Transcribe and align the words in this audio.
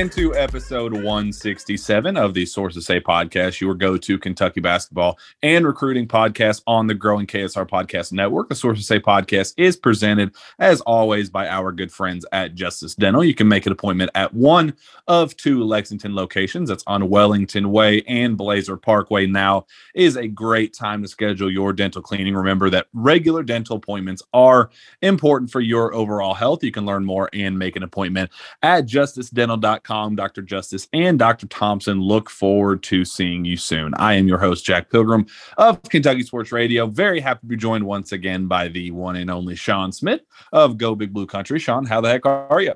Into 0.00 0.34
episode 0.34 0.94
167 0.94 2.16
of 2.16 2.32
the 2.32 2.46
Sources 2.46 2.86
Say 2.86 3.02
podcast, 3.02 3.60
your 3.60 3.74
go 3.74 3.98
to 3.98 4.18
Kentucky 4.18 4.58
basketball 4.58 5.18
and 5.42 5.66
recruiting 5.66 6.08
podcast 6.08 6.62
on 6.66 6.86
the 6.86 6.94
growing 6.94 7.26
KSR 7.26 7.68
Podcast 7.68 8.10
Network. 8.10 8.48
The 8.48 8.54
Sources 8.54 8.86
Say 8.86 8.98
podcast 8.98 9.52
is 9.58 9.76
presented, 9.76 10.34
as 10.58 10.80
always, 10.80 11.28
by 11.28 11.48
our 11.48 11.70
good 11.70 11.92
friends 11.92 12.24
at 12.32 12.54
Justice 12.54 12.94
Dental. 12.94 13.22
You 13.22 13.34
can 13.34 13.46
make 13.46 13.66
an 13.66 13.72
appointment 13.72 14.10
at 14.14 14.32
one 14.32 14.72
of 15.06 15.36
two 15.36 15.64
Lexington 15.64 16.14
locations. 16.14 16.70
That's 16.70 16.84
on 16.86 17.10
Wellington 17.10 17.70
Way 17.70 18.00
and 18.08 18.38
Blazer 18.38 18.78
Parkway. 18.78 19.26
Now 19.26 19.66
is 19.94 20.16
a 20.16 20.26
great 20.26 20.72
time 20.72 21.02
to 21.02 21.08
schedule 21.08 21.52
your 21.52 21.74
dental 21.74 22.00
cleaning. 22.00 22.34
Remember 22.34 22.70
that 22.70 22.86
regular 22.94 23.42
dental 23.42 23.76
appointments 23.76 24.22
are 24.32 24.70
important 25.02 25.50
for 25.50 25.60
your 25.60 25.92
overall 25.92 26.32
health. 26.32 26.64
You 26.64 26.72
can 26.72 26.86
learn 26.86 27.04
more 27.04 27.28
and 27.34 27.58
make 27.58 27.76
an 27.76 27.82
appointment 27.82 28.30
at 28.62 28.86
justicedental.com. 28.86 29.89
Dr. 29.90 30.42
Justice 30.42 30.86
and 30.92 31.18
Dr. 31.18 31.46
Thompson 31.48 32.00
look 32.00 32.30
forward 32.30 32.82
to 32.84 33.04
seeing 33.04 33.44
you 33.44 33.56
soon. 33.56 33.92
I 33.94 34.14
am 34.14 34.28
your 34.28 34.38
host, 34.38 34.64
Jack 34.64 34.88
Pilgrim 34.88 35.26
of 35.58 35.82
Kentucky 35.82 36.22
Sports 36.22 36.52
Radio. 36.52 36.86
Very 36.86 37.18
happy 37.18 37.40
to 37.40 37.46
be 37.46 37.56
joined 37.56 37.84
once 37.84 38.12
again 38.12 38.46
by 38.46 38.68
the 38.68 38.92
one 38.92 39.16
and 39.16 39.30
only 39.30 39.56
Sean 39.56 39.90
Smith 39.90 40.20
of 40.52 40.78
Go 40.78 40.94
Big 40.94 41.12
Blue 41.12 41.26
Country. 41.26 41.58
Sean, 41.58 41.84
how 41.84 42.00
the 42.00 42.08
heck 42.08 42.24
are 42.24 42.60
you? 42.60 42.74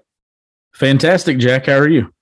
Fantastic, 0.72 1.38
Jack. 1.38 1.66
How 1.66 1.78
are 1.78 1.88
you? 1.88 2.12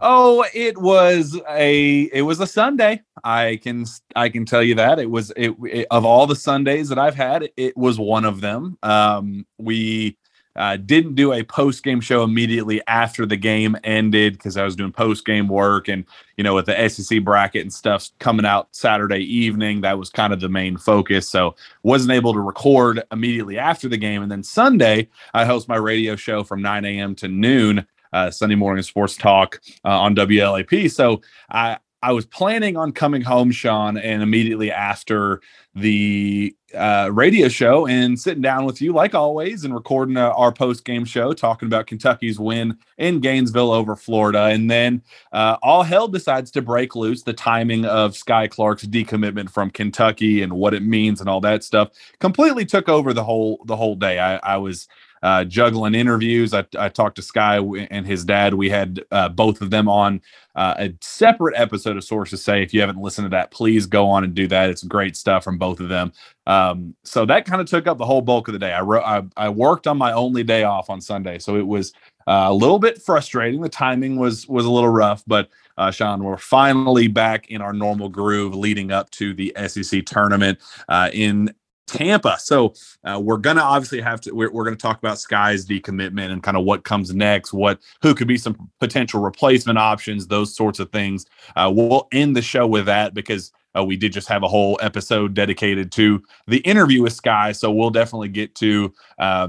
Oh, 0.00 0.44
it 0.54 0.76
was 0.76 1.40
a 1.48 2.02
it 2.12 2.22
was 2.22 2.40
a 2.40 2.46
Sunday. 2.46 3.02
I 3.22 3.60
can 3.62 3.84
I 4.16 4.28
can 4.28 4.44
tell 4.44 4.62
you 4.62 4.74
that 4.74 4.98
it 4.98 5.08
was 5.08 5.30
it, 5.36 5.54
it 5.64 5.86
of 5.90 6.04
all 6.04 6.26
the 6.26 6.34
Sundays 6.34 6.88
that 6.88 6.98
I've 6.98 7.14
had, 7.14 7.48
it 7.56 7.76
was 7.76 7.98
one 7.98 8.24
of 8.24 8.40
them. 8.40 8.76
Um, 8.82 9.46
we 9.58 10.16
uh, 10.56 10.76
didn't 10.76 11.14
do 11.14 11.32
a 11.32 11.42
post 11.44 11.82
game 11.84 12.00
show 12.00 12.24
immediately 12.24 12.80
after 12.86 13.24
the 13.26 13.36
game 13.36 13.76
ended 13.84 14.34
because 14.34 14.56
I 14.56 14.64
was 14.64 14.74
doing 14.74 14.92
post 14.92 15.24
game 15.24 15.48
work 15.48 15.88
and 15.88 16.04
you 16.36 16.44
know 16.44 16.54
with 16.54 16.66
the 16.66 16.88
SEC 16.88 17.22
bracket 17.22 17.62
and 17.62 17.72
stuff 17.72 18.10
coming 18.18 18.46
out 18.46 18.68
Saturday 18.72 19.20
evening, 19.20 19.82
that 19.82 19.98
was 19.98 20.10
kind 20.10 20.32
of 20.32 20.40
the 20.40 20.48
main 20.48 20.76
focus. 20.76 21.28
So 21.28 21.54
wasn't 21.82 22.12
able 22.12 22.32
to 22.32 22.40
record 22.40 23.02
immediately 23.12 23.58
after 23.58 23.88
the 23.88 23.96
game. 23.96 24.22
And 24.22 24.30
then 24.30 24.42
Sunday, 24.42 25.08
I 25.34 25.44
host 25.44 25.68
my 25.68 25.76
radio 25.76 26.16
show 26.16 26.42
from 26.42 26.62
9 26.62 26.84
a.m. 26.84 27.14
to 27.16 27.28
noon 27.28 27.86
uh, 28.12 28.30
Sunday 28.30 28.54
morning 28.54 28.82
sports 28.82 29.16
talk 29.16 29.60
uh, 29.84 30.00
on 30.00 30.14
WLAP. 30.14 30.90
So 30.90 31.20
I 31.50 31.78
I 32.02 32.12
was 32.12 32.26
planning 32.26 32.76
on 32.76 32.92
coming 32.92 33.22
home, 33.22 33.50
Sean, 33.50 33.96
and 33.96 34.22
immediately 34.22 34.70
after 34.70 35.40
the 35.80 36.54
uh, 36.74 37.10
radio 37.12 37.48
show 37.48 37.86
and 37.86 38.18
sitting 38.18 38.42
down 38.42 38.64
with 38.64 38.80
you, 38.80 38.92
like 38.92 39.14
always, 39.14 39.64
and 39.64 39.74
recording 39.74 40.16
uh, 40.16 40.30
our 40.30 40.52
post 40.52 40.84
game 40.84 41.04
show, 41.04 41.32
talking 41.32 41.66
about 41.66 41.86
Kentucky's 41.86 42.38
win 42.38 42.76
in 42.98 43.20
Gainesville 43.20 43.72
over 43.72 43.96
Florida. 43.96 44.44
And 44.44 44.70
then 44.70 45.02
uh, 45.32 45.56
all 45.62 45.82
hell 45.82 46.08
decides 46.08 46.50
to 46.52 46.62
break 46.62 46.94
loose. 46.94 47.22
The 47.22 47.32
timing 47.32 47.84
of 47.84 48.12
Skyy 48.12 48.50
Clark's 48.50 48.84
decommitment 48.84 49.50
from 49.50 49.70
Kentucky 49.70 50.42
and 50.42 50.52
what 50.52 50.74
it 50.74 50.82
means 50.82 51.20
and 51.20 51.28
all 51.28 51.40
that 51.40 51.64
stuff 51.64 51.90
completely 52.20 52.66
took 52.66 52.88
over 52.88 53.12
the 53.12 53.24
whole 53.24 53.62
the 53.64 53.76
whole 53.76 53.96
day. 53.96 54.18
I, 54.18 54.36
I 54.36 54.56
was 54.58 54.88
uh, 55.22 55.44
juggling 55.44 55.94
interviews. 55.94 56.54
I, 56.54 56.64
I 56.78 56.88
talked 56.88 57.16
to 57.16 57.22
Skyy 57.22 57.86
and 57.90 58.06
his 58.06 58.24
dad. 58.24 58.54
We 58.54 58.70
had 58.70 59.04
uh, 59.10 59.28
both 59.28 59.60
of 59.60 59.70
them 59.70 59.88
on 59.88 60.20
uh, 60.54 60.74
a 60.78 60.94
separate 61.00 61.54
episode 61.56 61.96
of 61.96 62.04
Sources 62.04 62.42
Say. 62.42 62.62
If 62.62 62.74
you 62.74 62.80
haven't 62.80 62.98
listened 62.98 63.26
to 63.26 63.30
that, 63.30 63.50
please 63.50 63.86
go 63.86 64.08
on 64.08 64.24
and 64.24 64.34
do 64.34 64.46
that. 64.48 64.70
It's 64.70 64.82
great 64.82 65.16
stuff 65.16 65.44
from 65.44 65.58
both 65.58 65.80
of 65.80 65.88
them. 65.88 66.12
Um, 66.46 66.94
so 67.04 67.26
that 67.26 67.44
kind 67.44 67.60
of 67.60 67.68
took 67.68 67.86
up 67.86 67.98
the 67.98 68.06
whole 68.06 68.22
bulk 68.22 68.48
of 68.48 68.52
the 68.52 68.58
day. 68.58 68.72
I, 68.72 68.80
wrote, 68.80 69.04
I, 69.04 69.22
I 69.36 69.48
worked 69.48 69.86
on 69.86 69.98
my 69.98 70.12
only 70.12 70.42
day 70.42 70.64
off 70.64 70.90
on 70.90 71.00
Sunday, 71.00 71.38
so 71.38 71.56
it 71.56 71.66
was 71.66 71.92
uh, 72.26 72.46
a 72.48 72.54
little 72.54 72.78
bit 72.78 73.00
frustrating. 73.00 73.60
The 73.60 73.68
timing 73.68 74.16
was 74.16 74.46
was 74.48 74.66
a 74.66 74.70
little 74.70 74.90
rough, 74.90 75.22
but 75.26 75.48
uh, 75.78 75.90
Sean, 75.90 76.22
we're 76.22 76.36
finally 76.36 77.08
back 77.08 77.50
in 77.50 77.62
our 77.62 77.72
normal 77.72 78.08
groove 78.08 78.54
leading 78.54 78.92
up 78.92 79.10
to 79.12 79.32
the 79.32 79.54
SEC 79.66 80.04
tournament 80.04 80.58
uh, 80.88 81.08
in 81.12 81.54
Tampa. 81.88 82.36
So 82.38 82.74
uh, 83.04 83.20
we're 83.22 83.38
gonna 83.38 83.62
obviously 83.62 84.00
have 84.00 84.20
to. 84.22 84.32
We're, 84.32 84.52
we're 84.52 84.64
gonna 84.64 84.76
talk 84.76 84.98
about 84.98 85.18
Skyy's 85.18 85.66
decommitment 85.66 86.30
and 86.30 86.42
kind 86.42 86.56
of 86.56 86.64
what 86.64 86.84
comes 86.84 87.14
next. 87.14 87.52
What 87.52 87.80
who 88.02 88.14
could 88.14 88.28
be 88.28 88.38
some 88.38 88.70
potential 88.78 89.20
replacement 89.20 89.78
options, 89.78 90.26
those 90.26 90.54
sorts 90.54 90.78
of 90.78 90.90
things. 90.92 91.26
Uh, 91.56 91.70
we'll 91.74 92.08
end 92.12 92.36
the 92.36 92.42
show 92.42 92.66
with 92.66 92.86
that 92.86 93.14
because. 93.14 93.52
Uh, 93.76 93.84
we 93.84 93.98
did 93.98 94.14
just 94.14 94.26
have 94.26 94.42
a 94.42 94.48
whole 94.48 94.78
episode 94.82 95.34
dedicated 95.34 95.92
to 95.92 96.20
the 96.46 96.56
interview 96.60 97.02
with 97.02 97.12
Sky, 97.12 97.52
so 97.52 97.70
we'll 97.70 97.90
definitely 97.90 98.30
get 98.30 98.54
to 98.54 98.92
uh, 99.18 99.48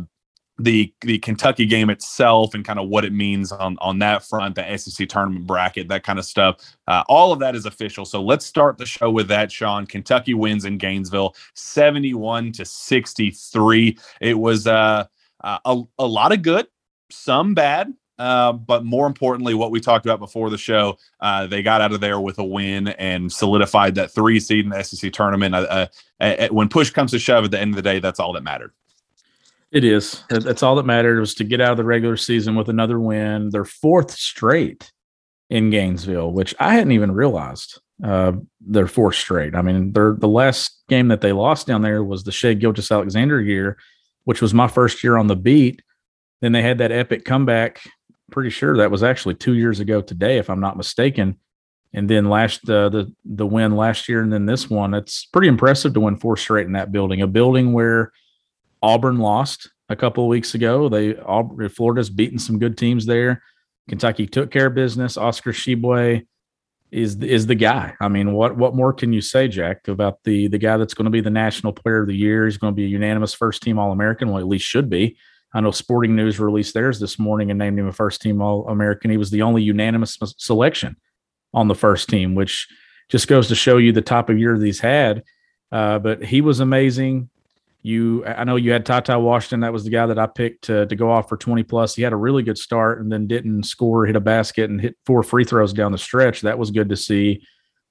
the 0.59 0.93
the 1.01 1.17
Kentucky 1.19 1.65
game 1.65 1.89
itself 1.89 2.53
and 2.53 2.65
kind 2.65 2.79
of 2.79 2.89
what 2.89 3.05
it 3.05 3.13
means 3.13 3.51
on 3.51 3.77
on 3.79 3.99
that 3.99 4.23
front, 4.23 4.55
the 4.55 4.77
SEC 4.77 5.07
tournament 5.07 5.47
bracket, 5.47 5.87
that 5.87 6.03
kind 6.03 6.19
of 6.19 6.25
stuff. 6.25 6.57
Uh, 6.87 7.03
all 7.07 7.31
of 7.31 7.39
that 7.39 7.55
is 7.55 7.65
official. 7.65 8.05
So 8.05 8.21
let's 8.21 8.45
start 8.45 8.77
the 8.77 8.85
show 8.85 9.09
with 9.09 9.27
that. 9.29 9.51
Sean, 9.51 9.85
Kentucky 9.85 10.33
wins 10.33 10.65
in 10.65 10.77
Gainesville, 10.77 11.35
seventy 11.53 12.13
one 12.13 12.51
to 12.53 12.65
sixty 12.65 13.31
three. 13.31 13.97
It 14.21 14.37
was 14.37 14.67
uh, 14.67 15.05
uh, 15.43 15.59
a 15.65 15.81
a 15.97 16.05
lot 16.05 16.31
of 16.31 16.41
good, 16.41 16.67
some 17.09 17.53
bad. 17.53 17.93
Uh, 18.17 18.51
but 18.51 18.83
more 18.83 19.07
importantly, 19.07 19.53
what 19.53 19.71
we 19.71 19.79
talked 19.79 20.05
about 20.05 20.19
before 20.19 20.49
the 20.49 20.57
show, 20.57 20.97
uh, 21.21 21.47
they 21.47 21.63
got 21.63 21.79
out 21.79 21.93
of 21.93 22.01
there 22.01 22.19
with 22.19 22.37
a 22.37 22.43
win 22.43 22.89
and 22.89 23.31
solidified 23.31 23.95
that 23.95 24.11
three 24.11 24.41
seed 24.41 24.65
in 24.65 24.71
the 24.71 24.83
SEC 24.83 25.13
tournament. 25.13 25.55
Uh, 25.55 25.87
uh, 26.19 26.47
when 26.49 26.67
push 26.67 26.89
comes 26.89 27.11
to 27.11 27.19
shove, 27.19 27.45
at 27.45 27.51
the 27.51 27.59
end 27.59 27.71
of 27.71 27.77
the 27.77 27.81
day, 27.81 27.99
that's 27.99 28.19
all 28.19 28.33
that 28.33 28.43
mattered. 28.43 28.73
It 29.71 29.83
is. 29.83 30.23
That's 30.29 30.63
all 30.63 30.75
that 30.75 30.85
mattered 30.85 31.19
was 31.19 31.35
to 31.35 31.43
get 31.43 31.61
out 31.61 31.71
of 31.71 31.77
the 31.77 31.83
regular 31.83 32.17
season 32.17 32.55
with 32.55 32.69
another 32.69 32.99
win. 32.99 33.49
Their 33.51 33.65
fourth 33.65 34.11
straight 34.11 34.91
in 35.49 35.69
Gainesville, 35.69 36.31
which 36.31 36.55
I 36.59 36.73
hadn't 36.73 36.91
even 36.91 37.11
realized. 37.11 37.79
Uh, 38.03 38.33
their 38.61 38.87
fourth 38.87 39.15
straight. 39.15 39.55
I 39.55 39.61
mean, 39.61 39.93
their 39.93 40.13
the 40.13 40.27
last 40.27 40.83
game 40.87 41.09
that 41.09 41.21
they 41.21 41.33
lost 41.33 41.67
down 41.67 41.81
there 41.81 42.03
was 42.03 42.23
the 42.23 42.31
Shai 42.31 42.53
Gilgeous-Alexander 42.53 43.41
year, 43.41 43.77
which 44.23 44.41
was 44.41 44.53
my 44.53 44.67
first 44.67 45.03
year 45.03 45.17
on 45.17 45.27
the 45.27 45.35
beat. 45.35 45.81
Then 46.41 46.53
they 46.53 46.61
had 46.61 46.77
that 46.77 46.91
epic 46.91 47.25
comeback. 47.25 47.81
Pretty 48.31 48.51
sure 48.51 48.77
that 48.77 48.91
was 48.91 49.03
actually 49.03 49.35
two 49.35 49.53
years 49.53 49.79
ago 49.79 50.01
today, 50.01 50.37
if 50.37 50.49
I'm 50.49 50.61
not 50.61 50.77
mistaken. 50.77 51.37
And 51.93 52.09
then 52.09 52.29
last 52.29 52.67
uh, 52.69 52.89
the 52.89 53.13
the 53.25 53.45
win 53.45 53.75
last 53.75 54.07
year, 54.07 54.21
and 54.21 54.31
then 54.31 54.45
this 54.45 54.69
one. 54.69 54.93
It's 54.93 55.25
pretty 55.25 55.47
impressive 55.47 55.93
to 55.93 55.99
win 55.99 56.17
four 56.17 56.37
straight 56.37 56.67
in 56.67 56.73
that 56.73 56.91
building. 56.91 57.21
A 57.21 57.27
building 57.27 57.73
where 57.73 58.13
Auburn 58.81 59.17
lost 59.17 59.69
a 59.89 59.95
couple 59.95 60.23
of 60.23 60.29
weeks 60.29 60.55
ago. 60.55 60.89
They 60.89 61.17
Auburn, 61.17 61.69
Florida's 61.69 62.09
beaten 62.09 62.39
some 62.39 62.59
good 62.59 62.77
teams 62.77 63.05
there. 63.05 63.43
Kentucky 63.87 64.27
took 64.27 64.51
care 64.51 64.67
of 64.67 64.75
business. 64.75 65.17
Oscar 65.17 65.51
Tshiebwe 65.51 66.25
is 66.91 67.17
is 67.17 67.47
the 67.47 67.55
guy. 67.55 67.93
I 67.99 68.07
mean, 68.07 68.33
what 68.33 68.57
what 68.57 68.75
more 68.75 68.93
can 68.93 69.13
you 69.13 69.21
say, 69.21 69.47
Jack, 69.47 69.87
about 69.87 70.23
the 70.23 70.47
the 70.47 70.57
guy 70.57 70.77
that's 70.77 70.93
going 70.93 71.05
to 71.05 71.11
be 71.11 71.21
the 71.21 71.29
national 71.29 71.73
player 71.73 72.01
of 72.01 72.07
the 72.07 72.15
year? 72.15 72.45
He's 72.45 72.57
going 72.57 72.73
to 72.73 72.75
be 72.75 72.85
a 72.85 72.89
unanimous 72.89 73.33
first 73.33 73.61
team 73.61 73.77
All 73.77 73.91
American. 73.91 74.29
Well, 74.29 74.39
at 74.39 74.47
least 74.47 74.65
should 74.65 74.89
be. 74.89 75.17
I 75.53 75.61
know 75.61 75.71
Sporting 75.71 76.15
News 76.15 76.39
released 76.39 76.75
theirs 76.75 76.99
this 76.99 77.17
morning 77.17 77.49
and 77.49 77.57
named 77.57 77.79
him 77.79 77.87
a 77.87 77.91
first 77.91 78.21
team 78.21 78.41
All 78.41 78.67
American. 78.67 79.11
He 79.11 79.17
was 79.17 79.31
the 79.31 79.41
only 79.41 79.63
unanimous 79.63 80.17
selection 80.37 80.95
on 81.53 81.67
the 81.67 81.75
first 81.75 82.09
team, 82.09 82.35
which 82.35 82.67
just 83.09 83.27
goes 83.27 83.47
to 83.47 83.55
show 83.55 83.77
you 83.77 83.91
the 83.91 84.01
type 84.01 84.29
of 84.29 84.37
year 84.37 84.57
that 84.57 84.65
he's 84.65 84.79
had. 84.79 85.23
Uh, 85.71 85.97
but 85.97 86.23
he 86.23 86.41
was 86.41 86.59
amazing. 86.59 87.29
You, 87.89 88.23
I 88.23 88.43
know 88.43 88.55
you 88.55 88.71
had 88.71 88.85
Ty 88.85 89.17
Washington. 89.17 89.61
That 89.61 89.73
was 89.73 89.83
the 89.83 89.89
guy 89.89 90.05
that 90.05 90.19
I 90.19 90.27
picked 90.27 90.65
to, 90.65 90.85
to 90.85 90.95
go 90.95 91.09
off 91.09 91.27
for 91.27 91.37
20 91.37 91.63
plus. 91.63 91.95
He 91.95 92.03
had 92.03 92.13
a 92.13 92.17
really 92.17 92.43
good 92.43 92.57
start 92.59 93.01
and 93.01 93.11
then 93.11 93.25
didn't 93.25 93.63
score, 93.63 94.05
hit 94.05 94.15
a 94.15 94.19
basket, 94.19 94.69
and 94.69 94.79
hit 94.79 94.95
four 95.07 95.23
free 95.23 95.43
throws 95.43 95.73
down 95.73 95.91
the 95.91 95.97
stretch. 95.97 96.41
That 96.41 96.59
was 96.59 96.69
good 96.69 96.89
to 96.89 96.95
see. 96.95 97.41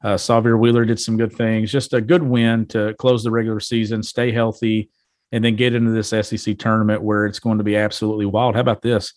Uh, 0.04 0.14
Sahvir 0.14 0.56
Wheeler 0.56 0.84
did 0.84 1.00
some 1.00 1.16
good 1.16 1.32
things. 1.32 1.72
Just 1.72 1.94
a 1.94 2.00
good 2.00 2.22
win 2.22 2.66
to 2.66 2.94
close 3.00 3.24
the 3.24 3.32
regular 3.32 3.58
season, 3.58 4.04
stay 4.04 4.30
healthy, 4.30 4.88
and 5.32 5.44
then 5.44 5.56
get 5.56 5.74
into 5.74 5.90
this 5.90 6.10
SEC 6.10 6.56
tournament 6.58 7.02
where 7.02 7.26
it's 7.26 7.40
going 7.40 7.58
to 7.58 7.64
be 7.64 7.74
absolutely 7.74 8.26
wild. 8.26 8.54
How 8.54 8.60
about 8.60 8.82
this? 8.82 9.14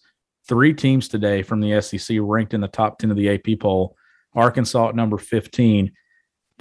Three 0.49 0.73
teams 0.73 1.07
today 1.07 1.43
from 1.43 1.61
the 1.61 1.79
SEC 1.81 2.17
ranked 2.19 2.55
in 2.55 2.61
the 2.61 2.67
top 2.67 2.97
10 2.97 3.11
of 3.11 3.17
the 3.17 3.29
AP 3.29 3.59
poll. 3.59 3.95
Arkansas 4.33 4.89
at 4.89 4.95
number 4.95 5.19
15 5.19 5.91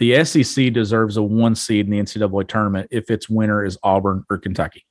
the 0.01 0.25
SEC 0.25 0.73
deserves 0.73 1.19
a 1.19 1.23
one 1.23 1.55
seed 1.55 1.85
in 1.85 1.93
the 1.93 2.01
NCAA 2.01 2.49
tournament 2.49 2.89
if 2.91 3.11
its 3.11 3.29
winner 3.29 3.63
is 3.63 3.79
Auburn 3.83 4.25
or 4.31 4.39
Kentucky. 4.39 4.87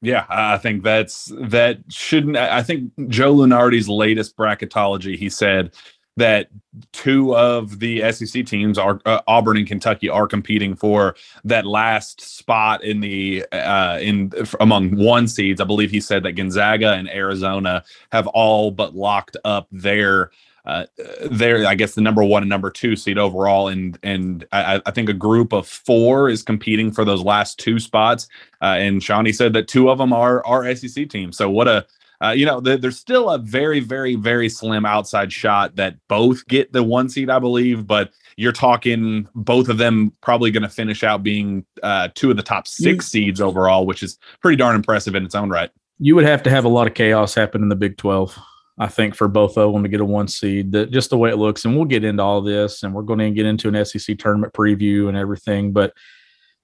Yeah, 0.00 0.24
I 0.28 0.56
think 0.58 0.84
that's 0.84 1.32
that 1.40 1.80
shouldn't. 1.90 2.36
I 2.36 2.62
think 2.62 2.92
Joe 3.08 3.34
Lunardi's 3.34 3.88
latest 3.88 4.36
bracketology, 4.36 5.18
he 5.18 5.28
said 5.28 5.74
that 6.16 6.48
two 6.92 7.34
of 7.34 7.80
the 7.80 8.12
SEC 8.12 8.46
teams 8.46 8.78
are 8.78 9.00
uh, 9.04 9.20
Auburn 9.26 9.56
and 9.56 9.66
Kentucky 9.66 10.08
are 10.08 10.28
competing 10.28 10.76
for 10.76 11.16
that 11.42 11.66
last 11.66 12.20
spot 12.20 12.84
in 12.84 13.00
the 13.00 13.44
uh, 13.50 13.98
in 14.00 14.32
among 14.60 14.96
one 14.96 15.26
seeds. 15.26 15.60
I 15.60 15.64
believe 15.64 15.90
he 15.90 16.00
said 16.00 16.22
that 16.22 16.32
Gonzaga 16.32 16.92
and 16.92 17.08
Arizona 17.08 17.82
have 18.12 18.28
all 18.28 18.70
but 18.70 18.94
locked 18.94 19.36
up 19.44 19.66
their 19.72 20.30
uh, 20.68 20.86
they're 21.30 21.66
I 21.66 21.74
guess 21.74 21.94
the 21.94 22.02
number 22.02 22.22
one 22.22 22.42
and 22.42 22.50
number 22.50 22.70
two 22.70 22.94
seed 22.94 23.18
overall, 23.18 23.68
and 23.68 23.98
and 24.02 24.46
I, 24.52 24.80
I 24.84 24.90
think 24.90 25.08
a 25.08 25.14
group 25.14 25.52
of 25.52 25.66
four 25.66 26.28
is 26.28 26.42
competing 26.42 26.92
for 26.92 27.04
those 27.04 27.22
last 27.22 27.58
two 27.58 27.78
spots. 27.78 28.28
Uh, 28.60 28.76
and 28.78 29.02
Shawnee 29.02 29.32
said 29.32 29.54
that 29.54 29.66
two 29.66 29.90
of 29.90 29.98
them 29.98 30.12
are 30.12 30.44
are 30.46 30.74
SEC 30.76 31.08
teams. 31.08 31.36
So 31.36 31.48
what 31.48 31.68
a 31.68 31.86
uh, 32.20 32.30
you 32.30 32.44
know, 32.44 32.60
there's 32.60 32.98
still 32.98 33.30
a 33.30 33.38
very, 33.38 33.78
very, 33.78 34.16
very 34.16 34.48
slim 34.48 34.84
outside 34.84 35.32
shot 35.32 35.76
that 35.76 35.94
both 36.08 36.46
get 36.48 36.72
the 36.72 36.82
one 36.82 37.08
seed, 37.08 37.30
I 37.30 37.38
believe. 37.38 37.86
But 37.86 38.10
you're 38.36 38.52
talking 38.52 39.28
both 39.36 39.68
of 39.68 39.78
them 39.78 40.12
probably 40.20 40.50
going 40.50 40.64
to 40.64 40.68
finish 40.68 41.04
out 41.04 41.22
being 41.22 41.64
uh, 41.82 42.08
two 42.14 42.30
of 42.30 42.36
the 42.36 42.42
top 42.42 42.66
six 42.66 43.14
you, 43.14 43.22
seeds 43.26 43.40
overall, 43.40 43.86
which 43.86 44.02
is 44.02 44.18
pretty 44.42 44.56
darn 44.56 44.74
impressive 44.74 45.14
in 45.14 45.24
its 45.24 45.36
own 45.36 45.48
right. 45.48 45.70
You 46.00 46.16
would 46.16 46.24
have 46.24 46.42
to 46.44 46.50
have 46.50 46.64
a 46.64 46.68
lot 46.68 46.88
of 46.88 46.94
chaos 46.94 47.34
happen 47.34 47.62
in 47.62 47.68
the 47.68 47.76
Big 47.76 47.96
12. 47.96 48.36
I 48.78 48.86
think 48.86 49.14
for 49.14 49.26
both 49.26 49.58
of 49.58 49.72
them 49.72 49.82
to 49.82 49.88
get 49.88 50.00
a 50.00 50.04
one 50.04 50.28
seed, 50.28 50.72
that 50.72 50.90
just 50.90 51.10
the 51.10 51.18
way 51.18 51.30
it 51.30 51.36
looks, 51.36 51.64
and 51.64 51.74
we'll 51.74 51.84
get 51.84 52.04
into 52.04 52.22
all 52.22 52.40
this, 52.40 52.82
and 52.82 52.94
we're 52.94 53.02
going 53.02 53.18
to 53.18 53.30
get 53.30 53.46
into 53.46 53.68
an 53.68 53.84
SEC 53.84 54.16
tournament 54.18 54.52
preview 54.52 55.08
and 55.08 55.16
everything. 55.16 55.72
But 55.72 55.92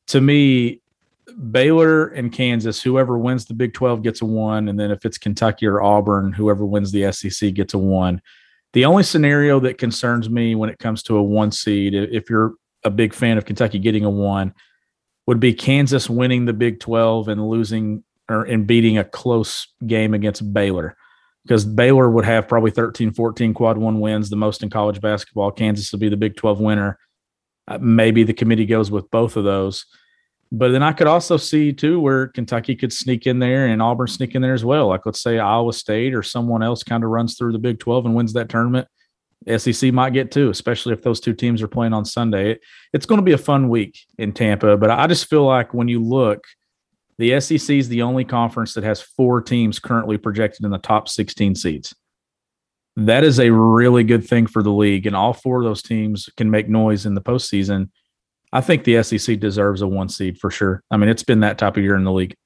to 0.08 0.20
me, 0.20 0.81
Baylor 1.50 2.06
and 2.08 2.32
Kansas, 2.32 2.81
whoever 2.81 3.19
wins 3.19 3.46
the 3.46 3.55
Big 3.55 3.75
12 3.75 4.02
gets 4.02 4.22
a 4.22 4.26
one, 4.26 4.69
and 4.69 4.78
then 4.78 4.93
if 4.93 5.05
it's 5.05 5.19
Kentucky 5.19 5.66
or 5.66 5.82
Auburn, 5.82 6.32
whoever 6.32 6.64
wins 6.64 6.93
the 6.93 7.11
SEC 7.11 7.52
gets 7.55 7.75
a 7.75 7.78
one. 7.78 8.22
The 8.75 8.84
only 8.84 9.02
scenario 9.02 9.58
that 9.61 9.78
concerns 9.78 10.31
me 10.31 10.55
when 10.55 10.70
it 10.70 10.78
comes 10.78 11.02
to 11.05 11.16
a 11.16 11.22
one 11.22 11.50
seed, 11.50 11.94
if 11.94 12.31
you're 12.31 12.55
a 12.84 12.90
big 12.90 13.14
fan 13.14 13.38
of 13.38 13.44
Kentucky 13.44 13.78
getting 13.78 14.05
a 14.05 14.11
one, 14.11 14.55
would 15.26 15.40
be 15.40 15.55
Kansas 15.55 16.08
winning 16.08 16.44
the 16.44 16.52
Big 16.52 16.81
12 16.81 17.28
and 17.28 17.49
losing 17.49 18.05
or 18.28 18.44
and 18.44 18.66
beating 18.66 18.99
a 18.99 19.05
close 19.05 19.69
game 19.87 20.14
against 20.14 20.52
Baylor 20.52 20.96
because 21.44 21.64
Baylor 21.64 22.11
would 22.11 22.25
have 22.25 22.49
probably 22.49 22.70
13, 22.70 23.12
14 23.12 23.55
quad 23.55 23.76
one 23.76 24.00
wins, 24.00 24.31
the 24.31 24.37
most 24.37 24.62
in 24.62 24.70
college 24.70 25.00
basketball. 25.00 25.50
Kansas 25.50 25.93
will 25.93 25.99
be 25.99 26.08
the 26.08 26.17
Big 26.17 26.37
12 26.37 26.61
winner. 26.61 26.99
Uh, 27.69 27.79
maybe 27.81 28.23
the 28.25 28.32
committee 28.32 28.67
goes 28.67 28.91
with 28.91 29.11
both 29.11 29.37
of 29.37 29.44
those. 29.44 29.85
But 30.50 30.70
then 30.70 30.82
I 30.82 30.93
could 30.93 31.06
also 31.06 31.37
see 31.37 31.73
too 31.73 32.00
where 32.00 32.29
Kentucky 32.29 32.76
could 32.76 32.93
sneak 32.93 33.26
in 33.26 33.38
there 33.38 33.67
and 33.67 33.82
Auburn 33.82 34.06
sneak 34.06 34.35
in 34.35 34.43
there 34.43 34.55
as 34.55 34.64
well. 34.64 34.88
Like 34.88 35.05
let's 35.05 35.20
say 35.20 35.38
Iowa 35.38 35.73
State 35.73 36.14
or 36.14 36.23
someone 36.23 36.62
else 36.62 36.82
kind 36.82 37.02
of 37.02 37.11
runs 37.11 37.37
through 37.37 37.52
the 37.52 37.58
Big 37.58 37.79
12 37.79 38.06
and 38.06 38.14
wins 38.14 38.32
that 38.35 38.49
tournament. 38.49 38.88
SEC 39.58 39.93
might 39.93 40.14
get 40.14 40.31
two, 40.31 40.49
especially 40.49 40.94
if 40.94 41.02
those 41.02 41.20
two 41.20 41.35
teams 41.35 41.61
are 41.61 41.69
playing 41.69 41.93
on 41.93 42.05
Sunday. 42.05 42.52
It, 42.52 42.61
it's 42.94 43.05
going 43.05 43.19
to 43.19 43.25
be 43.25 43.32
a 43.32 43.38
fun 43.38 43.69
week 43.69 43.99
in 44.17 44.32
Tampa, 44.32 44.76
but 44.79 44.90
I 44.90 45.06
just 45.06 45.29
feel 45.29 45.44
like 45.44 45.75
when 45.75 45.88
you 45.88 46.02
look– 46.02 46.44
the 47.19 47.38
SEC 47.40 47.76
is 47.76 47.88
the 47.88 48.02
only 48.02 48.25
conference 48.25 48.75
that 48.75 48.84
has 48.84 49.00
four 49.00 49.40
teams 49.40 49.78
currently 49.78 50.19
projected 50.19 50.64
in 50.64 50.70
the 50.70 50.78
top 50.78 51.08
16 51.08 51.55
seeds. 51.55 51.94
That 52.96 53.25
is 53.25 53.40
a 53.40 53.50
really 53.50 54.05
good 54.05 54.26
thing 54.26 54.46
for 54.46 54.62
the 54.62 54.70
league, 54.70 55.06
and 55.06 55.16
all 55.16 55.32
four 55.32 55.58
of 55.58 55.64
those 55.64 55.82
teams 55.82 56.28
can 56.37 56.50
make 56.50 56.69
noise 56.69 57.06
in 57.06 57.14
the 57.14 57.20
postseason. 57.20 57.90
I 58.52 58.61
think 58.61 58.84
the 58.84 59.02
SEC 59.02 59.40
deserves 59.40 59.82
a 59.82 59.88
one 59.88 60.08
seed 60.08 60.38
for 60.38 60.50
sure. 60.50 60.82
I 60.90 60.96
mean, 60.96 61.08
it's 61.08 61.25
been 61.25 61.40
that 61.40 61.58
type 61.58 61.76
of 61.76 61.82
year 61.82 61.96
in 61.96 62.05
the 62.05 62.12
league. 62.12 62.37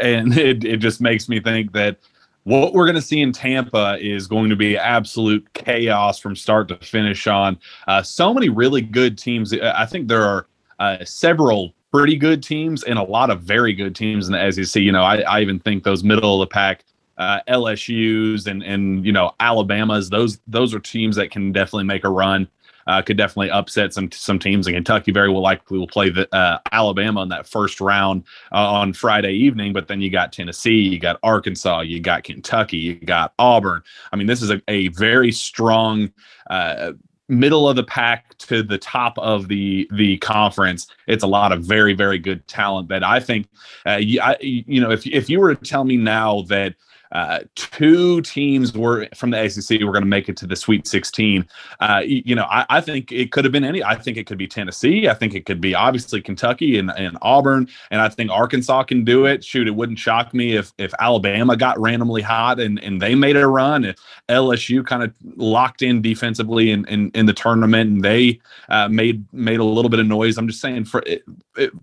And 0.00 0.32
it, 0.38 0.64
it 0.64 0.78
just 0.78 1.02
makes 1.02 1.28
me 1.28 1.38
think 1.38 1.72
that 1.72 1.98
what 2.44 2.72
we're 2.72 2.86
going 2.86 2.96
to 2.96 3.02
see 3.02 3.20
in 3.20 3.32
Tampa 3.32 3.98
is 4.00 4.26
going 4.26 4.50
to 4.50 4.56
be 4.56 4.76
absolute 4.76 5.46
chaos 5.52 6.18
from 6.18 6.34
start 6.34 6.68
to 6.68 6.76
finish 6.78 7.26
on 7.26 7.58
uh, 7.86 8.02
so 8.02 8.34
many 8.34 8.48
really 8.48 8.80
good 8.80 9.16
teams. 9.18 9.52
I 9.52 9.86
think 9.86 10.08
there 10.08 10.24
are 10.24 10.46
uh, 10.78 11.04
several 11.04 11.74
pretty 11.92 12.16
good 12.16 12.42
teams 12.42 12.82
and 12.84 12.98
a 12.98 13.02
lot 13.02 13.30
of 13.30 13.42
very 13.42 13.72
good 13.72 13.94
teams 13.94 14.26
in 14.28 14.32
the 14.32 14.50
SEC. 14.50 14.82
You 14.82 14.92
know, 14.92 15.02
I, 15.02 15.20
I 15.20 15.40
even 15.40 15.60
think 15.60 15.84
those 15.84 16.02
middle 16.02 16.40
of 16.42 16.48
the 16.48 16.52
pack 16.52 16.84
uh, 17.18 17.40
LSU's 17.48 18.46
and 18.46 18.62
and 18.62 19.04
you 19.04 19.12
know 19.12 19.32
Alabama's 19.38 20.10
those 20.10 20.40
those 20.46 20.74
are 20.74 20.80
teams 20.80 21.16
that 21.16 21.30
can 21.30 21.52
definitely 21.52 21.84
make 21.84 22.04
a 22.04 22.08
run. 22.08 22.48
Uh, 22.84 23.00
could 23.00 23.16
definitely 23.16 23.48
upset 23.48 23.94
some 23.94 24.10
some 24.10 24.40
teams, 24.40 24.66
and 24.66 24.74
Kentucky 24.74 25.12
very 25.12 25.30
well 25.30 25.42
likely 25.42 25.78
will 25.78 25.86
play 25.86 26.10
the 26.10 26.26
uh, 26.34 26.58
Alabama 26.72 27.22
in 27.22 27.28
that 27.28 27.46
first 27.46 27.80
round 27.80 28.24
uh, 28.50 28.56
on 28.56 28.92
Friday 28.92 29.34
evening. 29.34 29.72
But 29.72 29.86
then 29.86 30.00
you 30.00 30.10
got 30.10 30.32
Tennessee, 30.32 30.80
you 30.80 30.98
got 30.98 31.16
Arkansas, 31.22 31.82
you 31.82 32.00
got 32.00 32.24
Kentucky, 32.24 32.78
you 32.78 32.94
got 32.96 33.34
Auburn. 33.38 33.84
I 34.12 34.16
mean, 34.16 34.26
this 34.26 34.42
is 34.42 34.50
a, 34.50 34.60
a 34.66 34.88
very 34.88 35.30
strong 35.30 36.10
uh, 36.50 36.94
middle 37.32 37.68
of 37.68 37.76
the 37.76 37.82
pack 37.82 38.36
to 38.38 38.62
the 38.62 38.78
top 38.78 39.18
of 39.18 39.48
the 39.48 39.88
the 39.92 40.18
conference 40.18 40.86
it's 41.06 41.24
a 41.24 41.26
lot 41.26 41.50
of 41.50 41.62
very 41.62 41.94
very 41.94 42.18
good 42.18 42.46
talent 42.46 42.88
that 42.88 43.02
i 43.02 43.18
think 43.18 43.48
uh, 43.86 43.96
you, 43.96 44.20
I, 44.20 44.36
you 44.40 44.80
know 44.80 44.90
if, 44.90 45.06
if 45.06 45.30
you 45.30 45.40
were 45.40 45.54
to 45.54 45.64
tell 45.64 45.84
me 45.84 45.96
now 45.96 46.42
that 46.42 46.74
uh, 47.12 47.40
two 47.54 48.22
teams 48.22 48.72
were 48.72 49.06
from 49.14 49.30
the 49.30 49.40
ACC 49.40 49.82
were 49.84 49.92
going 49.92 50.02
to 50.02 50.08
make 50.08 50.28
it 50.28 50.36
to 50.38 50.46
the 50.46 50.56
Sweet 50.56 50.86
16. 50.86 51.46
Uh, 51.80 52.02
you, 52.04 52.34
know, 52.34 52.44
I, 52.44 52.64
I, 52.70 52.80
think 52.80 53.12
it 53.12 53.32
could 53.32 53.44
have 53.44 53.52
been 53.52 53.64
any. 53.64 53.84
I 53.84 53.96
think 53.96 54.16
it 54.16 54.26
could 54.26 54.38
be 54.38 54.48
Tennessee. 54.48 55.08
I 55.08 55.14
think 55.14 55.34
it 55.34 55.44
could 55.44 55.60
be 55.60 55.74
obviously 55.74 56.22
Kentucky 56.22 56.78
and, 56.78 56.90
and 56.96 57.18
Auburn, 57.20 57.68
and 57.90 58.00
I 58.00 58.08
think 58.08 58.30
Arkansas 58.30 58.84
can 58.84 59.04
do 59.04 59.26
it. 59.26 59.44
Shoot, 59.44 59.68
it 59.68 59.72
wouldn't 59.72 59.98
shock 59.98 60.32
me 60.32 60.56
if 60.56 60.72
if 60.78 60.94
Alabama 61.00 61.56
got 61.56 61.78
randomly 61.78 62.22
hot 62.22 62.58
and 62.58 62.82
and 62.82 63.00
they 63.00 63.14
made 63.14 63.36
a 63.36 63.46
run. 63.46 63.84
If 63.84 63.96
LSU 64.30 64.84
kind 64.84 65.02
of 65.02 65.12
locked 65.36 65.82
in 65.82 66.00
defensively 66.00 66.70
in 66.70 66.86
in, 66.88 67.10
in 67.14 67.26
the 67.26 67.34
tournament 67.34 67.90
and 67.90 68.04
they 68.04 68.40
uh, 68.70 68.88
made 68.88 69.24
made 69.32 69.60
a 69.60 69.64
little 69.64 69.90
bit 69.90 70.00
of 70.00 70.06
noise. 70.06 70.38
I'm 70.38 70.48
just 70.48 70.60
saying 70.60 70.86
for 70.86 71.02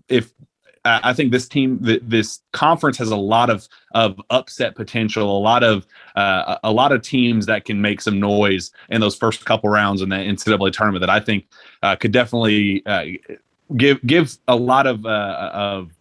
if 0.08 0.34
I 1.04 1.14
think 1.14 1.32
this 1.32 1.48
team, 1.48 1.80
this 1.82 2.42
conference 2.52 2.98
has 2.98 3.12
a 3.12 3.18
lot 3.18 3.50
of 3.50 3.68
of 3.94 4.20
upset 4.30 4.76
potential, 4.76 5.38
a 5.38 5.40
lot 5.40 5.64
of 5.64 5.86
uh, 6.16 6.58
a 6.64 6.72
lot 6.72 6.92
of 6.92 7.02
teams 7.02 7.46
that 7.48 7.66
can 7.66 7.82
make 7.82 8.02
some 8.02 8.20
noise 8.20 8.72
in 8.90 9.02
those 9.02 9.16
first 9.16 9.46
couple 9.46 9.70
rounds 9.70 10.02
in 10.02 10.10
the 10.10 10.16
NCAA 10.16 10.72
tournament 10.72 11.02
that 11.02 11.10
I 11.10 11.20
think 11.20 11.48
uh, 11.84 11.96
could 11.96 12.12
definitely 12.12 12.86
uh, 12.86 13.06
give 13.78 14.02
give 14.06 14.38
a 14.48 14.56
lot 14.56 14.88
of 14.88 15.06
uh, 15.06 15.52
of 15.54 15.92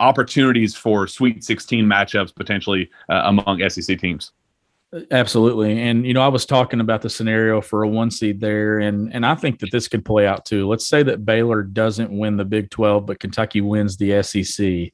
opportunities 0.00 0.74
for 0.74 1.06
Sweet 1.06 1.44
16 1.44 1.84
matchups 1.84 2.34
potentially 2.34 2.90
uh, 3.08 3.22
among 3.24 3.68
SEC 3.68 3.98
teams. 3.98 4.32
Absolutely. 5.10 5.80
And 5.80 6.06
you 6.06 6.14
know, 6.14 6.22
I 6.22 6.28
was 6.28 6.46
talking 6.46 6.80
about 6.80 7.02
the 7.02 7.10
scenario 7.10 7.60
for 7.60 7.82
a 7.82 7.88
one 7.88 8.10
seed 8.10 8.40
there 8.40 8.78
and 8.78 9.12
and 9.12 9.26
I 9.26 9.34
think 9.34 9.58
that 9.60 9.72
this 9.72 9.88
could 9.88 10.04
play 10.04 10.26
out 10.26 10.44
too. 10.44 10.68
Let's 10.68 10.86
say 10.86 11.02
that 11.02 11.24
Baylor 11.24 11.62
doesn't 11.62 12.16
win 12.16 12.36
the 12.36 12.44
Big 12.44 12.70
12 12.70 13.06
but 13.06 13.18
Kentucky 13.18 13.60
wins 13.60 13.96
the 13.96 14.22
SEC. 14.22 14.92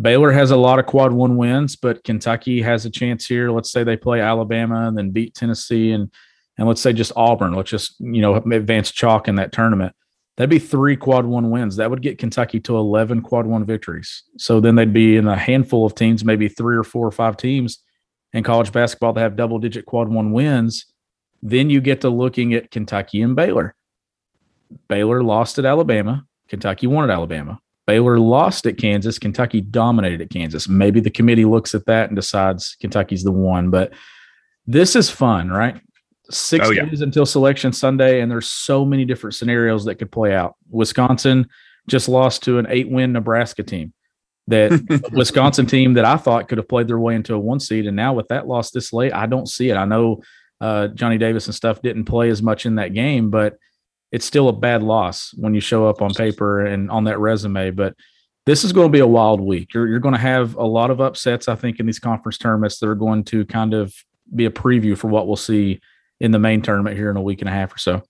Baylor 0.00 0.30
has 0.30 0.50
a 0.50 0.56
lot 0.56 0.78
of 0.78 0.86
quad 0.86 1.12
one 1.12 1.36
wins, 1.36 1.74
but 1.74 2.04
Kentucky 2.04 2.60
has 2.62 2.84
a 2.84 2.90
chance 2.90 3.26
here. 3.26 3.50
Let's 3.50 3.72
say 3.72 3.82
they 3.82 3.96
play 3.96 4.20
Alabama 4.20 4.86
and 4.86 4.96
then 4.96 5.10
beat 5.10 5.34
Tennessee 5.34 5.92
and 5.92 6.10
and 6.58 6.68
let's 6.68 6.80
say 6.80 6.92
just 6.92 7.12
Auburn. 7.16 7.52
Let's 7.52 7.70
just, 7.70 7.96
you 7.98 8.20
know, 8.22 8.36
advance 8.36 8.90
chalk 8.90 9.28
in 9.28 9.34
that 9.36 9.52
tournament. 9.52 9.94
That'd 10.36 10.50
be 10.50 10.58
three 10.58 10.96
quad 10.96 11.26
one 11.26 11.50
wins. 11.50 11.76
That 11.76 11.90
would 11.90 12.02
get 12.02 12.18
Kentucky 12.18 12.60
to 12.60 12.76
11 12.76 13.22
quad 13.22 13.46
one 13.46 13.64
victories. 13.64 14.22
So 14.38 14.60
then 14.60 14.74
they'd 14.74 14.92
be 14.92 15.16
in 15.16 15.26
a 15.26 15.36
handful 15.36 15.84
of 15.84 15.94
teams, 15.94 16.24
maybe 16.24 16.48
three 16.48 16.76
or 16.76 16.84
four 16.84 17.06
or 17.06 17.12
five 17.12 17.36
teams 17.36 17.82
in 18.36 18.44
college 18.44 18.70
basketball 18.70 19.14
that 19.14 19.20
have 19.20 19.34
double 19.34 19.58
digit 19.58 19.86
quad 19.86 20.08
one 20.08 20.30
wins, 20.30 20.84
then 21.42 21.70
you 21.70 21.80
get 21.80 22.02
to 22.02 22.10
looking 22.10 22.52
at 22.52 22.70
Kentucky 22.70 23.22
and 23.22 23.34
Baylor. 23.34 23.74
Baylor 24.88 25.22
lost 25.22 25.58
at 25.58 25.64
Alabama. 25.64 26.26
Kentucky 26.48 26.86
won 26.86 27.04
at 27.04 27.10
Alabama. 27.10 27.58
Baylor 27.86 28.18
lost 28.18 28.66
at 28.66 28.76
Kansas. 28.76 29.18
Kentucky 29.18 29.62
dominated 29.62 30.20
at 30.20 30.28
Kansas. 30.28 30.68
Maybe 30.68 31.00
the 31.00 31.10
committee 31.10 31.46
looks 31.46 31.74
at 31.74 31.86
that 31.86 32.10
and 32.10 32.16
decides 32.16 32.76
Kentucky's 32.78 33.24
the 33.24 33.32
one. 33.32 33.70
But 33.70 33.94
this 34.66 34.96
is 34.96 35.08
fun, 35.08 35.48
right? 35.48 35.80
Six 36.28 36.66
oh, 36.66 36.72
yeah. 36.72 36.84
days 36.84 37.00
until 37.00 37.24
selection 37.24 37.72
Sunday, 37.72 38.20
and 38.20 38.30
there's 38.30 38.48
so 38.48 38.84
many 38.84 39.04
different 39.04 39.34
scenarios 39.34 39.84
that 39.86 39.94
could 39.94 40.12
play 40.12 40.34
out. 40.34 40.56
Wisconsin 40.68 41.48
just 41.88 42.08
lost 42.08 42.42
to 42.42 42.58
an 42.58 42.66
eight 42.68 42.90
win 42.90 43.12
Nebraska 43.12 43.62
team. 43.62 43.94
That 44.48 45.08
Wisconsin 45.12 45.66
team 45.66 45.94
that 45.94 46.04
I 46.04 46.16
thought 46.16 46.48
could 46.48 46.58
have 46.58 46.68
played 46.68 46.88
their 46.88 46.98
way 46.98 47.14
into 47.14 47.34
a 47.34 47.38
one 47.38 47.60
seed, 47.60 47.86
and 47.86 47.96
now 47.96 48.14
with 48.14 48.28
that 48.28 48.46
loss 48.46 48.70
this 48.70 48.92
late, 48.92 49.12
I 49.12 49.26
don't 49.26 49.48
see 49.48 49.70
it. 49.70 49.76
I 49.76 49.84
know 49.84 50.22
uh, 50.60 50.88
Johnny 50.88 51.18
Davis 51.18 51.46
and 51.46 51.54
stuff 51.54 51.82
didn't 51.82 52.04
play 52.04 52.30
as 52.30 52.42
much 52.42 52.66
in 52.66 52.76
that 52.76 52.94
game, 52.94 53.30
but 53.30 53.56
it's 54.12 54.24
still 54.24 54.48
a 54.48 54.52
bad 54.52 54.82
loss 54.82 55.34
when 55.36 55.54
you 55.54 55.60
show 55.60 55.86
up 55.86 56.00
on 56.00 56.14
paper 56.14 56.64
and 56.64 56.90
on 56.90 57.04
that 57.04 57.18
resume. 57.18 57.70
But 57.72 57.94
this 58.46 58.62
is 58.62 58.72
going 58.72 58.86
to 58.86 58.92
be 58.92 59.00
a 59.00 59.06
wild 59.06 59.40
week. 59.40 59.74
You're, 59.74 59.88
you're 59.88 59.98
going 59.98 60.14
to 60.14 60.20
have 60.20 60.54
a 60.54 60.64
lot 60.64 60.90
of 60.90 61.00
upsets, 61.00 61.48
I 61.48 61.56
think, 61.56 61.80
in 61.80 61.86
these 61.86 61.98
conference 61.98 62.38
tournaments 62.38 62.78
that 62.78 62.88
are 62.88 62.94
going 62.94 63.24
to 63.24 63.44
kind 63.44 63.74
of 63.74 63.92
be 64.34 64.46
a 64.46 64.50
preview 64.50 64.96
for 64.96 65.08
what 65.08 65.26
we'll 65.26 65.36
see 65.36 65.80
in 66.20 66.30
the 66.30 66.38
main 66.38 66.62
tournament 66.62 66.96
here 66.96 67.10
in 67.10 67.16
a 67.16 67.22
week 67.22 67.42
and 67.42 67.48
a 67.48 67.52
half 67.52 67.74
or 67.74 67.78
so. 67.78 68.02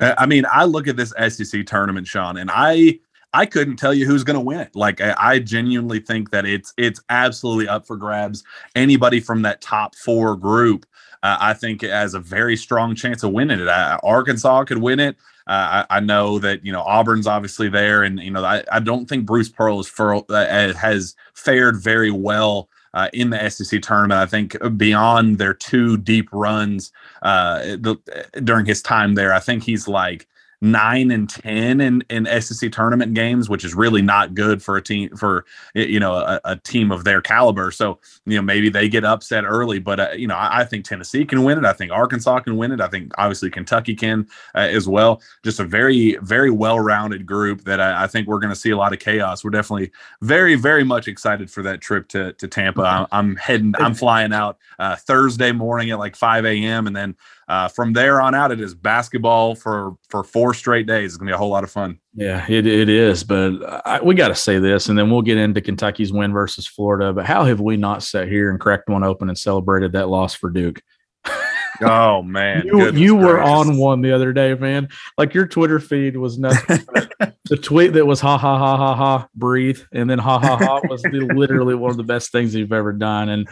I 0.00 0.26
mean, 0.26 0.44
I 0.50 0.64
look 0.64 0.88
at 0.88 0.96
this 0.96 1.12
SEC 1.28 1.66
tournament, 1.66 2.06
Sean, 2.06 2.38
and 2.38 2.50
I 2.52 2.98
I 3.32 3.46
couldn't 3.46 3.76
tell 3.76 3.94
you 3.94 4.06
who's 4.06 4.24
going 4.24 4.34
to 4.34 4.40
win 4.40 4.60
it. 4.60 4.74
Like 4.74 5.00
I, 5.00 5.14
I, 5.16 5.38
genuinely 5.38 6.00
think 6.00 6.30
that 6.30 6.44
it's 6.44 6.72
it's 6.76 7.00
absolutely 7.10 7.68
up 7.68 7.86
for 7.86 7.96
grabs. 7.96 8.42
Anybody 8.74 9.20
from 9.20 9.42
that 9.42 9.60
top 9.60 9.94
four 9.94 10.36
group, 10.36 10.84
uh, 11.22 11.36
I 11.40 11.54
think 11.54 11.82
has 11.82 12.14
a 12.14 12.20
very 12.20 12.56
strong 12.56 12.94
chance 12.94 13.22
of 13.22 13.32
winning 13.32 13.60
it. 13.60 13.68
Uh, 13.68 13.98
Arkansas 14.02 14.64
could 14.64 14.78
win 14.78 14.98
it. 14.98 15.16
Uh, 15.46 15.84
I, 15.90 15.96
I, 15.96 16.00
know 16.00 16.38
that 16.38 16.64
you 16.64 16.72
know 16.72 16.82
Auburn's 16.82 17.26
obviously 17.26 17.68
there, 17.68 18.02
and 18.02 18.18
you 18.20 18.30
know 18.30 18.44
I, 18.44 18.64
I 18.70 18.80
don't 18.80 19.08
think 19.08 19.26
Bruce 19.26 19.48
Pearl 19.48 19.82
for, 19.82 20.24
uh, 20.28 20.72
has 20.74 21.14
fared 21.34 21.80
very 21.80 22.10
well 22.10 22.68
uh, 22.94 23.08
in 23.12 23.30
the 23.30 23.48
SEC 23.48 23.80
tournament. 23.82 24.20
I 24.20 24.26
think 24.26 24.56
beyond 24.76 25.38
their 25.38 25.54
two 25.54 25.96
deep 25.96 26.28
runs 26.32 26.92
uh, 27.22 27.60
the, 27.60 27.96
during 28.44 28.66
his 28.66 28.82
time 28.82 29.14
there, 29.14 29.32
I 29.32 29.40
think 29.40 29.62
he's 29.62 29.88
like 29.88 30.28
nine 30.60 31.10
and 31.10 31.28
ten 31.28 31.80
in 31.80 32.02
in 32.10 32.26
SEC 32.40 32.70
tournament 32.72 33.14
games, 33.14 33.48
which 33.48 33.64
is 33.64 33.74
really 33.74 34.02
not 34.02 34.34
good 34.34 34.62
for 34.62 34.76
a 34.76 34.82
team 34.82 35.16
for 35.16 35.44
you 35.74 36.00
know 36.00 36.14
a, 36.14 36.40
a 36.44 36.56
team 36.56 36.92
of 36.92 37.04
their 37.04 37.20
caliber. 37.20 37.70
So 37.70 37.98
you 38.26 38.36
know 38.36 38.42
maybe 38.42 38.68
they 38.68 38.88
get 38.88 39.04
upset 39.04 39.44
early, 39.44 39.78
but 39.78 40.00
uh, 40.00 40.10
you 40.16 40.26
know 40.26 40.34
I, 40.34 40.60
I, 40.60 40.64
think 40.64 40.84
Tennessee 40.84 41.24
can 41.24 41.44
win 41.44 41.58
it. 41.58 41.64
I 41.64 41.72
think 41.72 41.92
Arkansas 41.92 42.40
can 42.40 42.56
win 42.56 42.72
it. 42.72 42.80
I 42.80 42.88
think 42.88 43.12
obviously 43.18 43.50
Kentucky 43.50 43.94
can 43.94 44.26
uh, 44.54 44.58
as 44.58 44.86
well. 44.88 45.22
Just 45.42 45.60
a 45.60 45.64
very 45.64 46.16
very 46.22 46.50
well 46.50 46.78
rounded 46.78 47.26
group 47.26 47.64
that 47.64 47.80
I, 47.80 48.04
I 48.04 48.06
think 48.06 48.28
we're 48.28 48.40
going 48.40 48.52
to 48.52 48.60
see 48.60 48.70
a 48.70 48.76
lot 48.76 48.92
of 48.92 48.98
chaos. 48.98 49.42
We're 49.42 49.50
definitely 49.50 49.90
very 50.20 50.56
very 50.56 50.84
much 50.84 51.08
excited 51.08 51.50
for 51.50 51.62
that 51.62 51.80
trip 51.80 52.08
to 52.08 52.32
to 52.34 52.48
Tampa. 52.48 52.82
I'm, 52.82 53.06
I'm 53.12 53.36
heading. 53.36 53.74
I'm 53.78 53.94
flying 53.94 54.32
out 54.32 54.58
uh, 54.78 54.96
Thursday 54.96 55.52
morning 55.52 55.90
at 55.90 55.98
like 55.98 56.16
5 56.16 56.44
a.m. 56.44 56.86
and 56.86 56.94
then 56.94 57.16
uh, 57.50 57.66
from 57.66 57.92
there 57.92 58.20
on 58.20 58.32
out, 58.32 58.52
it 58.52 58.60
is 58.60 58.76
basketball 58.76 59.56
for 59.56 59.96
for 60.08 60.22
four 60.22 60.54
straight 60.54 60.86
days. 60.86 61.10
It's 61.10 61.16
gonna 61.16 61.30
be 61.30 61.34
a 61.34 61.36
whole 61.36 61.50
lot 61.50 61.64
of 61.64 61.70
fun. 61.70 61.98
Yeah, 62.14 62.46
it, 62.48 62.64
it 62.64 62.88
is. 62.88 63.24
But 63.24 63.84
I, 63.84 64.00
we 64.00 64.14
got 64.14 64.28
to 64.28 64.36
say 64.36 64.60
this, 64.60 64.88
and 64.88 64.96
then 64.96 65.10
we'll 65.10 65.22
get 65.22 65.36
into 65.36 65.60
Kentucky's 65.60 66.12
win 66.12 66.32
versus 66.32 66.68
Florida. 66.68 67.12
But 67.12 67.26
how 67.26 67.42
have 67.42 67.60
we 67.60 67.76
not 67.76 68.04
sat 68.04 68.28
here 68.28 68.50
and 68.50 68.60
cracked 68.60 68.88
one 68.88 69.02
open 69.02 69.28
and 69.28 69.36
celebrated 69.36 69.90
that 69.92 70.08
loss 70.08 70.32
for 70.32 70.48
Duke? 70.48 70.80
oh 71.80 72.22
man, 72.22 72.66
you, 72.66 72.92
you 72.92 73.16
were 73.16 73.40
on 73.40 73.78
one 73.78 74.00
the 74.00 74.12
other 74.12 74.32
day, 74.32 74.54
man. 74.54 74.88
Like 75.18 75.34
your 75.34 75.48
Twitter 75.48 75.80
feed 75.80 76.16
was 76.16 76.38
nothing. 76.38 76.86
the 77.46 77.56
tweet 77.56 77.94
that 77.94 78.06
was 78.06 78.20
ha 78.20 78.38
ha 78.38 78.58
ha 78.58 78.76
ha 78.76 78.94
ha 78.94 79.28
breathe, 79.34 79.80
and 79.92 80.08
then 80.08 80.20
ha 80.20 80.38
ha 80.38 80.56
ha 80.56 80.80
was 80.88 81.04
literally 81.12 81.74
one 81.74 81.90
of 81.90 81.96
the 81.96 82.04
best 82.04 82.30
things 82.30 82.54
you've 82.54 82.72
ever 82.72 82.92
done. 82.92 83.28
And, 83.28 83.48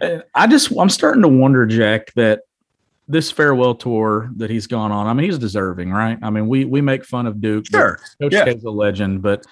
and 0.00 0.22
I 0.32 0.46
just 0.46 0.70
I'm 0.78 0.90
starting 0.90 1.22
to 1.22 1.28
wonder, 1.28 1.66
Jack, 1.66 2.12
that 2.14 2.42
this 3.08 3.30
farewell 3.30 3.74
tour 3.74 4.30
that 4.36 4.50
he's 4.50 4.66
gone 4.66 4.90
on. 4.90 5.06
I 5.06 5.12
mean, 5.12 5.26
he's 5.26 5.38
deserving, 5.38 5.92
right? 5.92 6.18
I 6.22 6.30
mean, 6.30 6.48
we 6.48 6.64
we 6.64 6.80
make 6.80 7.04
fun 7.04 7.26
of 7.26 7.40
Duke. 7.40 7.66
Sure, 7.70 7.98
Coach 8.20 8.32
yeah. 8.32 8.44
K's 8.44 8.64
a 8.64 8.70
legend, 8.70 9.22
but 9.22 9.44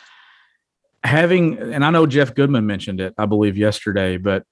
having 1.05 1.59
and 1.59 1.85
I 1.85 1.91
know 1.91 2.07
Jeff 2.07 2.35
Goodman 2.35 2.67
mentioned 2.67 3.01
it, 3.01 3.15
I 3.17 3.27
believe 3.27 3.57
yesterday, 3.57 4.17
but 4.17 4.45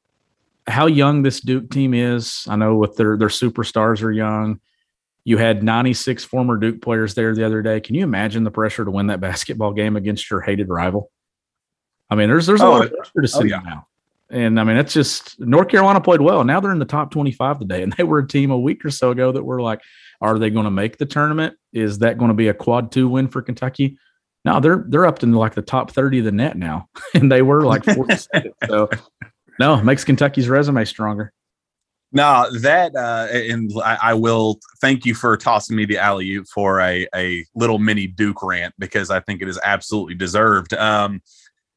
how 0.66 0.86
young 0.86 1.22
this 1.22 1.40
Duke 1.40 1.70
team 1.70 1.94
is. 1.94 2.46
I 2.48 2.56
know 2.56 2.76
with 2.76 2.96
their 2.96 3.16
their 3.16 3.28
superstars 3.28 4.02
are 4.02 4.12
young. 4.12 4.60
You 5.24 5.38
had 5.38 5.62
96 5.62 6.24
former 6.24 6.56
Duke 6.56 6.82
players 6.82 7.14
there 7.14 7.34
the 7.34 7.44
other 7.44 7.62
day. 7.62 7.80
Can 7.80 7.94
you 7.94 8.02
imagine 8.02 8.44
the 8.44 8.50
pressure 8.50 8.84
to 8.84 8.90
win 8.90 9.08
that 9.08 9.20
basketball 9.20 9.72
game 9.72 9.96
against 9.96 10.30
your 10.30 10.40
hated 10.40 10.68
rival? 10.68 11.10
I 12.08 12.14
mean, 12.14 12.28
there's 12.28 12.46
there's 12.46 12.60
a 12.60 12.66
oh, 12.66 12.70
lot 12.70 12.84
of 12.84 12.92
pressure 12.92 13.12
to 13.14 13.20
oh, 13.20 13.40
see 13.40 13.52
oh, 13.52 13.56
yeah. 13.56 13.60
now. 13.64 13.86
And 14.32 14.58
I 14.58 14.64
mean, 14.64 14.78
it's 14.78 14.94
just 14.94 15.38
North 15.38 15.68
Carolina 15.68 16.00
played 16.00 16.22
well. 16.22 16.42
Now 16.42 16.58
they're 16.58 16.72
in 16.72 16.78
the 16.78 16.86
top 16.86 17.10
25 17.10 17.60
today. 17.60 17.82
And 17.82 17.92
they 17.92 18.02
were 18.02 18.20
a 18.20 18.26
team 18.26 18.50
a 18.50 18.58
week 18.58 18.84
or 18.84 18.90
so 18.90 19.10
ago 19.10 19.30
that 19.30 19.44
were 19.44 19.60
like, 19.60 19.82
are 20.22 20.38
they 20.38 20.48
going 20.50 20.64
to 20.64 20.70
make 20.70 20.96
the 20.96 21.06
tournament? 21.06 21.56
Is 21.72 21.98
that 21.98 22.16
going 22.16 22.30
to 22.30 22.34
be 22.34 22.48
a 22.48 22.54
quad 22.54 22.90
two 22.90 23.08
win 23.08 23.28
for 23.28 23.42
Kentucky? 23.42 23.98
No, 24.44 24.58
they're 24.58 24.84
they're 24.88 25.06
up 25.06 25.20
to 25.20 25.26
like 25.26 25.54
the 25.54 25.62
top 25.62 25.90
30 25.92 26.20
of 26.20 26.24
the 26.24 26.32
net 26.32 26.56
now. 26.56 26.88
and 27.14 27.30
they 27.30 27.42
were 27.42 27.62
like 27.62 27.84
47. 27.84 28.52
so 28.66 28.88
no, 29.58 29.82
makes 29.82 30.02
Kentucky's 30.02 30.48
resume 30.48 30.84
stronger. 30.84 31.32
No, 32.14 32.46
that 32.60 32.94
uh, 32.94 33.28
and 33.32 33.70
I, 33.82 33.98
I, 34.02 34.14
will 34.14 34.58
thank 34.82 35.06
you 35.06 35.14
for 35.14 35.34
tossing 35.38 35.76
me 35.76 35.86
the 35.86 35.96
alley 35.96 36.30
oop 36.34 36.46
for 36.46 36.78
a 36.78 37.08
a 37.14 37.46
little 37.54 37.78
mini 37.78 38.06
Duke 38.06 38.42
rant 38.42 38.74
because 38.78 39.10
I 39.10 39.20
think 39.20 39.40
it 39.40 39.48
is 39.48 39.58
absolutely 39.64 40.14
deserved. 40.14 40.74
Um, 40.74 41.22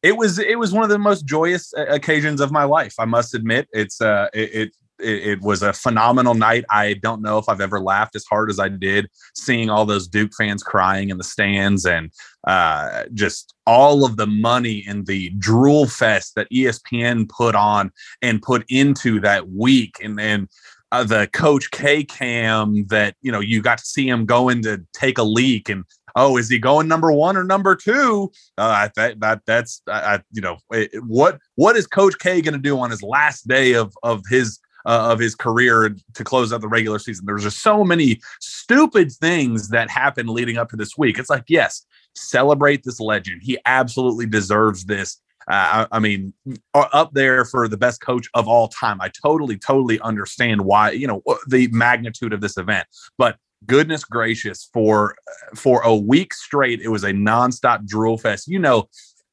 it 0.05 0.15
was 0.15 0.37
it 0.37 0.59
was 0.59 0.71
one 0.71 0.83
of 0.83 0.89
the 0.89 0.99
most 0.99 1.25
joyous 1.25 1.73
uh, 1.73 1.87
occasions 1.87 2.39
of 2.39 2.51
my 2.51 2.63
life. 2.63 2.93
I 2.99 3.05
must 3.05 3.33
admit, 3.33 3.67
it's 3.73 3.99
uh, 3.99 4.27
it, 4.35 4.53
it 4.53 4.71
it, 4.97 5.41
was 5.41 5.61
a 5.61 5.73
phenomenal 5.73 6.35
night. 6.35 6.63
I 6.69 6.93
don't 6.93 7.21
know 7.21 7.37
if 7.37 7.49
I've 7.49 7.59
ever 7.59 7.81
laughed 7.81 8.15
as 8.15 8.23
hard 8.23 8.49
as 8.49 8.59
I 8.59 8.69
did 8.69 9.09
seeing 9.35 9.69
all 9.69 9.85
those 9.85 10.07
Duke 10.07 10.31
fans 10.37 10.63
crying 10.63 11.09
in 11.09 11.17
the 11.17 11.23
stands 11.23 11.85
and 11.85 12.11
uh, 12.47 13.03
just 13.13 13.55
all 13.65 14.05
of 14.05 14.15
the 14.15 14.27
money 14.27 14.85
and 14.87 15.05
the 15.05 15.31
drool 15.31 15.87
fest 15.87 16.35
that 16.35 16.49
ESPN 16.49 17.27
put 17.27 17.55
on 17.55 17.91
and 18.21 18.41
put 18.41 18.63
into 18.69 19.19
that 19.21 19.49
week. 19.49 19.97
And 20.01 20.17
then 20.17 20.47
uh, 20.95 21.03
the 21.03 21.27
Coach 21.33 21.71
K 21.71 22.03
cam 22.03 22.85
that, 22.87 23.15
you 23.21 23.31
know, 23.31 23.39
you 23.39 23.61
got 23.61 23.79
to 23.79 23.85
see 23.85 24.07
him 24.07 24.25
going 24.25 24.61
to 24.63 24.83
take 24.93 25.17
a 25.17 25.23
leak 25.23 25.69
and 25.69 25.83
oh, 26.15 26.37
is 26.37 26.49
he 26.49 26.57
going 26.57 26.87
number 26.87 27.11
one 27.11 27.35
or 27.35 27.43
number 27.43 27.75
two? 27.75 28.31
Uh, 28.57 28.87
that 28.95 29.19
that 29.19 29.41
that's 29.45 29.81
I, 29.87 30.21
you 30.31 30.41
know 30.41 30.57
it, 30.71 30.91
what 31.05 31.39
what 31.55 31.75
is 31.75 31.87
Coach 31.87 32.17
K 32.19 32.41
going 32.41 32.53
to 32.53 32.59
do 32.59 32.79
on 32.79 32.89
his 32.89 33.03
last 33.03 33.47
day 33.47 33.73
of 33.73 33.93
of 34.03 34.21
his 34.29 34.59
uh, 34.85 35.09
of 35.11 35.19
his 35.19 35.35
career 35.35 35.95
to 36.13 36.23
close 36.23 36.53
out 36.53 36.61
the 36.61 36.69
regular 36.69 36.99
season? 36.99 37.25
There's 37.25 37.43
just 37.43 37.61
so 37.61 37.83
many 37.83 38.21
stupid 38.39 39.11
things 39.11 39.69
that 39.69 39.89
happen 39.89 40.27
leading 40.27 40.57
up 40.57 40.69
to 40.69 40.77
this 40.77 40.97
week. 40.97 41.19
It's 41.19 41.29
like 41.29 41.43
yes, 41.49 41.85
celebrate 42.15 42.83
this 42.83 42.99
legend. 42.99 43.41
He 43.43 43.57
absolutely 43.65 44.25
deserves 44.25 44.85
this. 44.85 45.19
I, 45.47 45.87
I, 45.91 45.99
mean, 45.99 46.33
up 46.73 47.13
there 47.13 47.45
for 47.45 47.67
the 47.67 47.77
best 47.77 48.01
coach 48.01 48.27
of 48.33 48.47
all 48.47 48.67
time. 48.67 48.99
I 48.99 49.09
totally, 49.09 49.57
totally 49.57 49.99
understand 49.99 50.61
why, 50.61 50.91
you 50.91 51.07
know, 51.07 51.21
the 51.47 51.67
magnitude 51.67 52.33
of 52.33 52.41
this 52.41 52.57
event. 52.57 52.87
But 53.17 53.37
goodness 53.65 54.03
gracious 54.03 54.69
for 54.73 55.15
for 55.55 55.81
a 55.81 55.95
week 55.95 56.33
straight 56.33 56.81
it 56.81 56.89
was 56.89 57.03
a 57.03 57.11
nonstop 57.11 57.85
drool 57.85 58.17
fest 58.17 58.47
you 58.47 58.59
know 58.59 58.87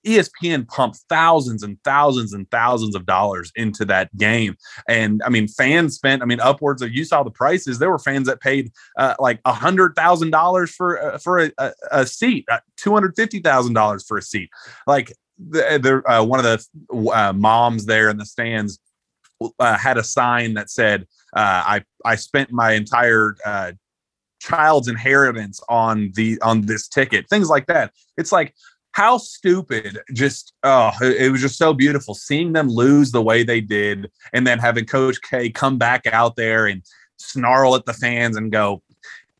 espn 0.07 0.66
pumped 0.69 0.99
thousands 1.09 1.62
and 1.62 1.78
thousands 1.85 2.33
and 2.33 2.50
thousands 2.50 2.95
of 2.95 3.07
dollars 3.07 3.52
into 3.54 3.85
that 3.85 4.14
game 4.16 4.57
and 4.88 5.23
i 5.25 5.28
mean 5.28 5.47
fans 5.47 5.95
spent 5.95 6.23
i 6.23 6.25
mean 6.25 6.40
upwards 6.40 6.83
of 6.83 6.92
you 6.92 7.04
saw 7.04 7.23
the 7.23 7.31
prices 7.31 7.78
there 7.78 7.90
were 7.90 7.99
fans 7.99 8.26
that 8.26 8.40
paid 8.40 8.73
uh, 8.99 9.14
like 9.21 9.40
a 9.45 9.52
hundred 9.52 9.95
thousand 9.95 10.31
dollars 10.31 10.75
for 10.75 11.00
uh, 11.00 11.19
for 11.19 11.40
a, 11.40 11.52
a, 11.59 11.73
a 11.92 12.07
seat 12.07 12.45
uh, 12.50 12.59
two 12.76 12.92
hundred 12.92 13.14
fifty 13.14 13.38
thousand 13.38 13.75
dollars 13.75 14.04
for 14.04 14.16
a 14.16 14.23
seat 14.23 14.50
like 14.87 15.12
the, 15.39 15.79
the 15.83 16.12
uh, 16.12 16.25
one 16.25 16.39
of 16.39 16.45
the 16.45 17.11
uh, 17.11 17.33
moms 17.33 17.87
there 17.87 18.09
in 18.09 18.17
the 18.17 18.27
stands 18.27 18.79
uh, 19.59 19.77
had 19.77 19.99
a 19.99 20.05
sign 20.05 20.55
that 20.55 20.71
said 20.71 21.07
I 21.35 21.83
I 22.05 22.17
spent 22.17 22.53
my 22.53 22.73
entire 22.73 23.35
child's 24.41 24.89
inheritance 24.89 25.61
on 25.69 26.11
the 26.15 26.41
on 26.43 26.62
this 26.62 26.89
ticket 26.89 27.29
things 27.29 27.49
like 27.49 27.67
that. 27.67 27.93
It's 28.17 28.33
like 28.33 28.55
how 28.93 29.17
stupid 29.19 29.99
just 30.12 30.53
oh 30.62 30.93
it, 31.01 31.31
was 31.33 31.41
just 31.41 31.57
so 31.57 31.73
beautiful 31.73 32.15
seeing 32.15 32.53
them 32.53 32.69
lose 32.69 33.11
the 33.11 33.23
way 33.23 33.43
they 33.43 33.61
did 33.61 34.11
and 34.33 34.47
then 34.47 34.59
having 34.59 34.85
coach 34.85 35.19
k 35.23 35.51
come 35.51 35.79
back 35.79 36.07
out 36.07 36.37
there 36.37 36.67
and 36.67 36.83
snarl 37.19 37.75
at 37.75 37.87
the 37.87 37.95
fans 37.95 38.37
and 38.37 38.53
go 38.53 38.83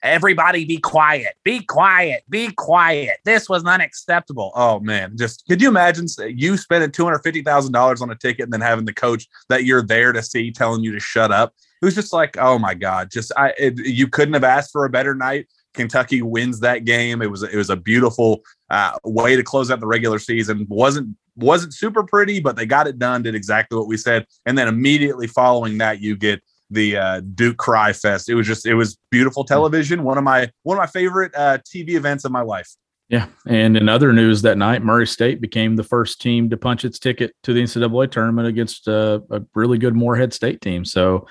everybody 0.03 0.65
be 0.65 0.79
quiet 0.79 1.35
be 1.45 1.61
quiet 1.61 2.23
be 2.29 2.51
quiet 2.53 3.19
this 3.25 3.49
was 3.49 3.65
unacceptable 3.65 4.53
oh 4.55 4.81
man 4.81 5.17
just 5.17 5.45
could 5.49 5.63
you 5.63 5.69
imagine 5.69 6.07
you 6.27 6.57
spending 6.57 6.91
$250000 6.91 8.01
on 8.01 8.11
a 8.11 8.15
ticket 8.17 8.45
and 8.45 8.53
then 8.53 8.61
having 8.61 8.85
the 8.85 8.93
coach 8.93 9.29
that 9.49 9.65
you're 9.65 9.83
there 9.83 10.13
to 10.13 10.23
see 10.23 10.51
telling 10.51 10.83
you 10.83 10.93
to 10.93 11.01
shut 11.01 11.31
up 11.31 11.55
was 11.83 11.95
just 11.95 12.13
like, 12.13 12.37
oh 12.39 12.59
my 12.59 12.75
god, 12.75 13.11
just 13.11 13.33
I 13.37 13.53
it, 13.59 13.79
you 13.85 14.09
couldn't 14.09 14.35
have 14.35 14.45
asked 14.45 14.73
for 14.73 14.85
a 14.85 14.91
better 14.91 15.15
night. 15.15 15.49
Kentucky 15.75 16.23
wins 16.23 16.61
that 16.61 16.85
game. 16.85 17.23
It 17.23 17.31
was 17.31 17.43
it 17.43 17.57
was 17.57 17.71
a 17.71 17.77
beautiful 17.77 18.43
uh, 18.71 18.97
way 19.05 19.37
to 19.37 19.43
close 19.43 19.71
out 19.71 19.81
the 19.81 19.87
regular 19.87 20.19
season. 20.19 20.67
wasn't 20.69 21.17
wasn't 21.35 21.75
super 21.75 22.05
pretty, 22.05 22.41
but 22.41 22.57
they 22.57 22.67
got 22.67 22.87
it 22.87 22.99
done. 22.99 23.23
Did 23.23 23.35
exactly 23.35 23.79
what 23.79 23.89
we 23.89 23.97
said, 23.97 24.27
and 24.47 24.57
then 24.57 24.69
immediately 24.69 25.27
following 25.27 25.79
that, 25.79 26.01
you 26.01 26.17
get 26.17 26.43
the 26.73 26.97
uh, 26.97 27.21
Duke 27.35 27.57
Cry 27.57 27.93
Fest. 27.93 28.29
It 28.29 28.35
was 28.35 28.47
just 28.47 28.67
it 28.67 28.75
was 28.75 28.99
beautiful 29.11 29.45
television. 29.45 30.03
One 30.03 30.19
of 30.19 30.25
my 30.25 30.51
one 30.63 30.77
of 30.77 30.81
my 30.81 30.87
favorite 30.87 31.35
uh, 31.35 31.59
TV 31.59 31.91
events 31.91 32.25
of 32.25 32.33
my 32.33 32.43
life. 32.43 32.69
Yeah. 33.09 33.27
And 33.47 33.77
in 33.77 33.91
other 33.91 34.13
news 34.13 34.41
that 34.43 34.57
night, 34.57 34.83
Murray 34.83 35.07
State 35.07 35.41
became 35.43 35.77
the 35.77 35.85
first 35.85 36.21
team 36.21 36.49
to 36.49 36.57
punch 36.57 36.85
its 36.85 36.99
ticket 36.99 37.35
to 37.43 37.53
the 37.53 37.63
NCAA 37.63 38.11
tournament 38.11 38.49
against 38.49 38.89
a, 38.89 39.23
a 39.31 39.43
really 39.55 39.77
good 39.77 39.95
Morehead 39.95 40.33
State 40.33 40.63
team. 40.63 40.87
So 40.87 41.27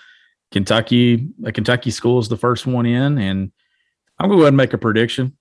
Kentucky, 0.52 1.28
a 1.44 1.52
Kentucky 1.52 1.90
school 1.90 2.20
is 2.20 2.30
the 2.30 2.38
first 2.38 2.68
one 2.68 2.86
in. 2.86 3.18
And 3.18 3.52
I'm 4.20 4.28
going 4.30 4.38
to 4.38 4.42
go 4.42 4.42
ahead 4.42 4.50
and 4.50 4.58
make 4.58 4.74
a 4.74 4.78
prediction. 4.78 5.36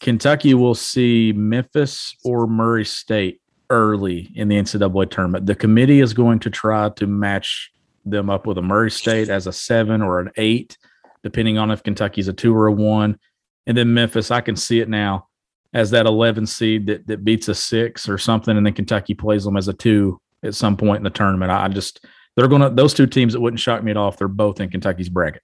Kentucky 0.00 0.54
will 0.54 0.74
see 0.74 1.34
Memphis 1.34 2.14
or 2.24 2.46
Murray 2.46 2.86
State 2.86 3.42
early 3.68 4.30
in 4.34 4.48
the 4.48 4.56
NCAA 4.56 5.10
tournament. 5.10 5.44
The 5.44 5.54
committee 5.54 6.00
is 6.00 6.14
going 6.14 6.38
to 6.40 6.50
try 6.50 6.88
to 6.88 7.06
match 7.06 7.70
them 8.04 8.30
up 8.30 8.46
with 8.46 8.58
a 8.58 8.62
Murray 8.62 8.90
State 8.90 9.28
as 9.28 9.46
a 9.46 9.52
seven 9.52 10.02
or 10.02 10.20
an 10.20 10.30
eight, 10.36 10.78
depending 11.22 11.58
on 11.58 11.70
if 11.70 11.82
Kentucky's 11.82 12.28
a 12.28 12.32
two 12.32 12.54
or 12.54 12.66
a 12.66 12.72
one. 12.72 13.18
And 13.66 13.76
then 13.76 13.92
Memphis, 13.92 14.30
I 14.30 14.40
can 14.40 14.56
see 14.56 14.80
it 14.80 14.88
now 14.88 15.28
as 15.74 15.90
that 15.90 16.06
11 16.06 16.46
seed 16.46 16.86
that, 16.86 17.06
that 17.06 17.24
beats 17.24 17.48
a 17.48 17.54
six 17.54 18.08
or 18.08 18.18
something. 18.18 18.56
And 18.56 18.64
then 18.64 18.72
Kentucky 18.72 19.14
plays 19.14 19.44
them 19.44 19.56
as 19.56 19.68
a 19.68 19.74
two 19.74 20.20
at 20.42 20.54
some 20.54 20.76
point 20.76 20.98
in 20.98 21.04
the 21.04 21.10
tournament. 21.10 21.50
I 21.50 21.68
just, 21.68 22.04
they're 22.36 22.48
going 22.48 22.62
to, 22.62 22.70
those 22.70 22.94
two 22.94 23.06
teams, 23.06 23.34
it 23.34 23.40
wouldn't 23.40 23.60
shock 23.60 23.82
me 23.82 23.90
at 23.90 23.96
all 23.96 24.08
if 24.08 24.16
they're 24.16 24.28
both 24.28 24.60
in 24.60 24.70
Kentucky's 24.70 25.08
bracket. 25.08 25.42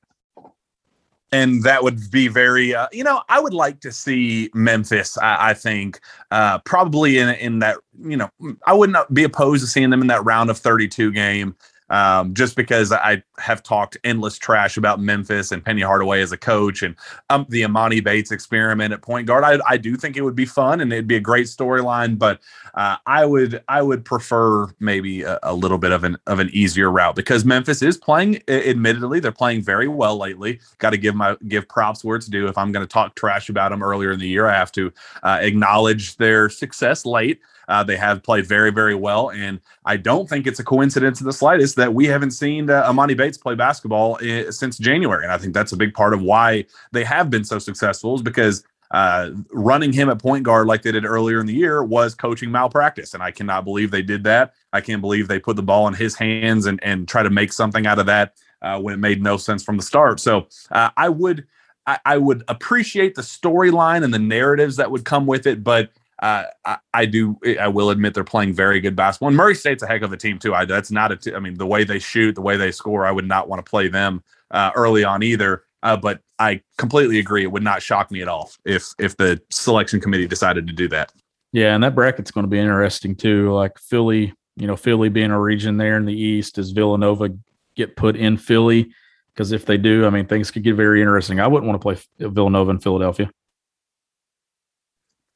And 1.32 1.64
that 1.64 1.82
would 1.82 1.98
be 2.12 2.28
very, 2.28 2.76
uh, 2.76 2.86
you 2.92 3.02
know, 3.02 3.20
I 3.28 3.40
would 3.40 3.54
like 3.54 3.80
to 3.80 3.90
see 3.90 4.50
Memphis. 4.54 5.18
I, 5.18 5.50
I 5.50 5.54
think 5.54 5.98
uh, 6.30 6.60
probably 6.60 7.18
in 7.18 7.28
in 7.30 7.58
that, 7.58 7.78
you 8.00 8.16
know, 8.16 8.30
I 8.64 8.72
would 8.72 8.90
not 8.90 9.12
be 9.12 9.24
opposed 9.24 9.64
to 9.64 9.66
seeing 9.66 9.90
them 9.90 10.00
in 10.00 10.06
that 10.06 10.24
round 10.24 10.48
of 10.48 10.58
32 10.58 11.10
game 11.10 11.56
um, 11.94 12.34
just 12.34 12.56
because 12.56 12.90
I 12.90 13.22
have 13.38 13.62
talked 13.62 13.96
endless 14.02 14.36
trash 14.36 14.76
about 14.76 14.98
Memphis 14.98 15.52
and 15.52 15.64
Penny 15.64 15.82
Hardaway 15.82 16.22
as 16.22 16.32
a 16.32 16.36
coach 16.36 16.82
and 16.82 16.96
um, 17.30 17.46
the 17.50 17.62
Emoni 17.62 18.02
Bates 18.02 18.32
experiment 18.32 18.92
at 18.92 19.00
point 19.00 19.28
guard. 19.28 19.44
I, 19.44 19.60
I 19.64 19.76
do 19.76 19.94
think 19.94 20.16
it 20.16 20.22
would 20.22 20.34
be 20.34 20.44
fun 20.44 20.80
and 20.80 20.92
it'd 20.92 21.06
be 21.06 21.14
a 21.14 21.20
great 21.20 21.46
storyline, 21.46 22.18
but 22.18 22.40
uh, 22.74 22.96
I 23.06 23.24
would 23.24 23.62
I 23.68 23.80
would 23.80 24.04
prefer 24.04 24.66
maybe 24.80 25.22
a, 25.22 25.38
a, 25.44 25.54
little 25.54 25.78
bit 25.78 25.92
of 25.92 26.02
an 26.02 26.16
of 26.26 26.40
an 26.40 26.50
easier 26.52 26.90
route 26.90 27.14
because 27.14 27.44
Memphis 27.44 27.80
is 27.80 27.96
playing. 27.96 28.42
Admittedly, 28.48 29.20
they're 29.20 29.30
playing 29.30 29.62
very 29.62 29.86
well 29.86 30.16
lately. 30.16 30.58
Got 30.78 30.90
to 30.90 30.98
give 30.98 31.14
my 31.14 31.36
give 31.46 31.68
props 31.68 32.02
where 32.02 32.16
it's 32.16 32.26
due. 32.26 32.48
If 32.48 32.58
I'm 32.58 32.72
going 32.72 32.84
to 32.84 32.92
talk 32.92 33.14
trash 33.14 33.48
about 33.48 33.70
them 33.70 33.84
earlier 33.84 34.10
in 34.10 34.18
the 34.18 34.26
year, 34.26 34.48
I 34.48 34.54
have 34.54 34.72
to 34.72 34.92
uh, 35.22 35.38
acknowledge 35.40 36.16
their 36.16 36.48
success 36.48 37.06
late. 37.06 37.40
Uh, 37.68 37.82
they 37.82 37.96
have 37.96 38.22
played 38.22 38.46
very, 38.46 38.70
very 38.70 38.94
well. 38.94 39.30
And 39.30 39.60
I 39.84 39.96
don't 39.96 40.28
think 40.28 40.46
it's 40.46 40.60
a 40.60 40.64
coincidence 40.64 41.20
in 41.20 41.26
the 41.26 41.32
slightest 41.32 41.76
that 41.76 41.94
we 41.94 42.06
haven't 42.06 42.32
seen 42.32 42.70
uh, 42.70 42.90
Emoni 42.90 43.16
Bates 43.16 43.38
play 43.38 43.54
basketball 43.54 44.18
I- 44.20 44.50
since 44.50 44.78
January. 44.78 45.24
And 45.24 45.32
I 45.32 45.38
think 45.38 45.54
that's 45.54 45.72
a 45.72 45.76
big 45.76 45.94
part 45.94 46.14
of 46.14 46.22
why 46.22 46.66
they 46.92 47.04
have 47.04 47.30
been 47.30 47.44
so 47.44 47.58
successful 47.58 48.14
is 48.14 48.22
because 48.22 48.64
uh, 48.90 49.30
running 49.50 49.92
him 49.92 50.08
at 50.08 50.20
point 50.20 50.44
guard 50.44 50.66
like 50.66 50.82
they 50.82 50.92
did 50.92 51.04
earlier 51.04 51.40
in 51.40 51.46
the 51.46 51.54
year 51.54 51.82
was 51.82 52.14
coaching 52.14 52.50
malpractice. 52.50 53.14
And 53.14 53.22
I 53.22 53.30
cannot 53.30 53.64
believe 53.64 53.90
they 53.90 54.02
did 54.02 54.24
that. 54.24 54.54
I 54.72 54.80
can't 54.80 55.00
believe 55.00 55.26
they 55.26 55.40
put 55.40 55.56
the 55.56 55.62
ball 55.62 55.88
in 55.88 55.94
his 55.94 56.14
hands 56.14 56.66
and, 56.66 56.82
and 56.84 57.08
try 57.08 57.22
to 57.22 57.30
make 57.30 57.52
something 57.52 57.86
out 57.86 57.98
of 57.98 58.06
that 58.06 58.34
uh, 58.62 58.80
when 58.80 58.94
it 58.94 58.98
made 58.98 59.22
no 59.22 59.36
sense 59.36 59.64
from 59.64 59.76
the 59.76 59.82
start. 59.82 60.20
So 60.20 60.46
uh, 60.70 60.90
I 60.96 61.08
would. 61.08 61.46
I, 61.86 61.98
I 62.06 62.16
would 62.16 62.44
appreciate 62.48 63.14
the 63.14 63.20
storyline 63.20 64.04
and 64.04 64.14
the 64.14 64.18
narratives 64.18 64.76
that 64.76 64.90
would 64.90 65.04
come 65.04 65.26
with 65.26 65.46
it, 65.46 65.62
but 65.62 65.90
uh, 66.24 66.44
I, 66.64 66.78
I, 66.94 67.04
do. 67.04 67.38
I 67.60 67.68
will 67.68 67.90
admit 67.90 68.14
they're 68.14 68.24
playing 68.24 68.54
very 68.54 68.80
good 68.80 68.96
basketball. 68.96 69.28
And 69.28 69.36
Murray 69.36 69.54
State's 69.54 69.82
a 69.82 69.86
heck 69.86 70.00
of 70.00 70.10
a 70.10 70.16
team 70.16 70.38
too. 70.38 70.54
I 70.54 70.64
that's 70.64 70.90
not 70.90 71.12
a. 71.12 71.16
T- 71.16 71.34
I 71.34 71.38
mean, 71.38 71.58
the 71.58 71.66
way 71.66 71.84
they 71.84 71.98
shoot, 71.98 72.34
the 72.34 72.40
way 72.40 72.56
they 72.56 72.70
score, 72.70 73.04
I 73.04 73.12
would 73.12 73.28
not 73.28 73.46
want 73.46 73.64
to 73.64 73.68
play 73.68 73.88
them 73.88 74.22
uh, 74.50 74.70
early 74.74 75.04
on 75.04 75.22
either. 75.22 75.64
Uh, 75.82 75.98
but 75.98 76.22
I 76.38 76.62
completely 76.78 77.18
agree. 77.18 77.42
It 77.42 77.52
would 77.52 77.62
not 77.62 77.82
shock 77.82 78.10
me 78.10 78.22
at 78.22 78.28
all 78.28 78.50
if 78.64 78.94
if 78.98 79.18
the 79.18 79.38
selection 79.50 80.00
committee 80.00 80.26
decided 80.26 80.66
to 80.66 80.72
do 80.72 80.88
that. 80.88 81.12
Yeah, 81.52 81.74
and 81.74 81.84
that 81.84 81.94
bracket's 81.94 82.30
going 82.30 82.44
to 82.44 82.50
be 82.50 82.58
interesting 82.58 83.14
too. 83.14 83.52
Like 83.52 83.78
Philly, 83.78 84.32
you 84.56 84.66
know, 84.66 84.76
Philly 84.76 85.10
being 85.10 85.30
a 85.30 85.38
region 85.38 85.76
there 85.76 85.98
in 85.98 86.06
the 86.06 86.18
East, 86.18 86.54
does 86.54 86.70
Villanova 86.70 87.36
get 87.76 87.96
put 87.96 88.16
in 88.16 88.38
Philly? 88.38 88.90
Because 89.34 89.52
if 89.52 89.66
they 89.66 89.76
do, 89.76 90.06
I 90.06 90.10
mean, 90.10 90.26
things 90.26 90.50
could 90.50 90.62
get 90.62 90.74
very 90.74 91.02
interesting. 91.02 91.38
I 91.38 91.48
wouldn't 91.48 91.68
want 91.68 91.78
to 91.78 91.84
play 91.84 92.28
Villanova 92.30 92.70
in 92.70 92.78
Philadelphia. 92.78 93.30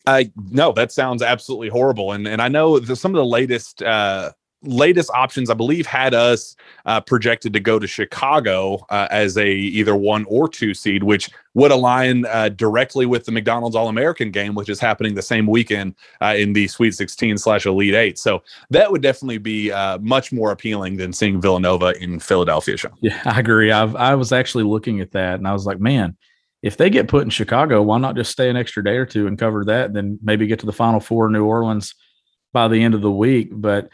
I 0.07 0.33
no, 0.51 0.73
that 0.73 0.93
sounds 0.93 1.23
absolutely 1.23 1.69
horrible. 1.69 2.13
And 2.13 2.27
and 2.27 2.41
I 2.41 2.49
know 2.49 2.79
the, 2.79 2.97
some 2.97 3.13
of 3.13 3.17
the 3.17 3.27
latest 3.27 3.83
uh, 3.83 4.33
latest 4.63 5.11
options 5.15 5.51
I 5.51 5.55
believe 5.55 5.87
had 5.87 6.15
us 6.15 6.57
uh, 6.85 7.01
projected 7.01 7.53
to 7.53 7.61
go 7.61 7.79
to 7.79 7.87
Chicago 7.87 8.85
uh, 8.91 9.07
as 9.11 9.37
a 9.37 9.49
either 9.49 9.95
one 9.95 10.25
or 10.29 10.49
two 10.49 10.75
seed, 10.75 11.03
which 11.05 11.31
would 11.55 11.71
align 11.71 12.27
uh, 12.27 12.49
directly 12.51 13.07
with 13.07 13.25
the 13.25 13.33
McDonald's 13.33 13.77
All 13.77 13.89
American 13.89 14.31
game, 14.31 14.55
which 14.55 14.69
is 14.69 14.81
happening 14.81 15.15
the 15.15 15.23
same 15.23 15.47
weekend 15.47 15.95
uh, 16.21 16.35
in 16.37 16.53
the 16.53 16.69
Sweet 16.69 16.95
16 16.95 17.39
slash 17.39 17.67
Elite 17.67 17.95
Eight. 17.95 18.19
So 18.19 18.43
that 18.71 18.91
would 18.91 19.03
definitely 19.03 19.39
be 19.39 19.71
uh, 19.71 19.99
much 19.99 20.33
more 20.33 20.51
appealing 20.51 20.97
than 20.97 21.13
seeing 21.13 21.41
Villanova 21.41 21.95
in 22.03 22.19
Philadelphia. 22.19 22.77
Yeah, 23.01 23.21
I 23.25 23.41
agree. 23.41 23.71
I've, 23.71 23.95
I 23.97 24.15
was 24.15 24.33
actually 24.33 24.65
looking 24.65 25.01
at 25.01 25.13
that 25.13 25.35
and 25.35 25.47
I 25.47 25.53
was 25.53 25.67
like, 25.67 25.81
man 25.81 26.17
if 26.62 26.77
they 26.77 26.90
get 26.90 27.09
put 27.09 27.23
in 27.23 27.31
Chicago, 27.31 27.83
why 27.83 27.99
not 27.99 28.16
just 28.16 28.33
stay 28.33 28.51
an 28.51 28.57
extra 28.57 28.83
day 28.83 28.97
or 28.97 29.07
two 29.07 29.27
and 29.27 29.38
cover 29.38 29.64
that, 29.66 29.87
and 29.87 29.97
then 29.97 30.18
maybe 30.23 30.47
get 30.47 30.59
to 30.61 30.66
the 30.66 30.73
Final 30.73 31.01
Four 31.01 31.29
New 31.29 31.44
Orleans 31.44 31.94
by 32.53 32.68
the 32.68 32.83
end 32.83 32.94
of 32.94 33.01
the 33.01 33.11
week? 33.11 33.51
But 33.53 33.88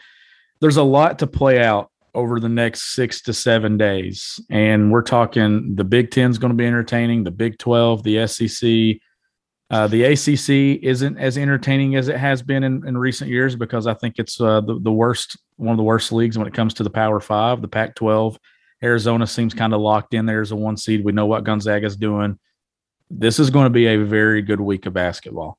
there's 0.61 0.77
a 0.77 0.83
lot 0.83 1.19
to 1.19 1.27
play 1.27 1.63
out 1.63 1.91
over 2.15 2.39
the 2.39 2.49
next 2.49 2.95
six 2.95 3.21
to 3.23 3.33
seven 3.33 3.77
days, 3.77 4.39
and 4.49 4.91
we're 4.91 5.03
talking 5.03 5.75
the 5.75 5.83
Big 5.83 6.11
Ten 6.11 6.31
is 6.31 6.37
going 6.37 6.51
to 6.51 6.57
be 6.57 6.65
entertaining, 6.65 7.23
the 7.23 7.31
Big 7.31 7.57
Twelve, 7.57 8.03
the 8.03 8.25
SEC. 8.27 8.99
Uh, 9.71 9.87
the 9.87 10.03
ACC 10.03 10.83
isn't 10.83 11.17
as 11.17 11.39
entertaining 11.39 11.95
as 11.95 12.07
it 12.07 12.17
has 12.17 12.43
been 12.43 12.63
in, 12.63 12.87
in 12.87 12.95
recent 12.95 13.31
years 13.31 13.55
because 13.55 13.87
I 13.87 13.95
think 13.95 14.19
it's 14.19 14.39
uh, 14.39 14.61
the, 14.61 14.79
the 14.79 14.91
worst, 14.91 15.37
one 15.55 15.71
of 15.71 15.77
the 15.77 15.83
worst 15.83 16.11
leagues 16.11 16.37
when 16.37 16.45
it 16.45 16.53
comes 16.53 16.75
to 16.75 16.83
the 16.83 16.89
Power 16.89 17.19
Five. 17.19 17.63
The 17.63 17.67
Pac 17.67 17.95
12, 17.95 18.37
Arizona 18.83 19.25
seems 19.25 19.55
kind 19.55 19.73
of 19.73 19.81
locked 19.81 20.13
in 20.13 20.27
there 20.27 20.41
as 20.41 20.51
a 20.51 20.55
one 20.55 20.77
seed. 20.77 21.03
We 21.03 21.13
know 21.13 21.25
what 21.25 21.45
Gonzaga's 21.45 21.97
doing 21.97 22.37
this 23.09 23.39
is 23.39 23.49
going 23.49 23.65
to 23.65 23.69
be 23.69 23.87
a 23.87 23.97
very 23.97 24.41
good 24.41 24.59
week 24.59 24.85
of 24.85 24.93
basketball. 24.93 25.57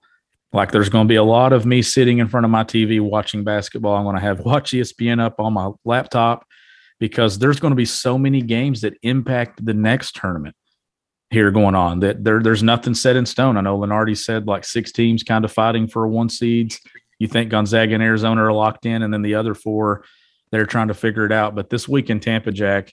Like 0.52 0.72
there's 0.72 0.88
going 0.88 1.06
to 1.06 1.08
be 1.08 1.16
a 1.16 1.24
lot 1.24 1.52
of 1.52 1.66
me 1.66 1.82
sitting 1.82 2.18
in 2.18 2.28
front 2.28 2.44
of 2.44 2.50
my 2.50 2.64
TV 2.64 3.00
watching 3.00 3.44
basketball. 3.44 3.96
I'm 3.96 4.04
going 4.04 4.16
to 4.16 4.22
have 4.22 4.40
Watch 4.44 4.72
ESPN 4.72 5.20
up 5.20 5.38
on 5.38 5.52
my 5.52 5.70
laptop 5.84 6.46
because 6.98 7.38
there's 7.38 7.60
going 7.60 7.72
to 7.72 7.76
be 7.76 7.84
so 7.84 8.16
many 8.16 8.42
games 8.42 8.80
that 8.80 8.94
impact 9.02 9.64
the 9.64 9.74
next 9.74 10.16
tournament 10.16 10.56
here 11.30 11.50
going 11.50 11.74
on 11.74 12.00
that 12.00 12.22
there, 12.22 12.40
there's 12.40 12.62
nothing 12.62 12.94
set 12.94 13.16
in 13.16 13.26
stone. 13.26 13.56
I 13.56 13.60
know 13.60 13.78
Lunardi 13.78 14.16
said 14.16 14.46
like 14.46 14.64
six 14.64 14.92
teams 14.92 15.22
kind 15.22 15.44
of 15.44 15.52
fighting 15.52 15.88
for 15.88 16.06
one 16.06 16.28
seeds. 16.28 16.80
You 17.18 17.28
think 17.28 17.50
Gonzaga 17.50 17.94
and 17.94 18.02
Arizona 18.02 18.44
are 18.44 18.52
locked 18.52 18.86
in, 18.86 19.02
and 19.02 19.12
then 19.12 19.22
the 19.22 19.34
other 19.34 19.54
four, 19.54 20.04
they're 20.50 20.66
trying 20.66 20.88
to 20.88 20.94
figure 20.94 21.24
it 21.24 21.32
out. 21.32 21.54
But 21.54 21.70
this 21.70 21.88
week 21.88 22.10
in 22.10 22.20
Tampa, 22.20 22.52
Jack, 22.52 22.92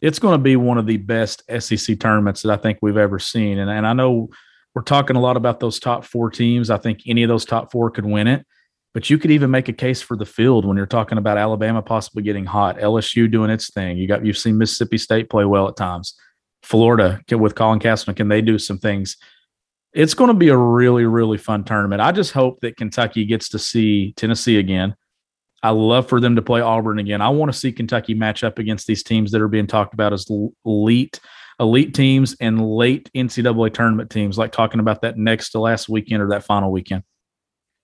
it's 0.00 0.18
going 0.18 0.34
to 0.34 0.42
be 0.42 0.56
one 0.56 0.78
of 0.78 0.86
the 0.86 0.96
best 0.96 1.42
SEC 1.58 1.98
tournaments 1.98 2.42
that 2.42 2.52
I 2.52 2.60
think 2.60 2.78
we've 2.80 2.96
ever 2.96 3.18
seen. 3.18 3.58
And, 3.58 3.70
and 3.70 3.86
I 3.86 3.92
know 3.92 4.28
we're 4.74 4.82
talking 4.82 5.16
a 5.16 5.20
lot 5.20 5.36
about 5.36 5.60
those 5.60 5.80
top 5.80 6.04
four 6.04 6.30
teams. 6.30 6.70
I 6.70 6.76
think 6.76 7.00
any 7.06 7.22
of 7.22 7.28
those 7.28 7.44
top 7.44 7.72
four 7.72 7.90
could 7.90 8.04
win 8.04 8.28
it, 8.28 8.46
but 8.94 9.10
you 9.10 9.18
could 9.18 9.30
even 9.30 9.50
make 9.50 9.68
a 9.68 9.72
case 9.72 10.00
for 10.00 10.16
the 10.16 10.26
field 10.26 10.64
when 10.64 10.76
you're 10.76 10.86
talking 10.86 11.18
about 11.18 11.38
Alabama 11.38 11.82
possibly 11.82 12.22
getting 12.22 12.44
hot, 12.44 12.78
LSU 12.78 13.30
doing 13.30 13.50
its 13.50 13.72
thing. 13.72 13.98
You 13.98 14.06
got 14.06 14.24
you've 14.24 14.38
seen 14.38 14.56
Mississippi 14.56 14.98
State 14.98 15.30
play 15.30 15.44
well 15.44 15.68
at 15.68 15.76
times. 15.76 16.14
Florida 16.62 17.20
with 17.30 17.54
Colin 17.54 17.78
Castleton, 17.78 18.14
can 18.14 18.28
they 18.28 18.42
do 18.42 18.58
some 18.58 18.78
things? 18.78 19.16
It's 19.92 20.14
going 20.14 20.28
to 20.28 20.34
be 20.34 20.48
a 20.48 20.56
really, 20.56 21.06
really 21.06 21.38
fun 21.38 21.64
tournament. 21.64 22.02
I 22.02 22.12
just 22.12 22.32
hope 22.32 22.60
that 22.60 22.76
Kentucky 22.76 23.24
gets 23.24 23.48
to 23.50 23.58
see 23.58 24.12
Tennessee 24.12 24.58
again. 24.58 24.94
I 25.62 25.70
love 25.70 26.08
for 26.08 26.20
them 26.20 26.36
to 26.36 26.42
play 26.42 26.60
Auburn 26.60 26.98
again. 26.98 27.20
I 27.20 27.28
want 27.30 27.52
to 27.52 27.58
see 27.58 27.72
Kentucky 27.72 28.14
match 28.14 28.44
up 28.44 28.58
against 28.58 28.86
these 28.86 29.02
teams 29.02 29.32
that 29.32 29.40
are 29.40 29.48
being 29.48 29.66
talked 29.66 29.92
about 29.92 30.12
as 30.12 30.26
elite, 30.64 31.20
elite 31.58 31.94
teams 31.94 32.36
and 32.40 32.64
late 32.64 33.10
NCAA 33.14 33.74
tournament 33.74 34.10
teams, 34.10 34.38
like 34.38 34.52
talking 34.52 34.80
about 34.80 35.02
that 35.02 35.18
next 35.18 35.50
to 35.50 35.60
last 35.60 35.88
weekend 35.88 36.22
or 36.22 36.28
that 36.28 36.44
final 36.44 36.70
weekend. 36.70 37.02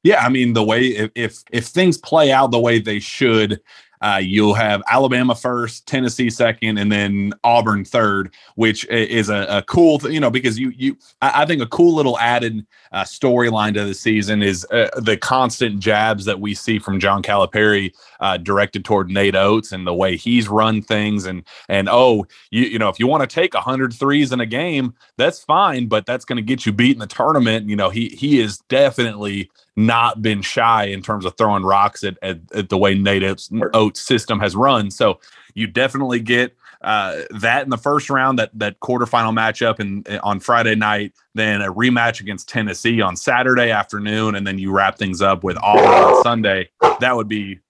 Yeah, 0.04 0.22
I 0.22 0.28
mean 0.28 0.52
the 0.52 0.62
way 0.62 0.88
if 0.88 1.10
if, 1.14 1.38
if 1.50 1.64
things 1.64 1.96
play 1.96 2.30
out 2.30 2.50
the 2.50 2.60
way 2.60 2.78
they 2.78 3.00
should, 3.00 3.58
uh, 4.00 4.20
you'll 4.22 4.54
have 4.54 4.82
Alabama 4.88 5.34
first, 5.34 5.86
Tennessee 5.86 6.30
second, 6.30 6.78
and 6.78 6.90
then 6.90 7.32
Auburn 7.42 7.84
third, 7.84 8.34
which 8.54 8.86
is 8.88 9.28
a, 9.28 9.46
a 9.48 9.62
cool, 9.62 9.98
th- 9.98 10.12
you 10.12 10.20
know, 10.20 10.30
because 10.30 10.58
you 10.58 10.70
you 10.76 10.96
I, 11.22 11.42
I 11.42 11.46
think 11.46 11.62
a 11.62 11.66
cool 11.66 11.94
little 11.94 12.18
added 12.18 12.66
uh, 12.92 13.02
storyline 13.04 13.74
to 13.74 13.84
the 13.84 13.94
season 13.94 14.42
is 14.42 14.66
uh, 14.70 14.88
the 14.96 15.16
constant 15.16 15.80
jabs 15.80 16.24
that 16.24 16.40
we 16.40 16.54
see 16.54 16.78
from 16.78 17.00
John 17.00 17.22
Calipari 17.22 17.92
uh, 18.24 18.38
directed 18.38 18.86
toward 18.86 19.10
Nate 19.10 19.36
Oats 19.36 19.70
and 19.70 19.86
the 19.86 19.92
way 19.92 20.16
he's 20.16 20.48
run 20.48 20.80
things, 20.80 21.26
and 21.26 21.44
and 21.68 21.90
oh, 21.90 22.26
you 22.50 22.62
you 22.62 22.78
know, 22.78 22.88
if 22.88 22.98
you 22.98 23.06
want 23.06 23.20
to 23.20 23.26
take 23.26 23.54
hundred 23.54 23.92
threes 23.92 24.32
in 24.32 24.40
a 24.40 24.46
game, 24.46 24.94
that's 25.18 25.44
fine, 25.44 25.88
but 25.88 26.06
that's 26.06 26.24
going 26.24 26.38
to 26.38 26.42
get 26.42 26.64
you 26.64 26.72
beat 26.72 26.92
in 26.92 27.00
the 27.00 27.06
tournament. 27.06 27.68
You 27.68 27.76
know, 27.76 27.90
he 27.90 28.08
he 28.08 28.40
is 28.40 28.58
definitely 28.70 29.50
not 29.76 30.22
been 30.22 30.40
shy 30.40 30.84
in 30.84 31.02
terms 31.02 31.26
of 31.26 31.36
throwing 31.36 31.64
rocks 31.64 32.02
at, 32.02 32.16
at, 32.22 32.38
at 32.54 32.70
the 32.70 32.78
way 32.78 32.94
Nate 32.94 33.24
Oats, 33.24 33.50
Oats 33.74 34.00
system 34.00 34.40
has 34.40 34.56
run. 34.56 34.90
So 34.90 35.20
you 35.54 35.66
definitely 35.66 36.20
get 36.20 36.56
uh, 36.80 37.22
that 37.30 37.64
in 37.64 37.70
the 37.70 37.76
first 37.76 38.08
round, 38.08 38.38
that 38.38 38.52
that 38.54 38.80
quarterfinal 38.80 39.34
matchup, 39.34 39.80
and 39.80 40.08
on 40.22 40.40
Friday 40.40 40.76
night, 40.76 41.12
then 41.34 41.60
a 41.60 41.70
rematch 41.70 42.20
against 42.20 42.48
Tennessee 42.48 43.02
on 43.02 43.16
Saturday 43.16 43.70
afternoon, 43.70 44.34
and 44.34 44.46
then 44.46 44.58
you 44.58 44.72
wrap 44.72 44.96
things 44.96 45.20
up 45.20 45.44
with 45.44 45.58
Auburn 45.58 45.84
on 45.84 46.22
Sunday. 46.22 46.70
That 47.00 47.16
would 47.16 47.28
be 47.28 47.60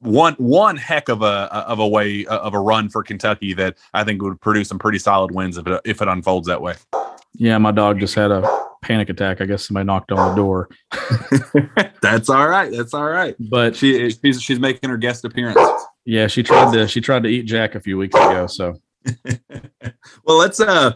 one 0.00 0.34
one 0.34 0.76
heck 0.76 1.08
of 1.08 1.22
a 1.22 1.48
of 1.52 1.78
a 1.78 1.86
way 1.86 2.26
of 2.26 2.54
a 2.54 2.60
run 2.60 2.88
for 2.88 3.02
Kentucky 3.02 3.54
that 3.54 3.76
I 3.94 4.04
think 4.04 4.22
would 4.22 4.40
produce 4.40 4.68
some 4.68 4.78
pretty 4.78 4.98
solid 4.98 5.32
wins 5.32 5.58
if 5.58 5.66
it 5.66 5.80
if 5.84 6.02
it 6.02 6.08
unfolds 6.08 6.48
that 6.48 6.60
way. 6.60 6.74
Yeah, 7.34 7.58
my 7.58 7.70
dog 7.70 8.00
just 8.00 8.14
had 8.14 8.30
a 8.30 8.42
panic 8.82 9.08
attack. 9.08 9.40
I 9.40 9.46
guess 9.46 9.66
somebody 9.66 9.86
knocked 9.86 10.10
on 10.12 10.30
the 10.30 10.34
door. 10.34 10.68
That's 12.02 12.28
all 12.28 12.48
right. 12.48 12.72
That's 12.72 12.94
all 12.94 13.08
right. 13.08 13.36
But 13.38 13.76
she 13.76 14.10
she's 14.10 14.42
she's 14.42 14.58
making 14.58 14.90
her 14.90 14.96
guest 14.96 15.24
appearance. 15.24 15.60
Yeah, 16.04 16.26
she 16.26 16.42
tried 16.42 16.72
to 16.72 16.88
she 16.88 17.00
tried 17.00 17.22
to 17.22 17.28
eat 17.28 17.42
Jack 17.42 17.74
a 17.74 17.80
few 17.80 17.96
weeks 17.96 18.14
ago. 18.14 18.46
So 18.48 18.80
well, 20.24 20.36
let's 20.36 20.60
uh 20.60 20.94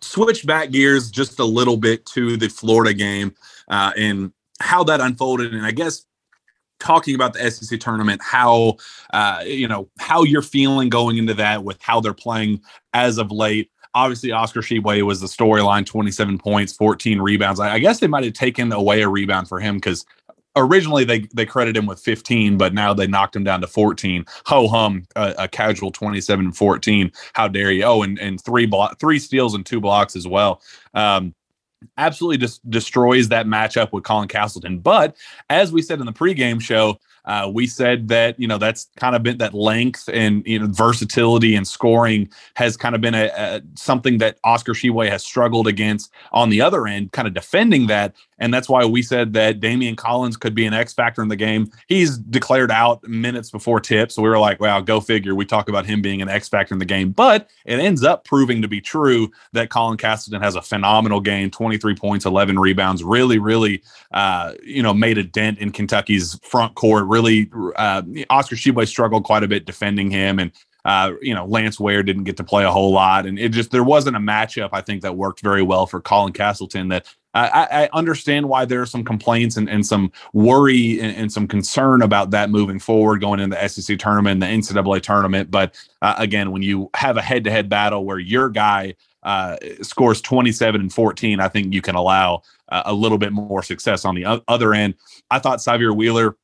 switch 0.00 0.46
back 0.46 0.70
gears 0.70 1.10
just 1.10 1.38
a 1.38 1.44
little 1.44 1.76
bit 1.76 2.06
to 2.06 2.36
the 2.36 2.48
Florida 2.48 2.94
game 2.94 3.34
uh, 3.68 3.92
and 3.96 4.32
how 4.60 4.84
that 4.84 5.00
unfolded. 5.00 5.54
And 5.54 5.64
I 5.64 5.70
guess 5.70 6.06
talking 6.84 7.14
about 7.14 7.32
the 7.32 7.50
SEC 7.50 7.80
tournament, 7.80 8.20
how 8.22 8.76
uh, 9.12 9.42
you 9.44 9.66
know 9.66 9.88
how 9.98 10.22
you're 10.22 10.42
feeling 10.42 10.88
going 10.88 11.16
into 11.16 11.34
that 11.34 11.64
with 11.64 11.80
how 11.82 12.00
they're 12.00 12.14
playing 12.14 12.60
as 12.92 13.18
of 13.18 13.32
late. 13.32 13.70
Obviously, 13.94 14.32
Oscar 14.32 14.60
Tshiebwe 14.60 15.02
was 15.02 15.20
the 15.20 15.26
storyline: 15.26 15.86
27 15.86 16.38
points, 16.38 16.72
14 16.74 17.20
rebounds. 17.20 17.58
I, 17.58 17.74
I 17.74 17.78
guess 17.78 18.00
they 18.00 18.06
might 18.06 18.24
have 18.24 18.34
taken 18.34 18.72
away 18.72 19.02
a 19.02 19.08
rebound 19.08 19.48
for 19.48 19.58
him 19.58 19.76
because 19.76 20.04
originally 20.56 21.04
they 21.04 21.20
they 21.34 21.46
credit 21.46 21.76
him 21.76 21.86
with 21.86 21.98
15 21.98 22.56
but 22.56 22.72
now 22.72 22.94
they 22.94 23.08
knocked 23.08 23.34
him 23.34 23.42
down 23.42 23.60
to 23.60 23.66
14 23.66 24.24
ho 24.46 24.68
hum 24.68 25.04
a, 25.16 25.34
a 25.38 25.48
casual 25.48 25.90
27 25.90 26.52
14 26.52 27.10
how 27.32 27.48
dare 27.48 27.72
you 27.72 27.82
oh 27.82 28.02
and, 28.02 28.20
and 28.20 28.40
three 28.40 28.64
block 28.64 29.00
three 29.00 29.18
steals 29.18 29.54
and 29.54 29.66
two 29.66 29.80
blocks 29.80 30.14
as 30.14 30.28
well 30.28 30.62
um 30.94 31.34
absolutely 31.98 32.38
just 32.38 32.68
destroys 32.70 33.28
that 33.28 33.46
matchup 33.46 33.92
with 33.92 34.04
Colin 34.04 34.28
Castleton. 34.28 34.78
But 34.78 35.16
as 35.50 35.72
we 35.72 35.82
said 35.82 36.00
in 36.00 36.06
the 36.06 36.12
pregame 36.12 36.60
show, 36.60 36.98
uh, 37.24 37.50
we 37.52 37.66
said 37.66 38.08
that 38.08 38.38
you 38.38 38.46
know 38.46 38.58
that's 38.58 38.88
kind 38.96 39.16
of 39.16 39.22
been 39.22 39.38
that 39.38 39.54
length 39.54 40.08
and 40.12 40.46
you 40.46 40.58
know 40.58 40.66
versatility 40.70 41.54
and 41.54 41.66
scoring 41.66 42.28
has 42.54 42.76
kind 42.76 42.94
of 42.94 43.00
been 43.00 43.14
a, 43.14 43.30
a 43.36 43.62
something 43.74 44.18
that 44.18 44.38
Oscar 44.44 44.72
Tshiebwe 44.72 45.08
has 45.08 45.24
struggled 45.24 45.66
against 45.66 46.10
on 46.32 46.50
the 46.50 46.60
other 46.60 46.86
end, 46.86 47.12
kind 47.12 47.28
of 47.28 47.34
defending 47.34 47.86
that. 47.86 48.14
And 48.38 48.52
that's 48.52 48.68
why 48.68 48.84
we 48.84 49.02
said 49.02 49.32
that 49.34 49.60
Damian 49.60 49.96
Collins 49.96 50.36
could 50.36 50.54
be 50.54 50.66
an 50.66 50.74
X 50.74 50.92
factor 50.92 51.22
in 51.22 51.28
the 51.28 51.36
game. 51.36 51.70
He's 51.86 52.18
declared 52.18 52.70
out 52.70 53.06
minutes 53.06 53.50
before 53.50 53.80
tip. 53.80 54.10
So 54.10 54.22
we 54.22 54.28
were 54.28 54.38
like, 54.38 54.60
wow, 54.60 54.80
go 54.80 55.00
figure. 55.00 55.34
We 55.34 55.46
talk 55.46 55.68
about 55.68 55.86
him 55.86 56.02
being 56.02 56.20
an 56.20 56.28
X 56.28 56.48
factor 56.48 56.74
in 56.74 56.78
the 56.78 56.84
game. 56.84 57.10
But 57.10 57.48
it 57.64 57.78
ends 57.78 58.02
up 58.02 58.24
proving 58.24 58.60
to 58.62 58.68
be 58.68 58.80
true 58.80 59.30
that 59.52 59.70
Colin 59.70 59.96
Castleton 59.96 60.42
has 60.42 60.56
a 60.56 60.62
phenomenal 60.62 61.20
game 61.20 61.50
23 61.50 61.94
points, 61.94 62.26
11 62.26 62.58
rebounds, 62.58 63.04
really, 63.04 63.38
really, 63.38 63.82
uh, 64.12 64.54
you 64.62 64.82
know, 64.82 64.92
made 64.92 65.16
a 65.16 65.24
dent 65.24 65.58
in 65.58 65.70
Kentucky's 65.70 66.38
front 66.42 66.74
court. 66.74 67.06
Really, 67.14 67.48
uh, 67.76 68.02
Oscar 68.28 68.56
Tshiebwe 68.56 68.88
struggled 68.88 69.22
quite 69.22 69.44
a 69.44 69.48
bit 69.48 69.66
defending 69.66 70.10
him. 70.10 70.40
And 70.40 70.50
uh, 70.84 71.12
you 71.22 71.34
know, 71.34 71.46
Lance 71.46 71.78
Ware 71.78 72.02
didn't 72.02 72.24
get 72.24 72.36
to 72.38 72.44
play 72.44 72.64
a 72.64 72.70
whole 72.70 72.92
lot, 72.92 73.24
and 73.24 73.38
it 73.38 73.50
just 73.50 73.70
there 73.70 73.84
wasn't 73.84 74.16
a 74.16 74.20
matchup 74.20 74.70
I 74.72 74.82
think 74.82 75.02
that 75.02 75.16
worked 75.16 75.40
very 75.40 75.62
well 75.62 75.86
for 75.86 76.00
Colin 76.00 76.32
Castleton 76.32 76.88
that 76.88 77.06
I, 77.34 77.66
I, 77.70 77.88
understand 77.92 78.48
why 78.48 78.64
there 78.64 78.80
are 78.80 78.86
some 78.86 79.02
complaints 79.02 79.56
and, 79.56 79.68
and 79.68 79.84
some 79.84 80.12
worry 80.32 81.00
and, 81.00 81.16
and, 81.16 81.32
some 81.32 81.48
concern 81.48 82.00
about 82.02 82.30
that 82.30 82.48
moving 82.48 82.78
forward 82.78 83.20
going 83.20 83.40
into 83.40 83.56
the 83.56 83.68
SEC 83.68 83.98
tournament, 83.98 84.40
the 84.40 84.46
NCAA 84.46 85.02
tournament. 85.02 85.50
But 85.50 85.74
uh, 86.00 86.14
again, 86.16 86.52
when 86.52 86.62
you 86.62 86.90
have 86.94 87.16
a 87.16 87.22
head 87.22 87.42
to 87.44 87.50
head 87.50 87.68
battle 87.68 88.04
where 88.04 88.20
your 88.20 88.50
guy 88.50 88.94
uh, 89.24 89.56
scores 89.82 90.20
27 90.20 90.80
and 90.80 90.92
14, 90.92 91.40
I 91.40 91.48
think 91.48 91.74
you 91.74 91.82
can 91.82 91.96
allow 91.96 92.42
uh, 92.68 92.82
a 92.86 92.94
little 92.94 93.18
bit 93.18 93.32
more 93.32 93.64
success 93.64 94.04
on 94.04 94.14
the 94.14 94.42
other 94.46 94.72
end. 94.72 94.94
I 95.28 95.40
thought 95.40 95.58
Sahvir 95.58 95.96
Wheeler 95.96 96.36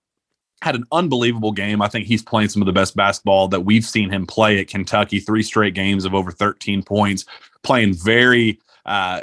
had 0.63 0.75
an 0.75 0.85
unbelievable 0.93 1.53
game. 1.53 1.81
I 1.81 1.89
think 1.89 2.07
he's 2.07 2.23
playing 2.23 2.51
some 2.51 2.63
of 2.63 2.67
the 2.67 2.73
best 2.73 2.95
basketball 2.95 3.49
that 3.49 3.61
we've 3.61 3.85
seen 3.85 4.11
him 4.11 4.27
play 4.27 4.61
at 4.61 4.69
Kentucky. 4.69 5.21
Three 5.21 5.43
straight 5.43 5.75
games 5.75 6.05
of 6.05 6.15
over 6.15 6.31
13 6.31 6.83
points, 6.83 7.25
playing 7.63 7.95
very 7.95 8.61
uh, 8.85 9.23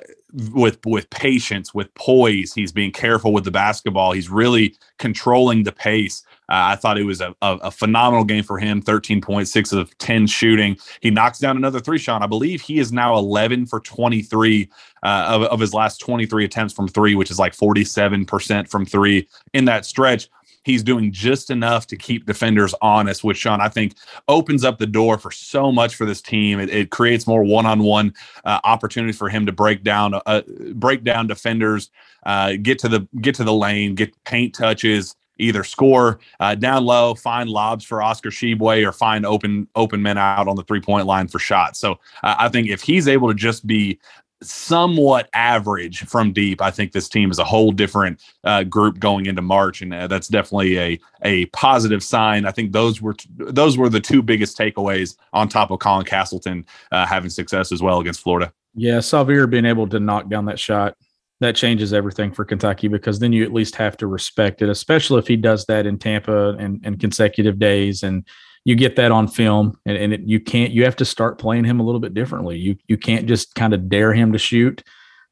with 0.53 0.79
with 0.85 1.09
patience, 1.09 1.73
with 1.73 1.93
poise. 1.93 2.53
He's 2.53 2.71
being 2.71 2.91
careful 2.91 3.33
with 3.33 3.43
the 3.43 3.51
basketball. 3.51 4.11
He's 4.11 4.29
really 4.29 4.75
controlling 4.97 5.63
the 5.63 5.71
pace. 5.71 6.23
Uh, 6.49 6.71
I 6.71 6.75
thought 6.77 6.97
it 6.97 7.03
was 7.03 7.19
a, 7.19 7.35
a, 7.41 7.57
a, 7.63 7.71
phenomenal 7.71 8.23
game 8.23 8.43
for 8.43 8.57
him. 8.57 8.81
13 8.81 9.19
points, 9.19 9.51
six 9.51 9.73
of 9.73 9.95
10 9.97 10.27
shooting. 10.27 10.77
He 11.01 11.11
knocks 11.11 11.39
down 11.39 11.57
another 11.57 11.81
three 11.81 11.97
shot. 11.97 12.21
I 12.21 12.27
believe 12.27 12.61
he 12.61 12.79
is 12.79 12.93
now 12.93 13.17
11 13.17 13.65
for 13.65 13.81
23 13.81 14.69
uh, 15.03 15.25
of, 15.27 15.41
of 15.43 15.59
his 15.59 15.73
last 15.73 15.97
23 15.97 16.45
attempts 16.45 16.73
from 16.73 16.87
three, 16.87 17.15
which 17.15 17.29
is 17.31 17.37
like 17.37 17.53
47% 17.53 18.69
from 18.69 18.85
three 18.85 19.27
in 19.53 19.65
that 19.65 19.85
stretch 19.85 20.29
he's 20.67 20.83
doing 20.83 21.11
just 21.11 21.49
enough 21.49 21.87
to 21.87 21.95
keep 21.95 22.25
defenders 22.25 22.75
honest, 22.81 23.23
which 23.23 23.37
Sean 23.37 23.61
I 23.61 23.69
think 23.69 23.95
opens 24.27 24.63
up 24.63 24.77
the 24.77 24.85
door 24.85 25.17
for 25.17 25.31
so 25.31 25.71
much 25.71 25.95
for 25.95 26.05
this 26.05 26.21
team. 26.21 26.59
It, 26.59 26.69
it 26.69 26.91
creates 26.91 27.25
more 27.25 27.43
one-on-one 27.43 28.13
uh, 28.45 28.59
opportunities 28.63 29.17
for 29.17 29.29
him 29.29 29.45
to 29.45 29.51
break 29.51 29.83
down 29.83 30.13
uh, 30.13 30.41
break 30.75 31.03
down 31.03 31.25
defenders, 31.27 31.89
uh, 32.25 32.53
get 32.61 32.77
to 32.79 32.89
the 32.89 33.07
get 33.21 33.33
to 33.35 33.43
the 33.43 33.53
lane, 33.53 33.95
get 33.95 34.11
paint 34.25 34.53
touches. 34.53 35.15
Either 35.39 35.63
score 35.63 36.19
uh, 36.39 36.55
down 36.55 36.83
low, 36.83 37.13
find 37.13 37.47
lobs 37.47 37.85
for 37.85 38.01
Oscar 38.01 38.31
Tshiebwe, 38.31 38.83
or 38.83 38.91
find 38.91 39.23
open 39.23 39.67
open 39.75 40.01
men 40.01 40.17
out 40.17 40.47
on 40.47 40.55
the 40.55 40.63
three 40.63 40.81
point 40.81 41.05
line 41.05 41.27
for 41.27 41.37
shots. 41.37 41.79
So 41.79 41.91
uh, 42.23 42.35
I 42.39 42.49
think 42.49 42.69
if 42.69 42.81
he's 42.81 43.07
able 43.07 43.27
to 43.27 43.35
just 43.35 43.67
be 43.67 43.99
somewhat 44.41 45.29
average 45.33 46.05
from 46.05 46.33
deep. 46.33 46.61
I 46.61 46.71
think 46.71 46.91
this 46.91 47.09
team 47.09 47.31
is 47.31 47.39
a 47.39 47.43
whole 47.43 47.71
different 47.71 48.21
uh, 48.43 48.63
group 48.63 48.99
going 48.99 49.25
into 49.25 49.41
March, 49.41 49.81
and 49.81 49.93
uh, 49.93 50.07
that's 50.07 50.27
definitely 50.27 50.77
a 50.79 50.99
a 51.23 51.45
positive 51.47 52.03
sign. 52.03 52.45
I 52.45 52.51
think 52.51 52.71
those 52.71 53.01
were 53.01 53.13
t- 53.13 53.29
those 53.37 53.77
were 53.77 53.89
the 53.89 53.99
two 53.99 54.21
biggest 54.21 54.57
takeaways 54.57 55.17
on 55.33 55.49
top 55.49 55.71
of 55.71 55.79
Colin 55.79 56.05
Castleton 56.05 56.65
uh, 56.91 57.05
having 57.05 57.29
success 57.29 57.71
as 57.71 57.81
well 57.81 57.99
against 57.99 58.21
Florida. 58.21 58.53
Yeah, 58.75 58.97
Sahvir 58.97 59.49
being 59.49 59.65
able 59.65 59.87
to 59.89 59.99
knock 59.99 60.29
down 60.29 60.45
that 60.45 60.59
shot 60.59 60.95
that 61.39 61.55
changes 61.55 61.93
everything 61.93 62.31
for 62.31 62.45
Kentucky 62.45 62.87
because 62.87 63.19
then 63.19 63.31
you 63.31 63.43
at 63.43 63.53
least 63.53 63.75
have 63.75 63.95
to 63.97 64.07
respect 64.07 64.61
it, 64.61 64.69
especially 64.69 65.19
if 65.19 65.27
he 65.27 65.35
does 65.35 65.65
that 65.65 65.85
in 65.85 65.97
Tampa 65.99 66.49
and, 66.57 66.81
and 66.83 66.99
consecutive 66.99 67.59
days 67.59 68.03
and 68.03 68.25
you 68.67 68.75
get 68.75 68.97
that 68.97 69.13
on 69.13 69.29
film 69.29 69.79
and, 69.85 69.97
and 69.97 70.13
it, 70.13 70.21
you 70.25 70.41
can't 70.41 70.73
you 70.73 70.83
have 70.83 70.97
to 70.97 71.05
start 71.05 71.39
playing 71.39 71.63
him 71.63 71.79
a 71.79 71.83
little 71.83 72.01
bit 72.01 72.13
differently. 72.13 72.57
You 72.57 72.75
you 72.89 72.97
can't 72.97 73.25
just 73.25 73.55
kind 73.55 73.73
of 73.73 73.87
dare 73.87 74.13
him 74.13 74.33
to 74.33 74.37
shoot. 74.37 74.83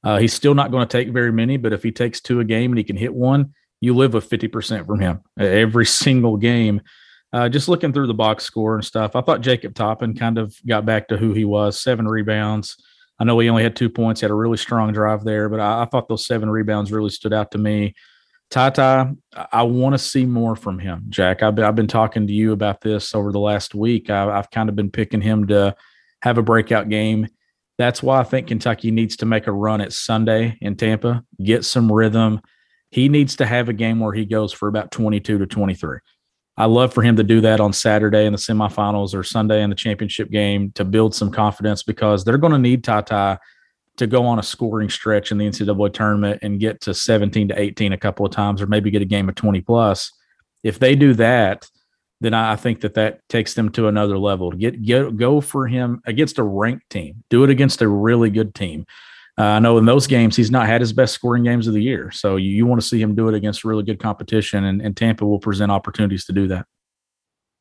Uh, 0.06 0.17
he's 0.19 0.34
still 0.34 0.56
not 0.56 0.71
going 0.71 0.88
to 0.88 0.98
take 0.98 1.10
very 1.10 1.34
many 1.34 1.58
but 1.58 1.74
if 1.74 1.84
he 1.84 1.91
takes 1.91 2.21
two 2.21 2.39
a 2.39 2.45
game 2.45 2.71
and 2.71 2.78
he 2.78 2.84
can 2.84 2.95
hit 2.95 3.13
one 3.13 3.54
you 3.82 3.93
live 3.93 4.13
with 4.13 4.30
50% 4.30 4.88
from 4.88 5.00
him 5.02 5.19
every 5.39 5.86
single 5.86 6.38
game. 6.38 6.82
Uh, 7.34 7.50
just 7.50 7.67
looking 7.67 7.91
through 7.91 8.08
the 8.08 8.13
box 8.13 8.45
score 8.45 8.76
and 8.76 8.86
stuff 8.86 9.13
i 9.13 9.19
thought 9.19 9.41
jacob 9.41 9.76
toppin 9.76 10.15
kind 10.15 10.38
of 10.38 10.56
got 10.65 10.86
back 10.86 11.10
to 11.10 11.17
who 11.17 11.34
he 11.34 11.43
was 11.43 11.82
seven 11.82 12.08
rebounds. 12.08 12.78
I 13.19 13.26
know 13.26 13.38
he 13.39 13.50
only 13.50 13.63
had 13.63 13.76
two 13.76 13.89
points 13.89 14.21
he 14.21 14.26
had 14.26 14.32
a 14.32 14.36
really 14.36 14.58
strong 14.58 14.93
drive 14.93 15.26
there 15.26 15.50
but 15.50 15.60
I, 15.60 15.82
I 15.82 15.86
thought 15.86 16.08
those 16.08 16.26
seven 16.26 16.50
rebounds 16.50 16.89
really 16.89 17.10
stood 17.10 17.34
out 17.34 17.52
to 17.52 17.58
me 17.58 17.95
Ty, 18.51 19.15
I 19.51 19.63
want 19.63 19.93
to 19.93 19.99
see 19.99 20.25
more 20.25 20.55
from 20.55 20.79
him, 20.79 21.05
Jack. 21.10 21.43
I've 21.43 21.55
been, 21.55 21.65
I've 21.65 21.75
been 21.75 21.88
talking 21.88 22.27
to 22.27 22.34
you 22.34 22.51
about 22.51 22.81
this 22.81 23.13
over 23.13 23.31
the 23.31 23.39
last 23.39 23.75
week. 23.75 24.10
I, 24.10 24.29
I've 24.29 24.51
kind 24.51 24.69
of 24.69 24.75
been 24.75 24.91
picking 24.91 25.21
him 25.21 25.47
to 25.47 25.75
have 26.21 26.38
a 26.38 26.43
breakout 26.43 26.89
game. 26.89 27.27
That's 27.77 28.01
why 28.01 28.19
I 28.19 28.23
think 28.23 28.47
Kentucky 28.47 28.91
needs 28.91 29.17
to 29.17 29.25
make 29.25 29.47
a 29.47 29.51
run 29.51 29.81
at 29.81 29.91
Sunday 29.91 30.58
in 30.62 30.77
Tampa, 30.77 31.23
get 31.43 31.65
some 31.65 31.91
rhythm. 31.91 32.39
He 32.91 33.10
needs 33.10 33.36
to 33.38 33.45
have 33.45 33.67
a 33.67 33.73
game 33.73 33.99
where 33.99 34.13
he 34.13 34.25
goes 34.25 34.53
for 34.53 34.69
about 34.69 34.91
22 34.91 35.39
to 35.39 35.45
23. 35.45 35.99
I 36.58 36.65
love 36.65 36.93
for 36.93 37.01
him 37.01 37.17
to 37.17 37.23
do 37.23 37.41
that 37.41 37.60
on 37.60 37.73
Saturday 37.73 38.25
in 38.25 38.31
the 38.31 38.39
semifinals 38.39 39.13
or 39.13 39.23
Sunday 39.23 39.62
in 39.62 39.69
the 39.69 39.75
championship 39.75 40.31
game 40.31 40.71
to 40.75 40.86
build 40.86 41.13
some 41.13 41.29
confidence 41.31 41.84
because 41.84 42.23
they're 42.23 42.38
going 42.38 42.53
to 42.53 42.60
need 42.60 42.84
Ty 42.86 43.39
to 43.97 44.08
go 44.08 44.25
on 44.25 44.39
a 44.39 44.43
scoring 44.43 44.89
stretch 44.89 45.31
in 45.31 45.38
the 45.38 45.47
NCAA 45.47 45.93
tournament 45.93 46.39
and 46.41 46.60
get 46.60 46.81
to 46.81 46.93
17 46.93 47.49
to 47.49 47.60
18 47.60 47.93
a 47.93 47.97
couple 47.97 48.25
of 48.25 48.31
times, 48.31 48.62
or 48.62 48.67
maybe 48.67 48.91
get 48.91 49.01
a 49.01 49.05
game 49.05 49.29
of 49.29 49.36
20 49.36 49.62
plus. 49.62 50.12
If 50.63 50.79
they 50.79 50.95
do 50.95 51.13
that, 51.13 51.69
then 52.21 52.34
I 52.34 52.55
think 52.55 52.81
that 52.81 52.95
that 52.95 53.19
takes 53.29 53.53
them 53.53 53.69
to 53.73 53.88
another 53.88 54.17
level. 54.17 54.51
To 54.51 54.58
get, 54.58 54.81
get 54.81 55.17
go 55.17 55.41
for 55.41 55.67
him 55.67 56.01
against 56.05 56.39
a 56.39 56.43
ranked 56.43 56.89
team, 56.89 57.23
do 57.29 57.43
it 57.43 57.49
against 57.49 57.81
a 57.81 57.88
really 57.88 58.29
good 58.29 58.55
team. 58.55 58.86
Uh, 59.38 59.43
I 59.43 59.60
know 59.60 59.77
in 59.77 59.86
those 59.86 60.08
games 60.08 60.36
he's 60.36 60.51
not 60.51 60.65
had 60.65 60.79
his 60.79 60.93
best 60.93 61.13
scoring 61.13 61.43
games 61.43 61.67
of 61.67 61.73
the 61.73 61.84
year, 61.84 62.10
so 62.12 62.38
you, 62.38 62.49
you 62.49 62.65
want 62.65 62.81
to 62.81 62.88
see 62.88 63.01
him 63.01 63.15
do 63.15 63.27
it 63.27 63.36
against 63.36 63.65
really 63.65 63.84
good 63.84 63.99
competition, 63.99 64.63
and, 64.63 64.81
and 64.81 64.95
Tampa 64.95 65.25
will 65.25 65.39
present 65.39 65.71
opportunities 65.71 66.23
to 66.25 66.34
do 66.34 66.47
that. 66.47 66.65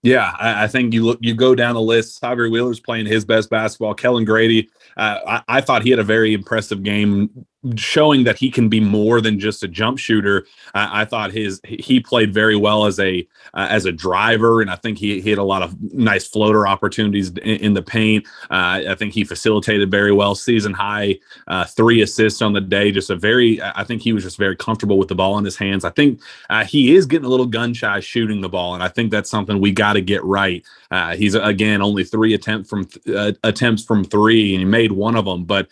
Yeah, 0.05 0.37
I, 0.39 0.65
I, 0.65 0.67
think 0.67 0.93
you 0.93 1.03
look, 1.03 1.19
you 1.23 1.35
go 1.35 1.55
down 1.55 1.75
the 1.75 1.81
list. 1.81 2.21
Sahvir 2.21 2.51
Wheeler's 2.51 2.79
playing 2.79 3.07
his 3.07 3.25
best 3.25 3.49
basketball. 3.49 3.95
Kellan 3.95 4.27
Grady, 4.27 4.69
uh, 4.99 5.19
I, 5.27 5.43
I, 5.49 5.61
thought 5.63 5.83
he 5.83 5.89
had 5.89 5.99
a 5.99 6.05
very 6.05 6.35
impressive 6.35 6.83
game 6.83 7.47
showing 7.77 8.25
that 8.25 8.39
he 8.39 8.51
can 8.51 8.69
be 8.69 8.81
more 8.81 9.21
than 9.21 9.39
just 9.39 9.63
a 9.63 9.69
jump 9.69 9.99
shooter. 9.99 10.47
I, 10.75 11.03
I 11.03 11.05
thought 11.05 11.33
his 11.33 11.61
he 11.65 12.01
played 12.01 12.33
very 12.33 12.57
well 12.57 12.87
as 12.87 12.99
a 13.01 13.27
uh, 13.55 13.67
as 13.71 13.87
a 13.87 13.93
driver, 13.93 14.61
and 14.61 14.71
I 14.71 14.77
think 14.77 14.99
he, 14.99 15.21
he 15.21 15.31
had 15.31 15.39
a 15.39 15.45
lot 15.45 15.63
of 15.63 15.81
nice 15.93 16.27
floater 16.27 16.67
opportunities 16.67 17.31
in, 17.31 17.39
in 17.39 17.75
the 17.75 17.83
paint. 17.83 18.27
Uh, 18.51 18.83
I 18.89 18.95
think 18.97 19.13
he 19.13 19.25
facilitated 19.25 19.91
very 19.91 20.13
well. 20.13 20.35
Season 20.35 20.73
high 20.73 21.19
uh, 21.49 21.65
three 21.65 22.03
assists 22.03 22.43
on 22.43 22.53
the 22.53 22.61
day. 22.61 22.93
Just 22.93 23.11
a 23.11 23.17
very 23.17 23.61
I 23.63 23.85
think 23.85 24.03
he 24.03 24.13
was 24.13 24.23
just 24.23 24.39
very 24.39 24.57
comfortable 24.57 24.99
with 24.99 25.09
the 25.09 25.15
ball 25.15 25.39
in 25.39 25.45
his 25.45 25.57
hands. 25.57 25.85
I 25.85 25.91
think 25.91 26.21
uh, 26.51 26.65
he 26.65 26.95
is 26.95 27.07
getting 27.07 27.27
a 27.27 27.31
little 27.31 27.47
gun 27.47 27.75
shy 27.75 28.01
shooting 28.01 28.41
the 28.41 28.49
ball, 28.49 28.75
and 28.75 28.83
I 28.83 28.89
think 28.89 29.11
that's 29.11 29.31
something 29.31 29.61
we 29.61 29.73
got 29.73 29.95
to 29.95 30.01
get 30.01 30.23
right. 30.25 30.65
Uh, 30.95 31.17
he's 31.17 31.35
again 31.35 31.83
only 31.83 32.05
three 32.05 32.35
attempt 32.35 32.69
from 32.69 32.87
uh, 33.13 33.33
attempts 33.43 33.83
from 33.83 34.05
three, 34.05 34.55
and 34.55 34.61
he 34.61 34.65
made 34.65 34.93
one 34.93 35.17
of 35.17 35.25
them. 35.25 35.45
But 35.45 35.67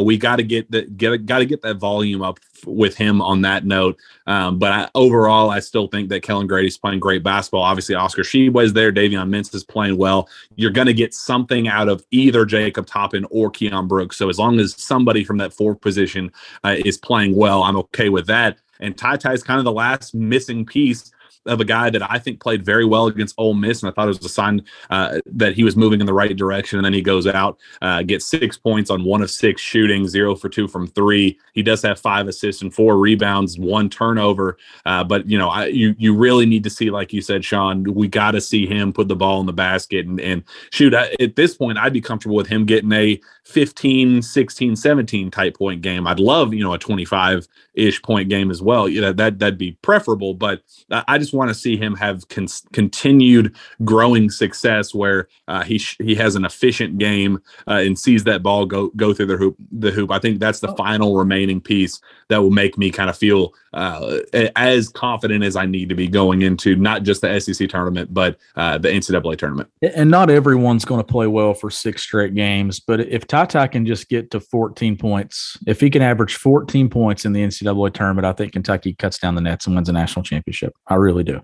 we 0.00 0.16
got 0.16 0.36
to 0.36 0.44
get 0.44 0.70
the 0.70 0.82
get 0.82 1.26
got 1.26 1.38
to 1.38 1.46
get 1.46 1.62
that 1.62 1.78
volume 1.78 2.22
up 2.22 2.38
with 2.66 2.96
him 2.96 3.20
on 3.20 3.42
that 3.42 3.64
note. 3.64 3.98
Um, 4.26 4.58
but 4.58 4.72
I, 4.72 4.88
overall, 4.94 5.50
I 5.50 5.60
still 5.60 5.88
think 5.88 6.08
that 6.10 6.22
Kellan 6.22 6.46
Grady's 6.46 6.78
playing 6.78 7.00
great 7.00 7.22
basketball. 7.22 7.62
Obviously, 7.62 7.94
Oscar 7.94 8.22
Tshiebwe 8.22 8.64
is 8.64 8.72
there. 8.72 8.92
Davion 8.92 9.28
Mintz 9.28 9.54
is 9.54 9.64
playing 9.64 9.96
well. 9.96 10.28
You're 10.56 10.70
going 10.70 10.86
to 10.86 10.94
get 10.94 11.14
something 11.14 11.68
out 11.68 11.88
of 11.88 12.04
either 12.10 12.44
Jacob 12.44 12.86
Toppin 12.86 13.26
or 13.30 13.50
Keion 13.50 13.88
Brooks. 13.88 14.16
So 14.16 14.28
as 14.28 14.38
long 14.38 14.60
as 14.60 14.80
somebody 14.80 15.24
from 15.24 15.38
that 15.38 15.52
fourth 15.52 15.80
position 15.80 16.30
uh, 16.64 16.76
is 16.84 16.96
playing 16.96 17.34
well, 17.34 17.62
I'm 17.62 17.76
okay 17.76 18.08
with 18.08 18.26
that. 18.26 18.58
And 18.80 18.96
Ty 18.96 19.16
Ty 19.16 19.32
is 19.34 19.42
kind 19.42 19.58
of 19.58 19.64
the 19.64 19.72
last 19.72 20.14
missing 20.14 20.64
piece 20.64 21.12
of 21.46 21.60
a 21.60 21.64
guy 21.64 21.90
that 21.90 22.08
I 22.10 22.18
think 22.18 22.40
played 22.40 22.64
very 22.64 22.84
well 22.84 23.06
against 23.06 23.34
Ole 23.38 23.54
Miss, 23.54 23.82
and 23.82 23.90
I 23.90 23.94
thought 23.94 24.04
it 24.04 24.18
was 24.18 24.24
a 24.24 24.28
sign 24.28 24.62
uh, 24.90 25.20
that 25.26 25.54
he 25.54 25.64
was 25.64 25.76
moving 25.76 26.00
in 26.00 26.06
the 26.06 26.12
right 26.12 26.36
direction. 26.36 26.78
And 26.78 26.84
then 26.84 26.92
he 26.92 27.02
goes 27.02 27.26
out, 27.26 27.58
uh, 27.80 28.02
gets 28.02 28.26
six 28.26 28.58
points 28.58 28.90
on 28.90 29.04
one 29.04 29.22
of 29.22 29.30
six 29.30 29.62
shooting, 29.62 30.06
zero 30.06 30.34
for 30.34 30.48
two 30.48 30.68
from 30.68 30.86
three. 30.86 31.38
He 31.54 31.62
does 31.62 31.82
have 31.82 31.98
five 31.98 32.28
assists 32.28 32.62
and 32.62 32.74
four 32.74 32.98
rebounds, 32.98 33.58
one 33.58 33.88
turnover. 33.88 34.58
Uh, 34.84 35.02
but 35.04 35.28
you 35.28 35.38
know, 35.38 35.48
I, 35.48 35.66
you 35.66 35.94
you 35.98 36.14
really 36.14 36.46
need 36.46 36.64
to 36.64 36.70
see, 36.70 36.90
like 36.90 37.12
you 37.12 37.22
said, 37.22 37.44
Sean, 37.44 37.84
we 37.94 38.08
got 38.08 38.32
to 38.32 38.40
see 38.40 38.66
him 38.66 38.92
put 38.92 39.08
the 39.08 39.16
ball 39.16 39.40
in 39.40 39.46
the 39.46 39.52
basket 39.52 40.06
and, 40.06 40.20
and 40.20 40.44
shoot. 40.70 40.94
I, 40.94 41.14
at 41.20 41.36
this 41.36 41.56
point, 41.56 41.78
I'd 41.78 41.92
be 41.92 42.00
comfortable 42.00 42.36
with 42.36 42.48
him 42.48 42.66
getting 42.66 42.92
a 42.92 43.20
15, 43.44 44.22
16, 44.22 44.76
17 44.76 45.30
type 45.30 45.56
point 45.56 45.82
game. 45.82 46.06
I'd 46.06 46.20
love 46.20 46.52
you 46.52 46.62
know 46.62 46.74
a 46.74 46.78
25 46.78 47.48
ish 47.74 48.02
point 48.02 48.28
game 48.28 48.50
as 48.50 48.60
well. 48.60 48.88
You 48.88 49.00
know 49.00 49.12
that 49.12 49.38
that'd 49.38 49.58
be 49.58 49.72
preferable, 49.82 50.34
but 50.34 50.62
I 50.90 51.18
just 51.18 51.29
want 51.32 51.48
to 51.48 51.54
see 51.54 51.76
him 51.76 51.94
have 51.96 52.28
con- 52.28 52.46
continued 52.72 53.54
growing 53.84 54.30
success 54.30 54.94
where 54.94 55.28
uh, 55.48 55.62
he 55.62 55.78
sh- 55.78 55.96
he 56.00 56.14
has 56.14 56.36
an 56.36 56.44
efficient 56.44 56.98
game 56.98 57.40
uh, 57.68 57.82
and 57.84 57.98
sees 57.98 58.24
that 58.24 58.42
ball 58.42 58.66
go 58.66 58.88
go 58.96 59.12
through 59.12 59.26
the 59.26 59.36
hoop. 59.36 59.56
The 59.72 59.90
hoop. 59.90 60.10
I 60.10 60.18
think 60.18 60.40
that's 60.40 60.60
the 60.60 60.72
oh. 60.72 60.76
final 60.76 61.16
remaining 61.16 61.60
piece 61.60 62.00
that 62.28 62.42
will 62.42 62.50
make 62.50 62.78
me 62.78 62.90
kind 62.90 63.10
of 63.10 63.16
feel 63.16 63.54
uh, 63.72 64.18
as 64.56 64.88
confident 64.88 65.44
as 65.44 65.54
I 65.54 65.64
need 65.66 65.88
to 65.90 65.94
be 65.94 66.08
going 66.08 66.42
into 66.42 66.74
not 66.76 67.04
just 67.04 67.20
the 67.20 67.38
SEC 67.40 67.68
tournament, 67.68 68.12
but 68.12 68.38
uh, 68.56 68.78
the 68.78 68.88
NCAA 68.88 69.38
tournament. 69.38 69.70
And 69.94 70.10
not 70.10 70.28
everyone's 70.28 70.84
going 70.84 71.00
to 71.00 71.06
play 71.06 71.28
well 71.28 71.54
for 71.54 71.70
six 71.70 72.02
straight 72.02 72.34
games, 72.34 72.80
but 72.80 73.00
if 73.00 73.26
Ty 73.26 73.46
Ty 73.46 73.68
can 73.68 73.86
just 73.86 74.08
get 74.08 74.30
to 74.32 74.40
14 74.40 74.96
points, 74.96 75.56
if 75.66 75.80
he 75.80 75.88
can 75.88 76.02
average 76.02 76.36
14 76.36 76.88
points 76.88 77.24
in 77.24 77.32
the 77.32 77.40
NCAA 77.40 77.94
tournament, 77.94 78.26
I 78.26 78.32
think 78.32 78.52
Kentucky 78.52 78.94
cuts 78.94 79.18
down 79.18 79.36
the 79.36 79.40
nets 79.40 79.66
and 79.66 79.76
wins 79.76 79.88
a 79.88 79.92
national 79.92 80.24
championship. 80.24 80.74
I 80.88 80.96
really 80.96 81.24
do, 81.24 81.40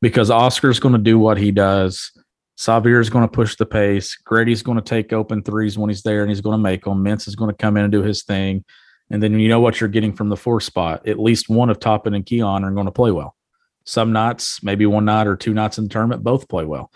because 0.00 0.30
Oscar's 0.30 0.80
going 0.80 0.94
to 0.94 1.00
do 1.00 1.18
what 1.18 1.36
he 1.36 1.50
does. 1.50 2.10
Sahvir 2.58 3.02
is 3.02 3.10
going 3.10 3.24
to 3.24 3.30
push 3.30 3.56
the 3.56 3.66
pace. 3.66 4.16
Grady's 4.16 4.62
going 4.62 4.78
to 4.78 4.82
take 4.84 5.12
open 5.12 5.42
threes 5.42 5.76
when 5.76 5.90
he's 5.90 6.02
there 6.02 6.22
and 6.22 6.30
he's 6.30 6.40
going 6.40 6.54
to 6.54 6.62
make 6.62 6.84
them. 6.84 7.04
Mintz 7.04 7.28
is 7.28 7.36
going 7.36 7.50
to 7.50 7.56
come 7.56 7.76
in 7.76 7.84
and 7.84 7.92
do 7.92 8.02
his 8.02 8.22
thing. 8.22 8.64
And 9.10 9.22
then 9.22 9.38
you 9.38 9.48
know 9.48 9.60
what 9.60 9.80
you're 9.80 9.88
getting 9.88 10.12
from 10.12 10.28
the 10.28 10.36
four 10.36 10.60
spot. 10.60 11.06
At 11.06 11.18
least 11.18 11.48
one 11.48 11.70
of 11.70 11.78
Toppin 11.78 12.14
and 12.14 12.26
Keion 12.26 12.64
are 12.64 12.72
going 12.72 12.86
to 12.86 12.92
play 12.92 13.12
well. 13.12 13.36
Some 13.84 14.12
nights, 14.12 14.62
maybe 14.62 14.84
one 14.84 15.04
night 15.04 15.28
or 15.28 15.36
two 15.36 15.54
nights 15.54 15.78
in 15.78 15.84
the 15.84 15.90
tournament, 15.90 16.24
both 16.24 16.48
play 16.48 16.64
well. 16.64 16.90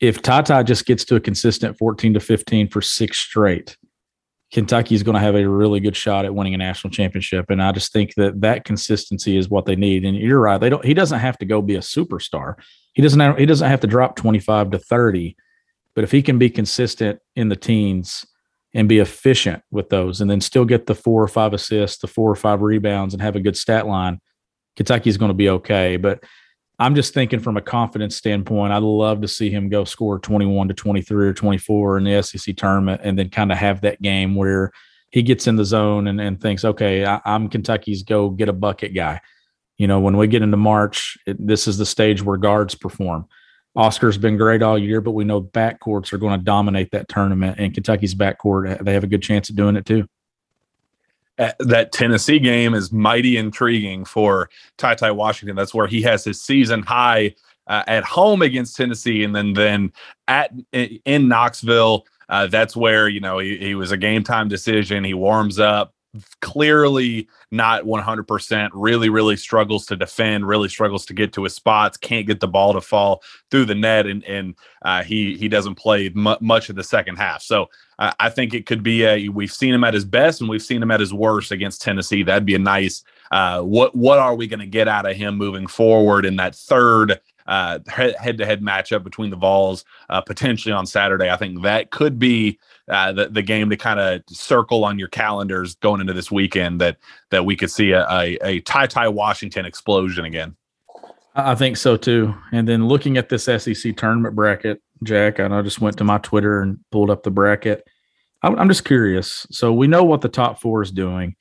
If 0.00 0.22
Ty 0.22 0.42
Ty 0.42 0.62
just 0.62 0.86
gets 0.86 1.04
to 1.06 1.16
a 1.16 1.20
consistent 1.20 1.76
14 1.76 2.14
to 2.14 2.20
15 2.20 2.68
for 2.68 2.80
six 2.80 3.18
straight, 3.18 3.76
Kentucky 4.52 4.94
is 4.94 5.02
going 5.02 5.14
to 5.14 5.20
have 5.20 5.34
a 5.34 5.48
really 5.48 5.80
good 5.80 5.96
shot 5.96 6.24
at 6.24 6.34
winning 6.34 6.54
a 6.54 6.58
national 6.58 6.90
championship. 6.90 7.50
And 7.50 7.62
I 7.62 7.72
just 7.72 7.92
think 7.92 8.14
that 8.14 8.40
that 8.40 8.64
consistency 8.64 9.36
is 9.36 9.48
what 9.48 9.66
they 9.66 9.76
need. 9.76 10.04
And 10.04 10.16
you're 10.16 10.40
right; 10.40 10.58
they 10.58 10.70
don't. 10.70 10.84
He 10.84 10.94
doesn't 10.94 11.18
have 11.18 11.36
to 11.38 11.44
go 11.44 11.60
be 11.60 11.74
a 11.74 11.80
superstar. 11.80 12.54
He 12.92 13.02
doesn't. 13.02 13.20
Have, 13.20 13.36
he 13.36 13.46
doesn't 13.46 13.68
have 13.68 13.80
to 13.80 13.86
drop 13.86 14.16
25 14.16 14.70
to 14.70 14.78
30. 14.78 15.36
But 15.94 16.04
if 16.04 16.12
he 16.12 16.22
can 16.22 16.38
be 16.38 16.50
consistent 16.50 17.20
in 17.36 17.48
the 17.48 17.56
teens 17.56 18.26
and 18.74 18.88
be 18.88 18.98
efficient 18.98 19.62
with 19.70 19.88
those 19.88 20.20
and 20.20 20.28
then 20.28 20.40
still 20.40 20.64
get 20.64 20.86
the 20.86 20.94
four 20.94 21.22
or 21.22 21.28
five 21.28 21.54
assists, 21.54 21.98
the 21.98 22.08
four 22.08 22.30
or 22.30 22.36
five 22.36 22.60
rebounds 22.60 23.14
and 23.14 23.22
have 23.22 23.36
a 23.36 23.40
good 23.40 23.56
stat 23.56 23.86
line, 23.86 24.20
Kentucky's 24.76 25.16
going 25.16 25.30
to 25.30 25.34
be 25.34 25.48
okay. 25.48 25.96
But 25.96 26.24
I'm 26.80 26.96
just 26.96 27.14
thinking 27.14 27.38
from 27.38 27.56
a 27.56 27.62
confidence 27.62 28.16
standpoint, 28.16 28.72
I'd 28.72 28.82
love 28.82 29.20
to 29.20 29.28
see 29.28 29.48
him 29.48 29.68
go 29.68 29.84
score 29.84 30.18
21 30.18 30.68
to 30.68 30.74
23 30.74 31.28
or 31.28 31.32
24 31.32 31.98
in 31.98 32.04
the 32.04 32.22
SEC 32.22 32.56
tournament 32.56 33.00
and 33.04 33.16
then 33.16 33.30
kind 33.30 33.52
of 33.52 33.58
have 33.58 33.82
that 33.82 34.02
game 34.02 34.34
where 34.34 34.72
he 35.10 35.22
gets 35.22 35.46
in 35.46 35.54
the 35.54 35.64
zone 35.64 36.08
and, 36.08 36.20
and 36.20 36.40
thinks, 36.40 36.64
okay, 36.64 37.04
I, 37.04 37.20
am 37.24 37.48
Kentucky's 37.48 38.02
go 38.02 38.30
get 38.30 38.48
a 38.48 38.52
bucket 38.52 38.92
guy. 38.92 39.20
You 39.78 39.86
know, 39.86 40.00
when 40.00 40.16
we 40.16 40.26
get 40.26 40.42
into 40.42 40.56
March, 40.56 41.16
it, 41.26 41.36
this 41.38 41.68
is 41.68 41.78
the 41.78 41.86
stage 41.86 42.22
where 42.22 42.36
guards 42.36 42.74
perform. 42.74 43.26
Oscar's 43.76 44.18
been 44.18 44.36
great 44.36 44.62
all 44.62 44.78
year, 44.78 45.00
but 45.00 45.12
we 45.12 45.24
know 45.24 45.42
backcourts 45.42 46.12
are 46.12 46.18
going 46.18 46.38
to 46.38 46.44
dominate 46.44 46.90
that 46.92 47.08
tournament, 47.08 47.58
and 47.58 47.74
Kentucky's 47.74 48.14
backcourt 48.14 48.84
they 48.84 48.92
have 48.92 49.04
a 49.04 49.08
good 49.08 49.22
chance 49.22 49.48
of 49.48 49.56
doing 49.56 49.76
it 49.76 49.84
too. 49.84 50.08
Uh, 51.36 51.50
that 51.58 51.90
Tennessee 51.90 52.38
game 52.38 52.74
is 52.74 52.92
mighty 52.92 53.36
intriguing 53.36 54.04
for 54.04 54.48
Ty 54.76 54.94
Ty 54.94 55.10
Washington. 55.10 55.56
That's 55.56 55.74
where 55.74 55.88
he 55.88 56.02
has 56.02 56.22
his 56.22 56.40
season 56.40 56.82
high 56.82 57.34
uh, 57.66 57.82
at 57.88 58.04
home 58.04 58.42
against 58.42 58.76
Tennessee, 58.76 59.24
and 59.24 59.34
then 59.34 59.54
then 59.54 59.92
at 60.28 60.52
in 60.72 61.28
Knoxville. 61.28 62.06
Uh, 62.28 62.46
that's 62.46 62.76
where 62.76 63.08
you 63.08 63.20
know 63.20 63.38
he, 63.38 63.56
he 63.58 63.74
was 63.74 63.90
a 63.90 63.96
game 63.96 64.22
time 64.22 64.48
decision. 64.48 65.02
He 65.02 65.14
warms 65.14 65.58
up, 65.58 65.93
clearly 66.40 67.28
not 67.50 67.84
100%, 67.84 68.70
really, 68.72 69.08
really 69.08 69.36
struggles 69.36 69.86
to 69.86 69.96
defend, 69.96 70.46
really 70.46 70.68
struggles 70.68 71.06
to 71.06 71.14
get 71.14 71.32
to 71.32 71.44
his 71.44 71.54
spots, 71.54 71.96
can't 71.96 72.26
get 72.26 72.40
the 72.40 72.48
ball 72.48 72.72
to 72.72 72.80
fall 72.80 73.22
through 73.50 73.64
the 73.64 73.74
net, 73.74 74.06
and, 74.06 74.24
and 74.24 74.54
uh, 74.82 75.02
he, 75.02 75.36
he 75.36 75.48
doesn't 75.48 75.74
play 75.76 76.10
much 76.14 76.68
of 76.68 76.76
the 76.76 76.84
second 76.84 77.16
half. 77.16 77.42
So 77.42 77.68
uh, 77.98 78.12
I 78.18 78.30
think 78.30 78.54
it 78.54 78.66
could 78.66 78.82
be 78.82 79.04
a, 79.04 79.28
we've 79.28 79.52
seen 79.52 79.74
him 79.74 79.84
at 79.84 79.94
his 79.94 80.04
best 80.04 80.40
and 80.40 80.50
we've 80.50 80.62
seen 80.62 80.82
him 80.82 80.90
at 80.90 81.00
his 81.00 81.14
worst 81.14 81.52
against 81.52 81.82
Tennessee. 81.82 82.22
That'd 82.22 82.46
be 82.46 82.54
a 82.54 82.58
nice, 82.58 83.04
uh, 83.30 83.60
what, 83.62 83.94
what 83.94 84.18
are 84.18 84.34
we 84.34 84.46
going 84.46 84.60
to 84.60 84.66
get 84.66 84.88
out 84.88 85.08
of 85.08 85.16
him 85.16 85.36
moving 85.36 85.66
forward 85.66 86.24
in 86.26 86.36
that 86.36 86.54
third 86.54 87.20
uh, 87.46 87.78
head-to-head 87.88 88.62
matchup 88.62 89.04
between 89.04 89.30
the 89.30 89.36
Vols 89.36 89.84
uh, 90.08 90.20
potentially 90.20 90.72
on 90.72 90.86
Saturday. 90.86 91.30
I 91.30 91.36
think 91.36 91.62
that 91.62 91.90
could 91.90 92.18
be 92.18 92.58
uh, 92.88 93.12
the, 93.12 93.28
the 93.28 93.42
game 93.42 93.70
to 93.70 93.76
kind 93.76 93.98
of 93.98 94.22
circle 94.28 94.84
on 94.84 94.98
your 94.98 95.08
calendars 95.08 95.74
going 95.76 96.00
into 96.00 96.12
this 96.12 96.30
weekend 96.30 96.80
that 96.80 96.98
that 97.30 97.44
we 97.44 97.56
could 97.56 97.70
see 97.70 97.92
a, 97.92 98.06
a, 98.10 98.38
a 98.42 98.60
Ty 98.60 98.86
Ty 98.86 99.08
Washington 99.08 99.64
explosion 99.64 100.24
again. 100.24 100.56
I 101.34 101.54
think 101.54 101.76
so 101.76 101.96
too. 101.96 102.34
And 102.52 102.68
then 102.68 102.86
looking 102.86 103.16
at 103.16 103.28
this 103.28 103.44
SEC 103.44 103.96
tournament 103.96 104.36
bracket, 104.36 104.80
Jack, 105.02 105.38
and 105.38 105.52
I 105.54 105.62
just 105.62 105.80
went 105.80 105.96
to 105.98 106.04
my 106.04 106.18
Twitter 106.18 106.60
and 106.60 106.78
pulled 106.92 107.10
up 107.10 107.22
the 107.22 107.30
bracket. 107.30 107.84
I'm, 108.42 108.56
I'm 108.58 108.68
just 108.68 108.84
curious. 108.84 109.46
So 109.50 109.72
we 109.72 109.86
know 109.86 110.04
what 110.04 110.20
the 110.20 110.28
top 110.28 110.60
four 110.60 110.82
is 110.82 110.92
doing. 110.92 111.34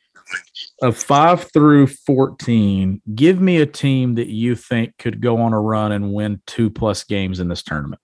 Of 0.82 0.98
five 0.98 1.52
through 1.52 1.88
14, 1.88 3.02
give 3.14 3.40
me 3.40 3.58
a 3.58 3.66
team 3.66 4.16
that 4.16 4.30
you 4.30 4.56
think 4.56 4.98
could 4.98 5.22
go 5.22 5.38
on 5.42 5.54
a 5.54 5.62
run 5.62 5.92
and 5.92 6.14
win 6.14 6.42
two 6.48 6.70
plus 6.70 7.04
games 7.04 7.40
in 7.40 7.50
this 7.50 7.62
tournament. 7.62 8.02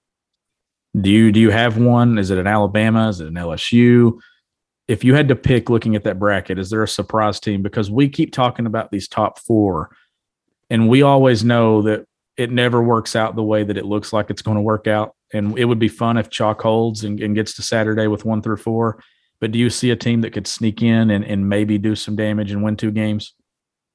Do 0.99 1.09
you 1.09 1.31
do 1.31 1.39
you 1.39 1.51
have 1.51 1.77
one? 1.77 2.17
Is 2.17 2.31
it 2.31 2.37
an 2.37 2.47
Alabama? 2.47 3.09
Is 3.09 3.19
it 3.19 3.27
an 3.27 3.35
LSU? 3.35 4.19
If 4.87 5.03
you 5.03 5.13
had 5.13 5.27
to 5.27 5.35
pick 5.35 5.69
looking 5.69 5.95
at 5.95 6.03
that 6.05 6.17
bracket, 6.17 6.57
is 6.57 6.71
there 6.71 6.81
a 6.81 6.87
surprise 6.87 7.39
team? 7.39 7.61
Because 7.61 7.91
we 7.91 8.09
keep 8.09 8.33
talking 8.33 8.65
about 8.65 8.89
these 8.89 9.07
top 9.07 9.37
four, 9.37 9.95
and 10.69 10.89
we 10.89 11.03
always 11.03 11.43
know 11.43 11.83
that 11.83 12.05
it 12.37 12.51
never 12.51 12.81
works 12.81 13.15
out 13.15 13.35
the 13.35 13.43
way 13.43 13.63
that 13.63 13.77
it 13.77 13.85
looks 13.85 14.13
like 14.13 14.29
it's 14.29 14.41
going 14.41 14.55
to 14.55 14.61
work 14.61 14.87
out. 14.87 15.13
And 15.33 15.59
it 15.59 15.65
would 15.65 15.77
be 15.77 15.89
fun 15.89 16.17
if 16.17 16.29
Chalk 16.29 16.61
holds 16.61 17.03
and, 17.03 17.19
and 17.19 17.35
gets 17.35 17.53
to 17.55 17.61
Saturday 17.61 18.07
with 18.07 18.25
one 18.25 18.41
through 18.41 18.57
four. 18.57 19.03
But 19.41 19.51
do 19.51 19.59
you 19.59 19.69
see 19.69 19.91
a 19.91 19.95
team 19.95 20.21
that 20.21 20.31
could 20.31 20.47
sneak 20.47 20.81
in 20.81 21.11
and, 21.11 21.23
and 21.23 21.47
maybe 21.47 21.77
do 21.77 21.95
some 21.95 22.15
damage 22.15 22.51
and 22.51 22.63
win 22.63 22.77
two 22.77 22.91
games? 22.91 23.35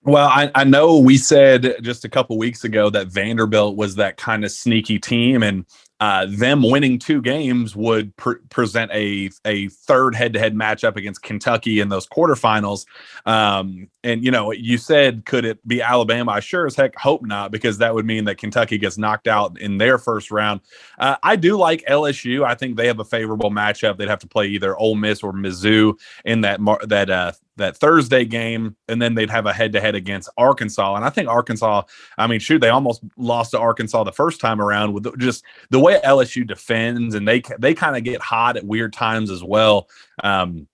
Well, 0.03 0.29
I, 0.29 0.51
I 0.55 0.65
know 0.65 0.99
we 0.99 1.17
said 1.17 1.77
just 1.83 2.05
a 2.05 2.11
couple 2.11 2.37
weeks 2.37 2.65
ago 2.65 2.91
that 2.91 3.09
Vanderbilt 3.09 3.77
was 3.77 3.95
that 3.97 4.19
kind 4.19 4.45
of 4.45 4.53
sneaky 4.53 4.99
team, 4.99 5.43
and 5.43 5.65
uh, 6.01 6.27
them 6.29 6.63
winning 6.63 6.99
two 6.99 7.23
games 7.23 7.77
would 7.77 8.17
pre- 8.17 8.39
present 8.51 8.91
a 8.93 9.31
a 9.45 9.69
third 9.69 10.15
head 10.15 10.33
to 10.35 10.39
head 10.39 10.55
matchup 10.55 10.97
against 10.97 11.23
Kentucky 11.23 11.81
in 11.81 11.89
those 11.89 12.07
quarterfinals. 12.07 12.87
Um, 13.27 13.89
and 14.03 14.25
you 14.25 14.31
know, 14.31 14.53
you 14.53 14.79
said 14.79 15.25
could 15.25 15.45
it 15.45 15.67
be 15.67 15.81
Alabama? 15.81 16.33
I 16.33 16.41
sure 16.41 16.67
as 16.67 16.77
heck 16.77 16.97
hope 16.97 17.25
not, 17.25 17.53
because 17.53 17.79
that 17.79 17.95
would 17.95 18.07
mean 18.07 18.25
that 18.25 18.39
Kentucky 18.39 18.79
gets 18.79 18.99
knocked 18.99 19.29
out 19.29 19.59
in 19.61 19.79
their 19.79 19.99
first 19.99 20.31
round. 20.31 20.61
Uh, 20.99 21.17
I 21.23 21.37
do 21.37 21.57
like 21.57 21.85
LSU. 21.87 22.45
I 22.45 22.55
think 22.55 22.77
they 22.77 22.89
have 22.89 23.01
a 23.01 23.05
favorable 23.05 23.51
matchup. 23.51 23.97
They'd 23.97 24.09
have 24.09 24.19
to 24.21 24.29
play 24.29 24.47
either 24.49 24.77
Ole 24.77 24.97
Miss 24.97 25.23
or 25.23 25.33
Mizzou 25.33 25.99
in 26.25 26.43
that 26.43 26.61
mar- 26.61 26.81
that 26.87 27.09
uh, 27.09 27.33
that 27.57 27.77
Thursday 27.77 28.25
game, 28.25 28.77
and 28.89 29.01
then 29.01 29.15
they'd 29.15 29.31
have 29.31 29.47
a 29.47 29.53
head 29.53 29.73
to 29.73 29.81
head 29.81 29.95
against 29.95 30.29
Arkansas. 30.37 30.97
And 30.97 31.05
I 31.05 31.11
think 31.11 31.29
Arkansas, 31.29 31.83
I 32.19 32.27
mean, 32.27 32.41
shoot, 32.41 32.61
they 32.61 32.69
almost 32.69 33.03
lost 33.17 33.53
to 33.53 33.59
Arkansas 33.59 34.05
the 34.05 34.13
first 34.13 34.41
time 34.41 34.61
around 34.61 34.93
with 34.93 35.19
just 35.19 35.45
the 35.71 35.81
way 35.85 36.01
LSU 36.05 36.47
defends, 36.47 37.15
and 37.15 37.29
they 37.29 37.43
they 37.59 37.75
kind 37.75 37.97
of 37.97 38.05
get 38.05 38.21
hot 38.21 38.57
at 38.57 38.65
weird 38.65 38.93
times 38.93 39.31
as 39.31 39.45
well. 39.45 39.89
Um, 40.23 40.67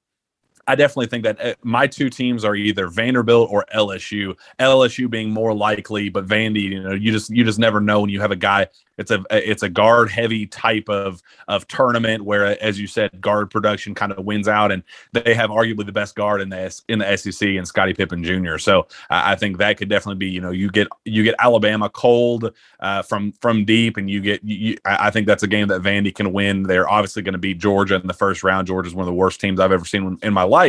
I 0.70 0.76
definitely 0.76 1.06
think 1.06 1.24
that 1.24 1.44
uh, 1.44 1.54
my 1.64 1.88
two 1.88 2.08
teams 2.08 2.44
are 2.44 2.54
either 2.54 2.86
Vanderbilt 2.86 3.50
or 3.50 3.64
LSU. 3.74 4.36
LSU 4.60 5.10
being 5.10 5.30
more 5.30 5.52
likely, 5.52 6.08
but 6.08 6.26
Vandy, 6.26 6.62
you 6.62 6.80
know, 6.80 6.92
you 6.92 7.10
just 7.10 7.28
you 7.30 7.44
just 7.44 7.58
never 7.58 7.80
know 7.80 8.00
when 8.00 8.10
you 8.10 8.20
have 8.20 8.30
a 8.30 8.36
guy 8.36 8.68
it's 9.00 9.10
a 9.10 9.24
it's 9.30 9.62
a 9.62 9.68
guard 9.70 10.10
heavy 10.10 10.46
type 10.46 10.90
of 10.90 11.22
of 11.48 11.66
tournament 11.68 12.22
where, 12.22 12.62
as 12.62 12.78
you 12.78 12.86
said, 12.86 13.18
guard 13.18 13.50
production 13.50 13.94
kind 13.94 14.12
of 14.12 14.22
wins 14.26 14.46
out, 14.46 14.70
and 14.70 14.82
they 15.12 15.32
have 15.32 15.48
arguably 15.48 15.86
the 15.86 15.92
best 15.92 16.14
guard 16.14 16.42
in 16.42 16.50
the 16.50 16.82
in 16.86 16.98
the 16.98 17.16
SEC 17.16 17.48
and 17.48 17.66
Scottie 17.66 17.94
Pippen 17.94 18.22
Jr. 18.22 18.58
So 18.58 18.86
I, 19.08 19.32
I 19.32 19.36
think 19.36 19.56
that 19.56 19.78
could 19.78 19.88
definitely 19.88 20.18
be 20.18 20.28
you 20.28 20.42
know 20.42 20.50
you 20.50 20.70
get 20.70 20.86
you 21.06 21.22
get 21.22 21.34
Alabama 21.38 21.88
cold 21.88 22.52
uh, 22.80 23.00
from 23.00 23.32
from 23.40 23.64
deep, 23.64 23.96
and 23.96 24.10
you 24.10 24.20
get 24.20 24.44
you, 24.44 24.76
I 24.84 25.10
think 25.10 25.26
that's 25.26 25.42
a 25.42 25.48
game 25.48 25.68
that 25.68 25.80
Vandy 25.80 26.14
can 26.14 26.34
win. 26.34 26.64
They're 26.64 26.88
obviously 26.88 27.22
going 27.22 27.32
to 27.32 27.38
beat 27.38 27.56
Georgia 27.56 27.94
in 27.94 28.06
the 28.06 28.12
first 28.12 28.44
round. 28.44 28.66
Georgia 28.66 28.88
is 28.88 28.94
one 28.94 29.04
of 29.04 29.06
the 29.06 29.14
worst 29.14 29.40
teams 29.40 29.60
I've 29.60 29.72
ever 29.72 29.86
seen 29.86 30.18
in 30.22 30.34
my 30.34 30.42
life, 30.42 30.59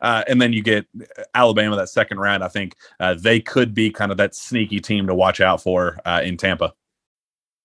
uh, 0.00 0.24
and 0.28 0.40
then 0.40 0.52
you 0.52 0.62
get 0.62 0.86
Alabama 1.34 1.76
that 1.76 1.88
second 1.88 2.18
round. 2.18 2.42
I 2.42 2.48
think 2.48 2.76
uh, 3.00 3.14
they 3.14 3.40
could 3.40 3.74
be 3.74 3.90
kind 3.90 4.10
of 4.10 4.18
that 4.18 4.34
sneaky 4.34 4.80
team 4.80 5.06
to 5.06 5.14
watch 5.14 5.40
out 5.40 5.62
for 5.62 5.98
uh, 6.04 6.20
in 6.24 6.36
Tampa. 6.36 6.74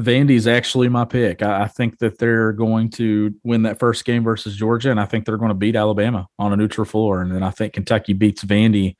Vandy's 0.00 0.46
actually 0.46 0.88
my 0.88 1.04
pick. 1.04 1.42
I, 1.42 1.62
I, 1.62 1.68
think 1.68 1.98
that 1.98 2.18
they're 2.18 2.52
going 2.52 2.90
to 2.90 3.34
win 3.44 3.62
that 3.62 3.78
first 3.78 4.04
game 4.04 4.24
versus 4.24 4.56
Georgia, 4.56 4.90
and 4.90 4.98
I 4.98 5.04
think 5.04 5.24
they're 5.24 5.36
going 5.36 5.50
to 5.50 5.54
beat 5.54 5.76
Alabama 5.76 6.26
on 6.38 6.52
a 6.52 6.56
neutral 6.56 6.84
floor. 6.84 7.22
And 7.22 7.32
then 7.32 7.42
I 7.42 7.50
think 7.50 7.74
Kentucky 7.74 8.12
beats 8.12 8.42
Vandy 8.42 8.96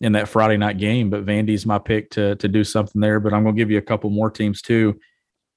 in 0.00 0.12
that 0.12 0.28
Friday 0.28 0.56
night 0.56 0.78
game. 0.78 1.10
But 1.10 1.26
Vandy's 1.26 1.66
my 1.66 1.78
pick 1.78 2.10
to 2.10 2.36
to 2.36 2.48
do 2.48 2.62
something 2.62 3.00
there. 3.00 3.18
But 3.18 3.32
I'm 3.32 3.42
going 3.42 3.56
to 3.56 3.60
give 3.60 3.70
you 3.70 3.78
a 3.78 3.82
couple 3.82 4.10
more 4.10 4.30
teams 4.30 4.62
too. 4.62 4.98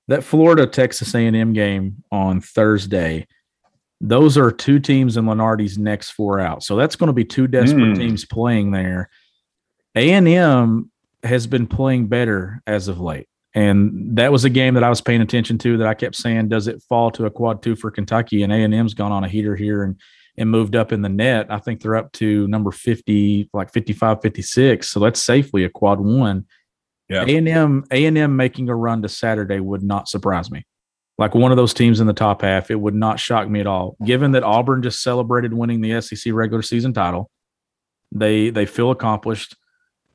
That 0.08 0.24
Florida 0.24 0.66
Texas 0.66 1.14
A&M 1.14 1.54
game 1.54 2.04
on 2.12 2.42
Thursday. 2.42 3.28
Those 4.02 4.38
are 4.38 4.50
two 4.50 4.80
teams 4.80 5.18
in 5.18 5.26
Lunardi's 5.26 5.78
next 5.78 6.12
four 6.12 6.40
out. 6.40 6.64
So 6.64 6.78
that's 6.78 6.96
going 6.96 7.08
to 7.08 7.14
be 7.14 7.26
two 7.26 7.48
desperate 7.48 7.96
mm. 7.96 7.98
teams 7.98 8.26
playing 8.26 8.72
there. 8.72 9.10
A&M 9.94 10.90
has 11.22 11.48
been 11.48 11.68
playing 11.68 12.08
better 12.08 12.64
as 12.66 12.88
of 12.88 13.00
late. 13.02 13.28
And 13.60 14.16
that 14.16 14.32
was 14.32 14.46
a 14.46 14.50
game 14.50 14.74
that 14.76 14.86
I 14.86 14.90
was 14.90 15.02
paying 15.02 15.20
attention 15.20 15.58
to 15.58 15.78
that 15.78 15.88
I 15.88 15.94
kept 15.94 16.16
saying, 16.16 16.48
does 16.48 16.68
it 16.68 16.82
fall 16.88 17.12
to 17.12 17.26
a 17.26 17.30
quad 17.30 17.62
two 17.62 17.76
for 17.76 17.92
Kentucky? 17.92 18.42
And 18.42 18.54
A&M's 18.54 18.94
gone 18.94 19.12
on 19.12 19.26
a 19.26 19.28
heater 19.28 19.54
here 19.54 19.84
and, 19.84 20.00
and 20.38 20.50
moved 20.50 20.78
up 20.78 20.94
in 20.94 21.02
the 21.02 21.10
net. 21.10 21.48
I 21.50 21.60
think 21.60 21.82
they're 21.82 21.98
up 21.98 22.14
to 22.14 22.48
number 22.48 22.72
50, 22.72 23.50
like 23.52 23.74
55, 23.74 24.22
56. 24.22 24.88
So 24.88 25.02
that's 25.02 25.22
safely 25.22 25.66
a 25.66 25.70
quad 25.70 26.00
one. 26.00 26.46
Yeah. 27.10 27.26
A&M, 27.26 27.84
A&M 27.92 28.36
making 28.38 28.70
a 28.70 28.76
run 28.76 29.02
to 29.02 29.10
Saturday 29.10 29.60
would 29.60 29.84
not 29.84 30.08
surprise 30.08 30.50
me. 30.50 30.64
Like 31.18 31.36
one 31.36 31.52
of 31.52 31.58
those 31.58 31.74
teams 31.74 32.00
in 32.00 32.08
the 32.08 32.14
top 32.14 32.44
half, 32.44 32.72
it 32.72 32.80
would 32.80 32.96
not 32.96 33.20
shock 33.20 33.50
me 33.50 33.60
at 33.60 33.68
all. 33.68 33.98
Given 34.06 34.32
that 34.32 34.44
Auburn 34.44 34.82
just 34.82 35.04
celebrated 35.04 35.54
winning 35.54 35.82
the 35.82 36.00
SEC 36.00 36.32
regular 36.32 36.62
season 36.62 36.94
title, 36.94 37.30
they 38.14 38.52
they 38.52 38.66
feel 38.66 38.90
accomplished, 38.90 39.58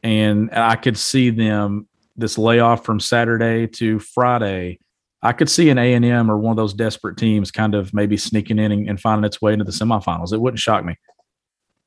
and 0.03 0.51
I 0.51 0.77
could 0.77 0.97
see 0.97 1.29
them 1.29 1.89
this 2.17 2.39
layoff 2.39 2.85
from 2.85 3.01
Saturday 3.01 3.67
to 3.67 3.99
Friday, 3.99 4.79
I 5.23 5.33
could 5.33 5.49
see 5.49 5.71
an 5.71 5.79
A 5.79 5.95
and 5.95 6.05
M 6.05 6.31
or 6.31 6.39
one 6.39 6.53
of 6.53 6.57
those 6.57 6.75
desperate 6.75 7.17
teams 7.17 7.51
kind 7.51 7.75
of 7.75 7.95
maybe 7.95 8.17
sneaking 8.17 8.59
in 8.59 8.73
and, 8.73 8.89
and 8.89 9.01
finding 9.01 9.25
its 9.25 9.41
way 9.41 9.53
into 9.53 9.65
the 9.65 9.73
semifinals. 9.73 10.33
It 10.33 10.41
wouldn't 10.41 10.61
shock 10.61 10.85
me. 10.85 10.97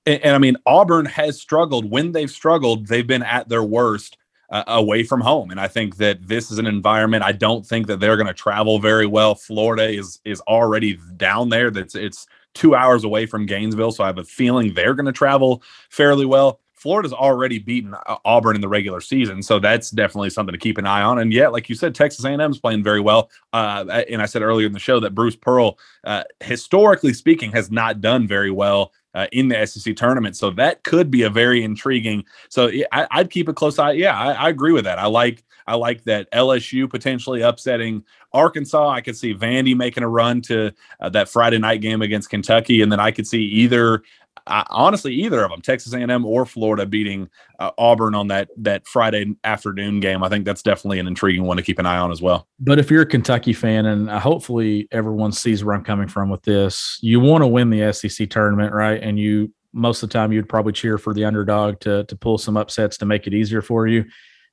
And, 0.06 0.22
and, 0.24 0.36
I 0.36 0.40
mean, 0.40 0.58
Auburn 0.66 1.06
has 1.06 1.40
struggled. 1.40 1.90
When 1.90 2.14
they've 2.14 2.32
struggled, 2.32 2.88
they've 2.88 3.06
been 3.06 3.24
at 3.24 3.48
their 3.48 3.64
worst 3.64 4.18
uh, 4.50 4.64
away 4.68 5.04
from 5.04 5.22
home. 5.22 5.52
And 5.52 5.60
I 5.60 5.68
think 5.68 5.98
that 5.98 6.28
this 6.28 6.52
is 6.52 6.58
an 6.58 6.66
environment. 6.66 7.24
I 7.24 7.34
don't 7.34 7.66
think 7.66 7.88
that 7.88 8.00
they're 8.00 8.16
going 8.16 8.28
to 8.28 8.34
travel 8.34 8.80
very 8.80 9.06
well. 9.06 9.36
Florida 9.36 9.90
is 9.90 10.20
is 10.26 10.40
already 10.42 10.98
down 11.18 11.50
there. 11.50 11.70
That's 11.70 11.96
it's 11.96 12.26
two 12.54 12.74
hours 12.74 13.04
away 13.04 13.26
from 13.26 13.46
Gainesville, 13.46 13.92
so 13.92 14.04
I 14.04 14.08
have 14.08 14.18
a 14.18 14.24
feeling 14.24 14.74
they're 14.74 14.96
going 14.96 15.06
to 15.06 15.12
travel 15.12 15.62
fairly 15.90 16.26
well. 16.26 16.60
Florida's 16.78 17.12
already 17.12 17.60
beaten 17.60 17.94
uh, 17.94 18.18
Auburn 18.24 18.56
in 18.56 18.62
the 18.62 18.68
regular 18.68 19.02
season, 19.02 19.42
so 19.42 19.60
that's 19.60 19.90
definitely 19.90 20.30
something 20.30 20.54
to 20.54 20.60
keep 20.60 20.78
an 20.78 20.86
eye 20.86 21.02
on. 21.02 21.20
And 21.20 21.34
yet, 21.34 21.52
like 21.52 21.70
you 21.70 21.76
said, 21.76 21.96
Texas 21.96 22.24
A&M's 22.24 22.60
playing 22.60 22.84
very 22.84 23.02
well. 23.02 23.30
Uh, 23.52 24.04
and 24.10 24.22
I 24.22 24.28
said 24.28 24.44
earlier 24.44 24.68
in 24.68 24.74
the 24.74 24.80
show 24.80 25.00
that 25.00 25.16
Bruce 25.16 25.36
Pearl, 25.36 25.80
uh, 26.04 26.24
historically 26.40 27.14
speaking, 27.14 27.52
has 27.52 27.72
not 27.72 28.00
done 28.00 28.28
very 28.28 28.52
well 28.52 28.94
uh, 29.18 29.26
in 29.32 29.48
the 29.48 29.66
SEC 29.66 29.96
tournament. 29.96 30.38
So 30.38 30.52
that 30.52 30.84
could 30.84 31.10
be 31.10 31.24
a 31.24 31.30
very 31.30 31.64
intriguing. 31.64 32.24
So 32.50 32.70
I, 32.92 33.08
would 33.18 33.32
keep 33.32 33.48
a 33.48 33.54
close 33.54 33.80
eye. 33.80 33.94
Yeah, 33.94 34.18
I, 34.18 34.34
I, 34.34 34.50
agree 34.50 34.74
with 34.74 34.84
that. 34.84 35.00
I 35.00 35.08
like 35.08 35.44
I 35.66 35.76
like 35.76 36.04
that 36.04 36.32
LSU 36.32 36.88
potentially 36.88 37.42
upsetting 37.42 38.04
Arkansas. 38.32 38.90
I 38.90 39.02
could 39.02 39.18
see 39.18 39.34
Vandy 39.34 39.76
making 39.76 40.04
a 40.04 40.08
run 40.08 40.42
to 40.44 40.72
uh, 41.00 41.10
that 41.10 41.30
Friday 41.30 41.58
night 41.58 41.82
game 41.82 42.04
against 42.04 42.30
Kentucky, 42.30 42.84
and 42.84 42.92
then 42.92 43.00
I 43.00 43.10
could 43.10 43.26
see 43.26 43.42
either 43.42 44.04
I, 44.48 44.66
honestly, 44.70 45.14
either 45.14 45.44
of 45.44 45.52
them, 45.52 45.62
Texas 45.62 45.94
A&M 45.94 46.26
or 46.26 46.46
Florida, 46.46 46.86
beating 46.86 47.30
uh, 47.60 47.72
Auburn 47.78 48.16
on 48.16 48.28
that 48.28 48.50
that 48.58 48.88
Friday 48.88 49.36
afternoon 49.44 50.00
game. 50.00 50.24
I 50.24 50.30
think 50.30 50.46
that's 50.46 50.62
definitely 50.62 51.00
an 51.00 51.08
intriguing 51.08 51.44
one 51.44 51.58
to 51.58 51.64
keep 51.64 51.80
an 51.80 51.86
eye 51.86 51.98
on 51.98 52.12
as 52.12 52.22
well. 52.22 52.48
But 52.60 52.80
if 52.80 52.90
you're 52.90 53.04
a 53.04 53.08
Kentucky 53.08 53.54
fan, 53.54 53.86
and 53.86 54.10
uh, 54.10 54.20
hopefully 54.20 54.88
everyone 54.92 55.32
sees 55.32 55.64
where 55.64 55.76
I'm 55.76 55.84
coming 55.84 56.08
from 56.08 56.30
with 56.30 56.44
this, 56.44 56.98
you 57.02 57.20
want 57.20 57.44
to 57.44 57.48
win 57.48 57.70
the 57.70 57.92
SEC 57.94 58.30
tournament, 58.30 58.74
right? 58.74 59.02
And 59.02 59.20
you 59.20 59.54
most 59.74 60.02
of 60.02 60.10
the 60.10 60.14
time 60.14 60.32
you'd 60.32 60.50
probably 60.50 60.74
cheer 60.74 60.98
for 60.98 61.14
the 61.14 61.26
underdog 61.26 61.80
to 61.82 62.04
to 62.06 62.16
pull 62.16 62.38
some 62.38 62.58
upsets 62.58 62.98
to 62.98 63.06
make 63.06 63.28
it 63.28 63.34
easier 63.34 63.62
for 63.62 63.88
you. 63.88 64.06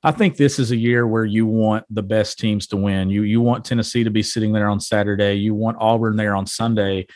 I 0.03 0.11
think 0.11 0.37
this 0.37 0.59
is 0.59 0.69
a 0.69 0.75
year 0.75 1.07
where 1.07 1.25
you 1.25 1.47
want 1.47 1.83
the 1.89 2.03
best 2.03 2.37
teams 2.37 2.67
to 2.67 2.77
win. 2.77 3.09
You 3.09 3.23
you 3.23 3.41
want 3.41 3.65
Tennessee 3.65 4.03
to 4.03 4.11
be 4.11 4.21
sitting 4.21 4.53
there 4.53 4.69
on 4.69 4.79
Saturday. 4.79 5.33
You 5.33 5.55
want 5.55 5.77
Auburn 5.79 6.15
there 6.15 6.35
on 6.35 6.45
Sunday 6.45 7.07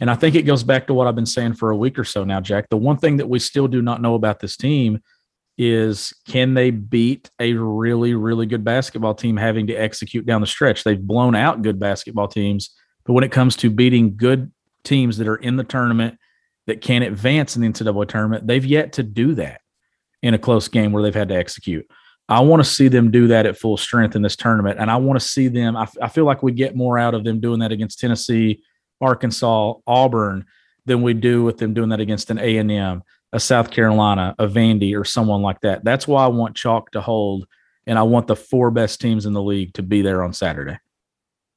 and 0.00 0.10
I 0.10 0.14
think 0.14 0.34
it 0.34 0.42
goes 0.42 0.62
back 0.62 0.86
to 0.86 0.94
what 0.94 1.06
I've 1.06 1.14
been 1.14 1.26
saying 1.26 1.54
for 1.54 1.70
a 1.70 1.76
week 1.76 1.98
or 1.98 2.04
so 2.04 2.24
now, 2.24 2.40
Jack. 2.40 2.68
The 2.68 2.76
one 2.76 2.98
thing 2.98 3.16
that 3.16 3.28
we 3.28 3.38
still 3.38 3.68
do 3.68 3.80
not 3.80 4.02
know 4.02 4.14
about 4.14 4.40
this 4.40 4.56
team 4.56 5.00
is 5.58 6.12
can 6.28 6.52
they 6.52 6.70
beat 6.70 7.30
a 7.40 7.54
really, 7.54 8.14
really 8.14 8.44
good 8.44 8.62
basketball 8.62 9.14
team 9.14 9.36
having 9.38 9.66
to 9.68 9.74
execute 9.74 10.26
down 10.26 10.42
the 10.42 10.46
stretch? 10.46 10.84
They've 10.84 11.00
blown 11.00 11.34
out 11.34 11.62
good 11.62 11.80
basketball 11.80 12.28
teams, 12.28 12.74
but 13.04 13.14
when 13.14 13.24
it 13.24 13.32
comes 13.32 13.56
to 13.56 13.70
beating 13.70 14.16
good 14.16 14.52
teams 14.84 15.16
that 15.16 15.28
are 15.28 15.36
in 15.36 15.56
the 15.56 15.64
tournament 15.64 16.18
that 16.66 16.82
can 16.82 17.02
advance 17.02 17.56
in 17.56 17.62
the 17.62 17.68
NCAA 17.68 18.08
tournament, 18.08 18.46
they've 18.46 18.64
yet 18.64 18.92
to 18.94 19.02
do 19.02 19.34
that 19.34 19.60
in 20.22 20.34
a 20.34 20.38
close 20.38 20.68
game 20.68 20.92
where 20.92 21.02
they've 21.02 21.14
had 21.14 21.28
to 21.28 21.36
execute. 21.36 21.86
I 22.28 22.40
want 22.40 22.62
to 22.62 22.68
see 22.68 22.88
them 22.88 23.10
do 23.10 23.28
that 23.28 23.46
at 23.46 23.56
full 23.56 23.76
strength 23.76 24.16
in 24.16 24.22
this 24.22 24.36
tournament. 24.36 24.80
And 24.80 24.90
I 24.90 24.96
want 24.96 25.20
to 25.20 25.26
see 25.26 25.48
them. 25.48 25.76
I, 25.76 25.82
f- 25.82 25.96
I 26.02 26.08
feel 26.08 26.24
like 26.24 26.42
we 26.42 26.52
get 26.52 26.74
more 26.74 26.98
out 26.98 27.14
of 27.14 27.22
them 27.22 27.40
doing 27.40 27.60
that 27.60 27.70
against 27.70 28.00
Tennessee, 28.00 28.62
Arkansas, 29.00 29.74
Auburn 29.86 30.46
than 30.86 31.02
we 31.02 31.14
do 31.14 31.42
with 31.42 31.58
them 31.58 31.74
doing 31.74 31.88
that 31.90 32.00
against 32.00 32.30
an 32.30 32.38
A&M, 32.38 33.02
a 33.32 33.40
South 33.40 33.70
Carolina, 33.70 34.34
a 34.38 34.46
Vandy, 34.46 34.98
or 34.98 35.04
someone 35.04 35.42
like 35.42 35.60
that. 35.60 35.84
That's 35.84 36.06
why 36.06 36.24
I 36.24 36.28
want 36.28 36.56
chalk 36.56 36.92
to 36.92 37.00
hold. 37.00 37.46
And 37.86 37.98
I 37.98 38.02
want 38.02 38.26
the 38.26 38.36
four 38.36 38.70
best 38.70 39.00
teams 39.00 39.26
in 39.26 39.32
the 39.32 39.42
league 39.42 39.74
to 39.74 39.82
be 39.82 40.02
there 40.02 40.22
on 40.22 40.32
Saturday. 40.32 40.78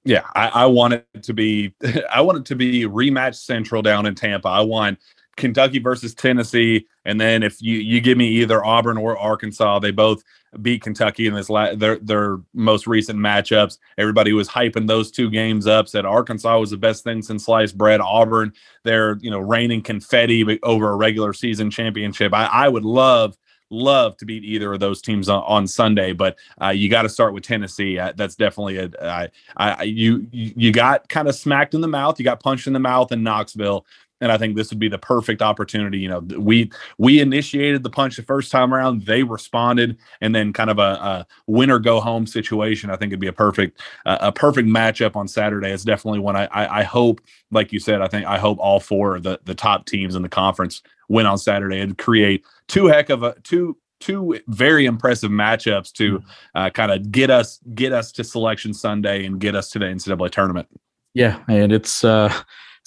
Yeah, 0.04 0.26
I, 0.36 0.48
I 0.48 0.66
want 0.68 0.94
it 0.94 1.24
to 1.24 1.34
be 1.34 1.74
I 2.12 2.22
want 2.22 2.40
it 2.40 2.46
to 2.46 2.56
be 2.56 2.84
rematch 2.84 3.36
central 3.36 3.82
down 3.82 4.06
in 4.06 4.16
Tampa. 4.16 4.48
I 4.48 4.62
want 4.62 5.00
Kentucky 5.40 5.80
versus 5.80 6.14
Tennessee, 6.14 6.86
and 7.06 7.20
then 7.20 7.42
if 7.42 7.62
you 7.62 7.78
you 7.78 8.00
give 8.02 8.18
me 8.18 8.28
either 8.28 8.64
Auburn 8.64 8.98
or 8.98 9.18
Arkansas, 9.18 9.80
they 9.80 9.92
both 9.92 10.24
beat 10.62 10.82
Kentucky 10.82 11.28
in 11.28 11.34
this 11.34 11.50
la- 11.50 11.74
their 11.74 11.98
their 11.98 12.38
most 12.54 12.86
recent 12.86 13.18
matchups. 13.18 13.78
Everybody 13.98 14.34
was 14.34 14.48
hyping 14.48 14.88
those 14.88 15.12
two 15.12 15.30
games 15.30 15.68
up. 15.68 15.88
Said 15.88 16.06
Arkansas 16.06 16.60
was 16.60 16.72
the 16.72 16.78
best 16.78 17.04
thing 17.04 17.22
since 17.22 17.46
sliced 17.46 17.78
bread. 17.78 18.02
Auburn, 18.02 18.54
they're 18.84 19.18
you 19.22 19.32
know 19.32 19.40
raining 19.40 19.82
confetti 19.82 20.60
over 20.64 20.92
a 20.92 20.96
regular 20.96 21.34
season 21.34 21.72
championship. 21.72 22.34
I, 22.34 22.46
I 22.46 22.70
would 22.70 22.86
love 22.86 23.38
love 23.72 24.18
to 24.18 24.26
beat 24.26 24.44
either 24.44 24.74
of 24.74 24.80
those 24.80 25.02
teams 25.02 25.30
on, 25.30 25.44
on 25.44 25.68
Sunday, 25.68 26.14
but 26.14 26.38
uh, 26.62 26.70
you 26.70 26.90
got 26.90 27.04
to 27.04 27.10
start 27.10 27.34
with 27.34 27.44
Tennessee. 27.44 28.00
Uh, 28.00 28.14
that's 28.16 28.36
definitely 28.36 28.78
a 28.78 28.90
I, 29.02 29.30
I, 29.58 29.84
you 29.84 30.28
you 30.32 30.72
got 30.72 31.08
kind 31.10 31.28
of 31.28 31.36
smacked 31.36 31.74
in 31.74 31.82
the 31.82 31.88
mouth. 31.88 32.20
You 32.20 32.26
got 32.26 32.42
punched 32.42 32.68
in 32.68 32.74
the 32.74 32.80
mouth 32.80 33.12
in 33.12 33.24
Knoxville. 33.24 33.86
And 34.22 34.32
I 34.32 34.38
think 34.38 34.56
this 34.56 34.70
would 34.70 34.80
be 34.80 34.90
the 34.90 34.98
perfect 34.98 35.42
opportunity. 35.42 36.00
You 36.00 36.10
know, 36.10 36.20
we 36.20 36.72
we 36.98 37.20
initiated 37.20 37.84
the 37.84 37.90
punch 37.90 38.18
the 38.18 38.24
first 38.24 38.52
time 38.52 38.74
around. 38.74 39.06
They 39.06 39.24
responded, 39.24 39.98
and 40.22 40.36
then 40.36 40.54
kind 40.54 40.70
of 40.70 40.78
a, 40.78 40.82
a 40.82 41.28
win 41.48 41.72
or 41.72 41.80
go 41.80 42.00
home 42.00 42.28
situation. 42.28 42.90
I 42.90 42.96
think 42.96 43.12
it'd 43.12 43.20
be 43.20 43.28
a 43.28 43.34
perfect 43.34 43.82
uh, 44.06 44.18
a 44.22 44.32
perfect 44.32 44.68
matchup 44.68 45.16
on 45.16 45.28
Saturday. 45.28 45.72
It's 45.72 45.84
definitely 45.84 46.20
one 46.20 46.36
I, 46.36 46.46
I 46.48 46.80
I 46.80 46.84
hope, 46.84 47.22
like 47.52 47.72
you 47.72 47.80
said, 47.80 48.02
I 48.02 48.08
think 48.08 48.26
I 48.26 48.38
hope 48.38 48.58
all 48.60 48.80
four 48.80 49.16
of 49.16 49.24
the 49.24 49.40
the 49.46 49.56
top 49.56 49.86
teams 49.86 50.16
in 50.16 50.22
the 50.22 50.30
conference 50.30 50.82
win 51.08 51.26
on 51.26 51.38
Saturday 51.38 51.80
and 51.80 51.98
create 51.98 52.46
two 52.68 52.88
heck 52.88 53.10
of 53.10 53.24
a 53.24 53.36
two 53.44 53.78
two 54.00 54.40
very 54.48 54.86
impressive 54.86 55.32
matchups 55.32 55.92
to 55.94 56.24
uh, 56.56 56.70
kind 56.70 56.92
of 56.92 57.12
get 57.12 57.30
us 57.30 57.60
get 57.76 57.92
us 57.92 58.12
to 58.14 58.24
selection 58.24 58.74
Sunday 58.74 59.26
and 59.26 59.40
get 59.40 59.56
us 59.56 59.70
to 59.72 59.80
the 59.80 59.86
NCAA 59.86 60.32
tournament. 60.32 60.68
Yeah, 61.14 61.40
and 61.48 61.72
it's 61.72 62.04
uh 62.04 62.34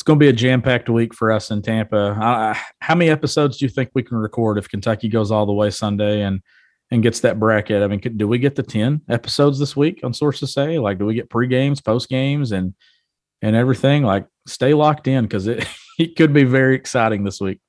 it's 0.03 0.07
going 0.09 0.19
to 0.19 0.25
be 0.25 0.29
a 0.29 0.33
jam 0.33 0.61
packed 0.61 0.89
week 0.89 1.15
for 1.15 1.31
us 1.31 1.53
in 1.53 1.63
Tampa. 1.63 1.97
Uh, 2.21 2.59
how 2.81 2.97
many 2.97 3.09
episodes 3.09 3.59
do 3.59 3.65
you 3.65 3.69
think 3.69 3.89
we 3.95 4.03
can 4.03 4.17
record 4.17 4.59
if 4.59 4.69
Kentucky 4.69 5.09
goes 5.09 5.31
all 5.31 5.47
the 5.47 5.53
way 5.53 5.71
Sunday 5.71 6.23
and 6.23 6.43
and 6.91 7.05
gets 7.05 7.21
that 7.21 7.39
bracket? 7.39 7.85
I 7.85 7.87
mean, 7.87 8.01
could, 8.01 8.19
do 8.19 8.27
we 8.27 8.39
get 8.39 8.57
the 8.57 8.65
ten 8.65 9.03
episodes 9.09 9.61
this 9.61 9.77
week 9.77 10.01
on 10.03 10.13
sources 10.13 10.53
say? 10.53 10.81
Like, 10.81 10.99
do 10.99 11.07
we 11.07 11.15
get 11.15 11.31
pre 11.31 11.47
games, 11.47 11.81
post 11.81 12.09
games, 12.09 12.51
and 12.51 12.75
and 13.43 13.55
everything? 13.55 14.03
Like, 14.03 14.27
stay 14.45 14.75
locked 14.75 15.07
in 15.07 15.23
because 15.23 15.47
it 15.47 15.69
it 16.01 16.17
could 16.17 16.33
be 16.33 16.43
very 16.43 16.75
exciting 16.75 17.23
this 17.23 17.41
week 17.41 17.61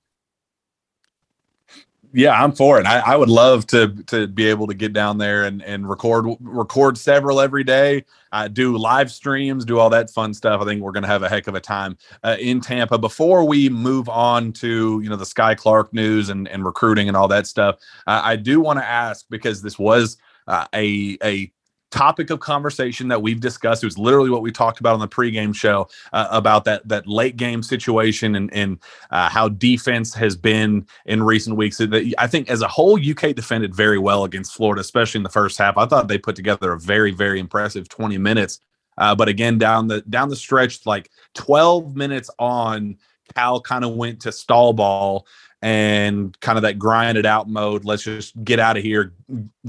yeah, 2.13 2.41
I'm 2.41 2.51
for 2.51 2.79
it. 2.79 2.85
I, 2.85 2.99
I, 2.99 3.15
would 3.15 3.29
love 3.29 3.65
to 3.67 3.89
to 4.03 4.27
be 4.27 4.47
able 4.47 4.67
to 4.67 4.75
get 4.75 4.93
down 4.93 5.17
there 5.17 5.45
and 5.45 5.63
and 5.63 5.89
record 5.89 6.25
record 6.39 6.97
several 6.97 7.41
every 7.41 7.63
day. 7.63 8.05
Do 8.53 8.77
live 8.77 9.11
streams, 9.11 9.65
do 9.65 9.79
all 9.79 9.89
that 9.89 10.11
fun 10.11 10.33
stuff. 10.33 10.61
I 10.61 10.65
think 10.65 10.81
we're 10.81 10.91
going 10.91 11.03
to 11.03 11.09
have 11.09 11.23
a 11.23 11.29
heck 11.29 11.47
of 11.47 11.55
a 11.55 11.59
time 11.59 11.97
uh, 12.23 12.37
in 12.39 12.61
Tampa. 12.61 12.97
Before 12.97 13.43
we 13.45 13.67
move 13.67 14.09
on 14.09 14.53
to 14.53 15.01
you 15.03 15.09
know 15.09 15.15
the 15.15 15.25
Skyy 15.25 15.57
Clark 15.57 15.93
news 15.93 16.29
and 16.29 16.47
and 16.47 16.63
recruiting 16.63 17.07
and 17.07 17.17
all 17.17 17.27
that 17.29 17.47
stuff, 17.47 17.77
uh, 18.05 18.21
I 18.23 18.35
do 18.35 18.61
want 18.61 18.79
to 18.79 18.85
ask 18.85 19.25
because 19.29 19.61
this 19.61 19.79
was 19.79 20.17
uh, 20.47 20.65
a 20.73 21.17
a 21.23 21.51
topic 21.93 22.31
of 22.31 22.39
conversation 22.39 23.07
that 23.07 23.21
we've 23.21 23.39
discussed. 23.39 23.83
It 23.83 23.85
was 23.85 23.99
literally 23.99 24.31
what 24.31 24.41
we 24.41 24.51
talked 24.51 24.79
about 24.79 24.95
on 24.95 24.99
the 24.99 25.07
pregame 25.07 25.53
show 25.53 25.87
uh, 26.11 26.27
about 26.31 26.65
that 26.65 26.87
that 26.87 27.07
late 27.07 27.37
game 27.37 27.61
situation 27.61 28.35
and 28.35 28.51
and 28.51 28.79
uh, 29.11 29.29
how 29.29 29.49
defense 29.49 30.13
has 30.15 30.35
been 30.35 30.87
in 31.05 31.21
recent 31.21 31.55
weeks. 31.55 31.79
I 32.17 32.27
think 32.27 32.49
as 32.49 32.61
a 32.61 32.67
whole, 32.67 32.99
UK 32.99 33.35
defended 33.35 33.75
very 33.75 33.99
well 33.99 34.23
against 34.23 34.55
Florida, 34.55 34.81
especially 34.81 35.19
in 35.19 35.23
the 35.23 35.29
first 35.29 35.57
half. 35.59 35.77
I 35.77 35.85
thought 35.85 36.07
they 36.07 36.17
put 36.17 36.35
together 36.35 36.73
a 36.73 36.79
very 36.79 37.11
very 37.11 37.39
impressive 37.39 37.87
20 37.89 38.17
minutes. 38.17 38.59
Uh, 38.97 39.13
but 39.13 39.27
again, 39.27 39.59
down 39.59 39.87
the 39.87 40.01
down 40.01 40.29
the 40.29 40.35
stretch, 40.35 40.85
like 40.87 41.11
12 41.35 41.95
minutes 41.95 42.29
on, 42.39 42.97
Cal 43.35 43.61
kind 43.61 43.85
of 43.85 43.95
went 43.95 44.19
to 44.21 44.31
stall 44.31 44.73
ball 44.73 45.27
and 45.61 46.37
kind 46.41 46.57
of 46.57 46.63
that 46.63 46.77
grinded 46.77 47.25
out 47.25 47.47
mode. 47.47 47.85
Let's 47.85 48.03
just 48.03 48.43
get 48.43 48.59
out 48.59 48.77
of 48.77 48.83
here, 48.83 49.13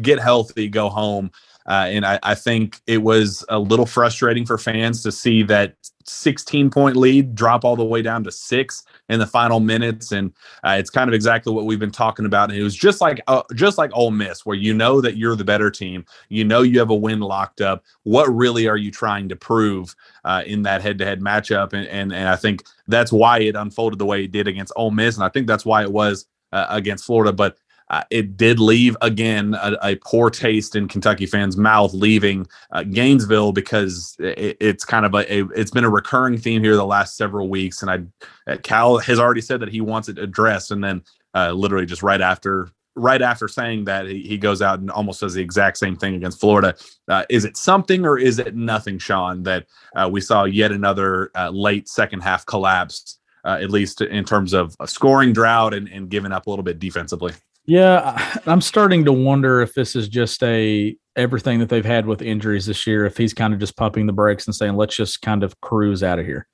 get 0.01 0.19
healthy, 0.19 0.69
go 0.69 0.89
home. 0.89 1.31
Uh, 1.67 1.87
and 1.89 2.05
I, 2.05 2.19
I, 2.23 2.35
think 2.35 2.81
it 2.87 2.99
was 2.99 3.45
a 3.49 3.59
little 3.59 3.87
frustrating 3.87 4.45
for 4.45 4.59
fans 4.59 5.03
to 5.03 5.11
see 5.11 5.43
that 5.45 5.77
16 6.07 6.71
point 6.71 6.97
lead 6.97 7.35
drop 7.35 7.65
all 7.65 7.77
the 7.77 7.85
way 7.85 8.03
down 8.03 8.23
to 8.25 8.33
six 8.33 8.85
in 9.09 9.19
the 9.19 9.27
final 9.27 9.61
minutes. 9.61 10.13
And 10.13 10.33
uh, 10.63 10.77
it's 10.79 10.91
kind 10.91 11.09
of 11.09 11.15
exactly 11.15 11.53
what 11.53 11.65
we've 11.65 11.79
been 11.79 11.91
talking 11.91 12.27
about. 12.27 12.51
And 12.51 12.59
it 12.59 12.63
was 12.63 12.75
just 12.75 13.01
like 13.01 13.23
uh, 13.27 13.43
just 13.55 13.79
like 13.79 13.91
Ole 13.95 14.11
Miss, 14.11 14.45
where 14.45 14.57
you 14.57 14.75
know 14.75 15.01
that 15.01 15.17
you're 15.17 15.37
the 15.37 15.45
better 15.45 15.71
team, 15.71 16.05
you 16.29 16.45
know 16.45 16.63
you 16.63 16.79
have 16.79 16.91
a 16.91 16.95
win 16.95 17.21
locked 17.21 17.61
up. 17.61 17.83
What 18.03 18.27
really 18.27 18.69
are 18.69 18.77
you 18.77 18.91
trying 18.91 19.29
to 19.31 19.37
prove 19.37 19.95
uh, 20.25 20.43
in 20.47 20.63
that 20.63 20.83
head 20.83 20.99
to 20.99 21.05
head 21.05 21.21
matchup? 21.21 21.73
And, 21.73 21.87
and 21.89 22.13
and 22.13 22.29
I 22.29 22.37
think 22.37 22.65
that's 22.89 23.13
why 23.13 23.41
it 23.41 23.57
unfolded 23.57 23.99
the 23.99 24.07
way 24.07 24.25
it 24.25 24.33
did 24.33 24.49
against 24.49 24.73
Ole 24.77 24.91
Miss, 24.91 25.17
and 25.17 25.25
I 25.25 25.29
think 25.29 25.47
that's 25.47 25.65
why 25.65 25.83
it 25.83 25.93
was 25.93 26.27
uh, 26.53 26.67
against 26.69 27.05
Florida. 27.05 27.33
But 27.33 27.57
uh, 27.95 28.03
it 28.11 28.37
did 28.37 28.59
leave 28.59 28.97
again 29.03 29.55
a, 29.55 29.77
a, 29.81 29.97
poor 29.97 30.29
taste 30.29 30.75
in 30.75 30.89
Kentucky 30.89 31.27
fans' 31.27 31.57
mouth 31.57 31.95
leaving 31.95 32.45
uh, 32.73 32.83
Gainesville 32.83 33.53
because 33.53 34.17
it, 34.19 34.57
it's 34.59 34.85
kind 34.85 35.07
of 35.07 35.15
a, 35.15 35.33
a, 35.33 35.47
it's 35.51 35.71
been 35.71 35.85
a 35.85 35.89
recurring 35.89 36.37
theme 36.37 36.65
here 36.65 36.75
the 36.75 36.85
last 36.85 37.17
several 37.17 37.49
weeks, 37.49 37.83
and 37.83 37.91
I 37.93 38.51
uh, 38.53 38.57
Cal 38.65 38.99
has 38.99 39.21
already 39.21 39.43
said 39.43 39.61
that 39.61 39.69
he 39.69 39.81
wants 39.81 40.09
it 40.09 40.19
addressed, 40.19 40.73
and 40.73 40.83
then 40.83 41.05
uh, 41.37 41.53
literally 41.53 41.87
just 41.87 42.03
right 42.03 42.21
after 42.21 42.69
right 42.97 43.23
after 43.23 43.47
saying 43.47 43.85
that 43.85 44.07
he, 44.07 44.23
he 44.23 44.39
goes 44.39 44.61
out 44.61 44.81
and 44.81 44.91
almost 44.91 45.21
does 45.21 45.35
the 45.35 45.43
exact 45.43 45.79
same 45.79 45.95
thing 45.95 46.17
against 46.17 46.41
Florida. 46.41 46.75
Uh, 47.07 47.25
is 47.29 47.45
it 47.45 47.57
something 47.57 48.05
or 48.05 48.19
is 48.19 48.41
it 48.41 48.57
nothing, 48.57 48.99
Sean? 48.99 49.45
That 49.45 49.67
uh, 49.95 50.09
we 50.11 50.21
saw 50.21 50.43
yet 50.43 50.73
another 50.73 51.31
late 51.53 51.89
second 51.89 52.23
half 52.25 52.45
collapse. 52.45 53.21
at 53.45 53.71
least 53.71 54.01
in 54.01 54.25
terms 54.25 54.53
of 54.53 54.75
a 54.81 54.89
scoring 54.89 55.33
drought 55.33 55.75
and, 55.75 55.87
and 55.89 56.09
giving 56.09 56.33
up 56.33 56.49
a 56.49 56.51
little 56.51 56.65
bit 56.65 56.81
defensively. 56.81 57.35
Yeah, 57.67 58.39
I'm 58.47 58.61
starting 58.61 59.05
to 59.07 59.13
wonder 59.13 59.63
if 59.63 59.75
this 59.75 59.97
is 59.97 60.09
just 60.09 60.43
a 60.43 60.97
everything 61.17 61.61
that 61.61 61.69
they've 61.69 61.85
had 61.85 62.07
with 62.07 62.21
injuries 62.23 62.67
this 62.67 62.87
year. 62.87 63.07
If 63.07 63.17
he's 63.17 63.33
kind 63.33 63.55
of 63.55 63.61
just 63.61 63.77
pumping 63.77 64.07
the 64.07 64.13
brakes 64.13 64.47
and 64.47 64.55
saying, 64.55 64.77
"Let's 64.77 64.97
just 64.97 65.23
kind 65.23 65.43
of 65.43 65.59
cruise 65.61 66.03
out 66.03 66.19
of 66.19 66.27
here," 66.27 66.47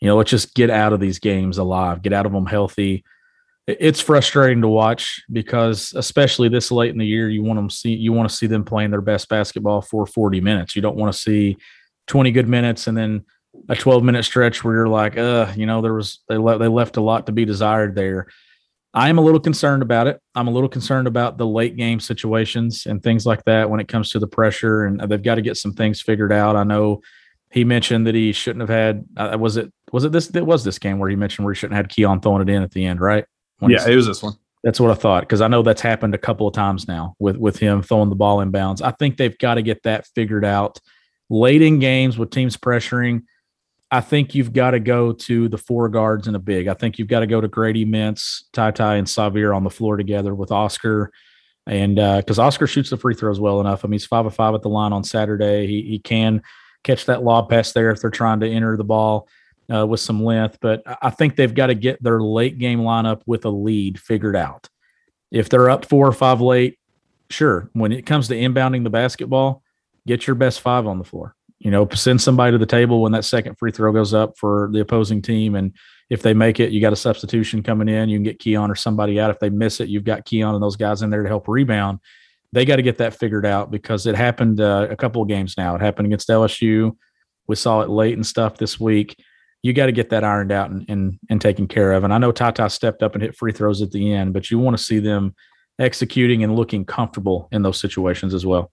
you 0.00 0.08
know, 0.08 0.16
let's 0.16 0.30
just 0.30 0.54
get 0.54 0.70
out 0.70 0.92
of 0.92 1.00
these 1.00 1.18
games 1.18 1.58
alive, 1.58 2.02
get 2.02 2.12
out 2.12 2.26
of 2.26 2.32
them 2.32 2.46
healthy. 2.46 3.04
It's 3.66 4.00
frustrating 4.00 4.62
to 4.62 4.68
watch 4.68 5.22
because, 5.30 5.92
especially 5.94 6.48
this 6.48 6.70
late 6.70 6.90
in 6.90 6.98
the 6.98 7.06
year, 7.06 7.28
you 7.28 7.42
want 7.42 7.58
them 7.58 7.70
see 7.70 7.94
you 7.94 8.12
want 8.12 8.28
to 8.28 8.36
see 8.36 8.46
them 8.46 8.64
playing 8.64 8.90
their 8.90 9.00
best 9.00 9.28
basketball 9.28 9.80
for 9.82 10.06
40 10.06 10.40
minutes. 10.40 10.76
You 10.76 10.82
don't 10.82 10.96
want 10.96 11.12
to 11.12 11.18
see 11.18 11.56
20 12.08 12.30
good 12.30 12.48
minutes 12.48 12.86
and 12.86 12.96
then 12.96 13.24
a 13.68 13.76
12 13.76 14.04
minute 14.04 14.24
stretch 14.24 14.64
where 14.64 14.74
you're 14.74 14.88
like, 14.88 15.16
uh, 15.16 15.52
you 15.56 15.66
know, 15.66 15.80
there 15.80 15.94
was 15.94 16.20
they 16.28 16.36
left 16.36 16.60
they 16.60 16.68
left 16.68 16.96
a 16.98 17.02
lot 17.02 17.26
to 17.26 17.32
be 17.32 17.44
desired 17.46 17.94
there. 17.94 18.28
I 18.94 19.08
am 19.08 19.18
a 19.18 19.20
little 19.20 19.40
concerned 19.40 19.82
about 19.82 20.06
it. 20.06 20.20
I'm 20.34 20.48
a 20.48 20.50
little 20.50 20.68
concerned 20.68 21.06
about 21.06 21.36
the 21.36 21.46
late 21.46 21.76
game 21.76 22.00
situations 22.00 22.86
and 22.86 23.02
things 23.02 23.26
like 23.26 23.44
that 23.44 23.68
when 23.68 23.80
it 23.80 23.88
comes 23.88 24.10
to 24.10 24.18
the 24.18 24.26
pressure, 24.26 24.84
and 24.84 25.00
they've 25.00 25.22
got 25.22 25.34
to 25.34 25.42
get 25.42 25.56
some 25.56 25.72
things 25.72 26.00
figured 26.00 26.32
out. 26.32 26.56
I 26.56 26.64
know 26.64 27.02
he 27.50 27.64
mentioned 27.64 28.06
that 28.06 28.14
he 28.14 28.32
shouldn't 28.32 28.68
have 28.68 28.70
had. 28.70 29.04
Uh, 29.16 29.36
was 29.38 29.56
it 29.56 29.72
was 29.92 30.04
it 30.04 30.12
this? 30.12 30.34
It 30.34 30.46
was 30.46 30.64
this 30.64 30.78
game 30.78 30.98
where 30.98 31.10
he 31.10 31.16
mentioned 31.16 31.44
where 31.44 31.54
he 31.54 31.58
shouldn't 31.58 31.76
have 31.76 31.86
had 31.86 31.92
Keion 31.92 32.22
throwing 32.22 32.42
it 32.42 32.48
in 32.48 32.62
at 32.62 32.72
the 32.72 32.86
end, 32.86 33.00
right? 33.00 33.24
When 33.58 33.70
yeah, 33.70 33.86
it 33.86 33.96
was 33.96 34.06
this 34.06 34.22
one. 34.22 34.34
That's 34.64 34.80
what 34.80 34.90
I 34.90 34.94
thought 34.94 35.22
because 35.22 35.40
I 35.40 35.48
know 35.48 35.62
that's 35.62 35.80
happened 35.80 36.14
a 36.14 36.18
couple 36.18 36.48
of 36.48 36.54
times 36.54 36.88
now 36.88 37.14
with 37.18 37.36
with 37.36 37.58
him 37.58 37.82
throwing 37.82 38.08
the 38.08 38.16
ball 38.16 38.40
in 38.40 38.50
bounds. 38.50 38.82
I 38.82 38.90
think 38.92 39.16
they've 39.16 39.36
got 39.38 39.54
to 39.54 39.62
get 39.62 39.82
that 39.84 40.06
figured 40.14 40.44
out 40.44 40.80
late 41.30 41.62
in 41.62 41.78
games 41.78 42.18
with 42.18 42.30
teams 42.30 42.56
pressuring 42.56 43.22
I 43.90 44.00
think 44.02 44.34
you've 44.34 44.52
got 44.52 44.72
to 44.72 44.80
go 44.80 45.12
to 45.12 45.48
the 45.48 45.56
four 45.56 45.88
guards 45.88 46.26
and 46.26 46.36
a 46.36 46.40
big. 46.40 46.68
I 46.68 46.74
think 46.74 46.98
you've 46.98 47.08
got 47.08 47.20
to 47.20 47.26
go 47.26 47.40
to 47.40 47.48
Grady 47.48 47.86
Mintz, 47.86 48.44
Ty 48.52 48.72
Ty, 48.72 48.96
and 48.96 49.06
Sahvir 49.06 49.56
on 49.56 49.64
the 49.64 49.70
floor 49.70 49.96
together 49.96 50.34
with 50.34 50.52
Oscar. 50.52 51.10
And 51.66 51.96
because 51.96 52.38
uh, 52.38 52.44
Oscar 52.44 52.66
shoots 52.66 52.90
the 52.90 52.96
free 52.98 53.14
throws 53.14 53.40
well 53.40 53.60
enough. 53.60 53.84
I 53.84 53.88
mean, 53.88 53.92
he's 53.92 54.06
five 54.06 54.26
of 54.26 54.34
five 54.34 54.54
at 54.54 54.62
the 54.62 54.68
line 54.68 54.92
on 54.92 55.04
Saturday. 55.04 55.66
He, 55.66 55.82
he 55.82 55.98
can 55.98 56.42
catch 56.84 57.06
that 57.06 57.22
lob 57.22 57.48
pass 57.48 57.72
there 57.72 57.90
if 57.90 58.00
they're 58.00 58.10
trying 58.10 58.40
to 58.40 58.48
enter 58.48 58.76
the 58.76 58.84
ball 58.84 59.28
uh, 59.72 59.86
with 59.86 60.00
some 60.00 60.22
length. 60.22 60.58
But 60.60 60.82
I 60.86 61.10
think 61.10 61.36
they've 61.36 61.54
got 61.54 61.68
to 61.68 61.74
get 61.74 62.02
their 62.02 62.20
late 62.20 62.58
game 62.58 62.80
lineup 62.80 63.22
with 63.26 63.44
a 63.46 63.50
lead 63.50 63.98
figured 63.98 64.36
out. 64.36 64.68
If 65.30 65.48
they're 65.48 65.70
up 65.70 65.86
four 65.86 66.06
or 66.06 66.12
five 66.12 66.40
late, 66.40 66.78
sure. 67.30 67.70
When 67.72 67.92
it 67.92 68.06
comes 68.06 68.28
to 68.28 68.34
inbounding 68.34 68.84
the 68.84 68.90
basketball, 68.90 69.62
get 70.06 70.26
your 70.26 70.36
best 70.36 70.60
five 70.60 70.86
on 70.86 70.98
the 70.98 71.04
floor 71.04 71.34
you 71.58 71.70
know, 71.70 71.88
send 71.92 72.20
somebody 72.20 72.52
to 72.52 72.58
the 72.58 72.66
table 72.66 73.02
when 73.02 73.12
that 73.12 73.24
second 73.24 73.56
free 73.56 73.72
throw 73.72 73.92
goes 73.92 74.14
up 74.14 74.38
for 74.38 74.70
the 74.72 74.80
opposing 74.80 75.20
team. 75.20 75.56
And 75.56 75.74
if 76.08 76.22
they 76.22 76.32
make 76.32 76.60
it, 76.60 76.70
you 76.70 76.80
got 76.80 76.92
a 76.92 76.96
substitution 76.96 77.62
coming 77.62 77.88
in. 77.88 78.08
You 78.08 78.16
can 78.16 78.24
get 78.24 78.38
Keion 78.38 78.68
or 78.68 78.76
somebody 78.76 79.18
out. 79.18 79.30
If 79.30 79.40
they 79.40 79.50
miss 79.50 79.80
it, 79.80 79.88
you've 79.88 80.04
got 80.04 80.24
Keion 80.24 80.54
and 80.54 80.62
those 80.62 80.76
guys 80.76 81.02
in 81.02 81.10
there 81.10 81.22
to 81.22 81.28
help 81.28 81.48
rebound. 81.48 81.98
they 82.52 82.64
got 82.64 82.76
to 82.76 82.82
get 82.82 82.98
that 82.98 83.14
figured 83.14 83.44
out 83.44 83.70
because 83.70 84.06
it 84.06 84.14
happened 84.14 84.60
uh, 84.60 84.86
a 84.88 84.96
couple 84.96 85.20
of 85.20 85.28
games 85.28 85.56
now. 85.58 85.74
It 85.74 85.80
happened 85.80 86.06
against 86.06 86.28
LSU. 86.28 86.96
We 87.46 87.56
saw 87.56 87.80
it 87.80 87.90
late 87.90 88.14
and 88.14 88.26
stuff 88.26 88.56
this 88.56 88.78
week. 88.78 89.22
You 89.62 89.72
got 89.72 89.86
to 89.86 89.92
get 89.92 90.10
that 90.10 90.22
ironed 90.22 90.52
out 90.52 90.70
and, 90.70 90.84
and 90.88 91.18
and 91.28 91.40
taken 91.40 91.66
care 91.66 91.92
of. 91.92 92.04
And 92.04 92.14
I 92.14 92.18
know 92.18 92.30
Tata 92.30 92.70
stepped 92.70 93.02
up 93.02 93.14
and 93.14 93.22
hit 93.22 93.36
free 93.36 93.52
throws 93.52 93.82
at 93.82 93.90
the 93.90 94.14
end, 94.14 94.32
but 94.32 94.50
you 94.50 94.58
want 94.58 94.78
to 94.78 94.82
see 94.82 95.00
them 95.00 95.34
executing 95.80 96.44
and 96.44 96.54
looking 96.54 96.84
comfortable 96.84 97.48
in 97.50 97.62
those 97.62 97.80
situations 97.80 98.34
as 98.34 98.46
well. 98.46 98.70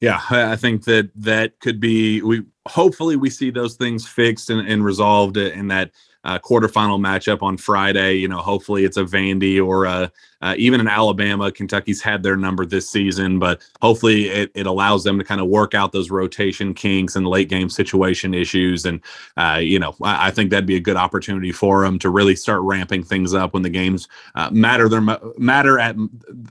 Yeah, 0.00 0.20
I 0.30 0.56
think 0.56 0.84
that 0.84 1.10
that 1.16 1.58
could 1.60 1.80
be 1.80 2.20
we 2.20 2.42
hopefully 2.68 3.16
we 3.16 3.30
see 3.30 3.50
those 3.50 3.76
things 3.76 4.06
fixed 4.06 4.50
and, 4.50 4.66
and 4.68 4.84
resolved 4.84 5.36
in 5.36 5.68
that 5.68 5.92
uh, 6.26 6.40
quarterfinal 6.40 6.98
matchup 7.00 7.40
on 7.40 7.56
Friday. 7.56 8.14
You 8.14 8.26
know, 8.26 8.38
hopefully 8.38 8.84
it's 8.84 8.96
a 8.96 9.04
Vandy 9.04 9.64
or 9.64 9.84
a, 9.84 10.10
uh, 10.42 10.56
even 10.58 10.80
an 10.80 10.88
Alabama. 10.88 11.52
Kentucky's 11.52 12.02
had 12.02 12.24
their 12.24 12.36
number 12.36 12.66
this 12.66 12.90
season, 12.90 13.38
but 13.38 13.62
hopefully 13.80 14.28
it, 14.28 14.50
it 14.54 14.66
allows 14.66 15.04
them 15.04 15.18
to 15.18 15.24
kind 15.24 15.40
of 15.40 15.46
work 15.46 15.72
out 15.72 15.92
those 15.92 16.10
rotation 16.10 16.74
kinks 16.74 17.14
and 17.14 17.28
late 17.28 17.48
game 17.48 17.70
situation 17.70 18.34
issues. 18.34 18.84
And, 18.84 19.00
uh, 19.36 19.60
you 19.62 19.78
know, 19.78 19.94
I, 20.02 20.26
I, 20.26 20.30
think 20.32 20.50
that'd 20.50 20.66
be 20.66 20.74
a 20.74 20.80
good 20.80 20.96
opportunity 20.96 21.52
for 21.52 21.84
them 21.84 21.96
to 22.00 22.10
really 22.10 22.34
start 22.34 22.60
ramping 22.62 23.04
things 23.04 23.32
up 23.32 23.54
when 23.54 23.62
the 23.62 23.70
games 23.70 24.08
uh, 24.34 24.50
matter. 24.50 24.88
Their 24.88 25.02
matter 25.38 25.78
at, 25.78 25.94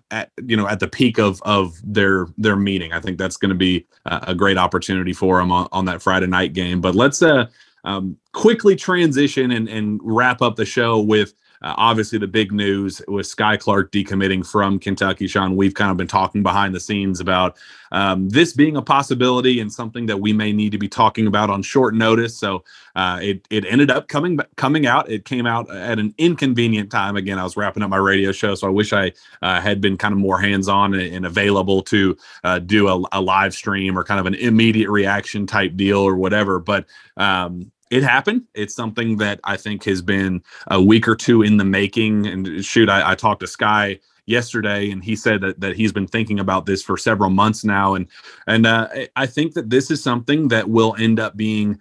at, 0.09 0.31
you 0.45 0.55
know, 0.55 0.69
at 0.69 0.79
the 0.79 0.87
peak 0.87 1.19
of, 1.19 1.41
of 1.43 1.75
their, 1.83 2.27
their 2.37 2.55
meeting. 2.55 2.93
I 2.93 3.01
think 3.01 3.17
that's 3.17 3.35
going 3.37 3.49
to 3.49 3.55
be 3.55 3.85
a 4.05 4.33
great 4.33 4.57
opportunity 4.57 5.11
for 5.11 5.37
them 5.37 5.51
on, 5.51 5.67
on 5.73 5.83
that 5.85 6.01
Friday 6.01 6.27
night 6.27 6.53
game. 6.53 6.79
But 6.79 6.95
let's, 6.95 7.21
uh, 7.21 7.47
um, 7.85 8.17
quickly 8.33 8.75
transition 8.75 9.51
and, 9.51 9.69
and 9.69 9.99
wrap 10.03 10.41
up 10.41 10.57
the 10.57 10.65
show 10.65 10.99
with 10.99 11.33
uh, 11.61 11.73
obviously 11.77 12.19
the 12.19 12.27
big 12.27 12.51
news 12.51 13.01
with 13.07 13.25
Skyy 13.25 13.59
Clark 13.59 13.91
decommitting 13.91 14.45
from 14.45 14.77
Kentucky. 14.77 15.25
Sean, 15.27 15.55
we've 15.55 15.73
kind 15.73 15.89
of 15.89 15.97
been 15.97 16.07
talking 16.07 16.43
behind 16.43 16.75
the 16.75 16.79
scenes 16.79 17.19
about 17.19 17.57
um, 17.91 18.29
this 18.29 18.53
being 18.53 18.77
a 18.77 18.81
possibility 18.81 19.59
and 19.59 19.71
something 19.71 20.05
that 20.05 20.17
we 20.17 20.33
may 20.33 20.51
need 20.51 20.71
to 20.73 20.77
be 20.77 20.87
talking 20.87 21.27
about 21.27 21.49
on 21.49 21.61
short 21.63 21.95
notice. 21.95 22.37
So 22.37 22.63
uh, 22.95 23.19
it 23.21 23.47
it 23.49 23.65
ended 23.65 23.89
up 23.89 24.07
coming 24.07 24.39
coming 24.57 24.85
out. 24.85 25.09
It 25.09 25.25
came 25.25 25.45
out 25.45 25.73
at 25.73 25.97
an 25.97 26.13
inconvenient 26.17 26.91
time. 26.91 27.15
Again, 27.15 27.39
I 27.39 27.43
was 27.43 27.57
wrapping 27.57 27.83
up 27.83 27.89
my 27.89 27.97
radio 27.97 28.31
show, 28.31 28.53
so 28.55 28.67
I 28.67 28.71
wish 28.71 28.93
I 28.93 29.11
uh, 29.41 29.61
had 29.61 29.81
been 29.81 29.97
kind 29.97 30.11
of 30.11 30.19
more 30.19 30.39
hands 30.39 30.67
on 30.67 30.93
and, 30.93 31.15
and, 31.15 31.25
available 31.25 31.81
to 31.81 32.15
uh, 32.43 32.59
do 32.59 32.87
a, 32.87 33.01
a, 33.11 33.21
live 33.21 33.53
stream 33.53 33.97
or 33.97 34.03
kind 34.03 34.19
of 34.19 34.27
an 34.27 34.35
immediate 34.35 34.89
reaction 34.89 35.47
type 35.47 35.75
deal 35.75 35.97
or 35.97 36.15
whatever. 36.15 36.59
But 36.59 36.85
um, 37.17 37.71
it 37.91 38.03
happened. 38.03 38.43
It's 38.53 38.75
something 38.75 39.17
that 39.17 39.39
I 39.43 39.57
think 39.57 39.83
has 39.85 40.01
been 40.01 40.43
a 40.67 40.81
week 40.81 41.07
or 41.07 41.15
two 41.15 41.41
in 41.41 41.57
the 41.57 41.65
making. 41.65 42.25
And 42.25 42.65
shoot, 42.65 42.89
I, 42.89 43.11
I 43.11 43.15
talked 43.15 43.41
to 43.41 43.45
Skyy 43.45 43.99
yesterday 44.25 44.89
and 44.89 45.03
he 45.03 45.15
said 45.15 45.41
that, 45.41 45.59
that 45.59 45.75
he's 45.75 45.91
been 45.91 46.07
thinking 46.07 46.39
about 46.39 46.65
this 46.65 46.81
for 46.81 46.97
several 46.97 47.29
months 47.29 47.63
now 47.63 47.93
and 47.93 48.07
and 48.47 48.65
uh, 48.65 48.87
i 49.15 49.23
think 49.23 49.53
that 49.53 49.69
this 49.69 49.91
is 49.91 50.01
something 50.01 50.47
that 50.47 50.67
will 50.67 50.95
end 50.97 51.19
up 51.19 51.37
being 51.37 51.79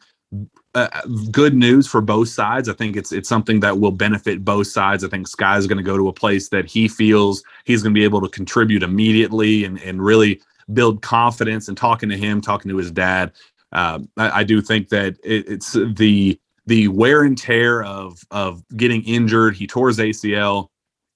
uh, 0.74 0.88
good 1.30 1.54
news 1.54 1.86
for 1.86 2.00
both 2.00 2.28
sides. 2.28 2.68
I 2.68 2.72
think 2.72 2.96
it's 2.96 3.12
it's 3.12 3.28
something 3.28 3.60
that 3.60 3.78
will 3.78 3.92
benefit 3.92 4.44
both 4.44 4.66
sides. 4.66 5.04
I 5.04 5.08
think 5.08 5.28
Skyy 5.28 5.56
is 5.56 5.68
going 5.68 5.78
to 5.78 5.84
go 5.84 5.96
to 5.96 6.08
a 6.08 6.12
place 6.12 6.48
that 6.48 6.66
he 6.66 6.88
feels 6.88 7.44
he's 7.64 7.82
going 7.82 7.94
to 7.94 7.98
be 7.98 8.04
able 8.04 8.20
to 8.20 8.28
contribute 8.28 8.82
immediately 8.82 9.64
and 9.64 9.80
and 9.82 10.04
really 10.04 10.40
build 10.72 11.02
confidence. 11.02 11.68
And 11.68 11.76
talking 11.76 12.08
to 12.08 12.16
him, 12.16 12.40
talking 12.40 12.70
to 12.70 12.76
his 12.76 12.90
dad, 12.90 13.30
um, 13.74 14.08
I, 14.16 14.40
I, 14.40 14.44
do 14.44 14.60
think 14.60 14.88
that 14.90 15.16
it, 15.24 15.48
it's 15.48 15.72
the 15.72 16.38
the 16.66 16.88
wear 16.88 17.24
and 17.24 17.36
tear 17.36 17.82
of 17.82 18.20
of 18.30 18.62
getting 18.76 19.02
injured. 19.04 19.56
He 19.56 19.66
tore 19.66 19.88
his 19.88 19.98
ACL. 19.98 20.68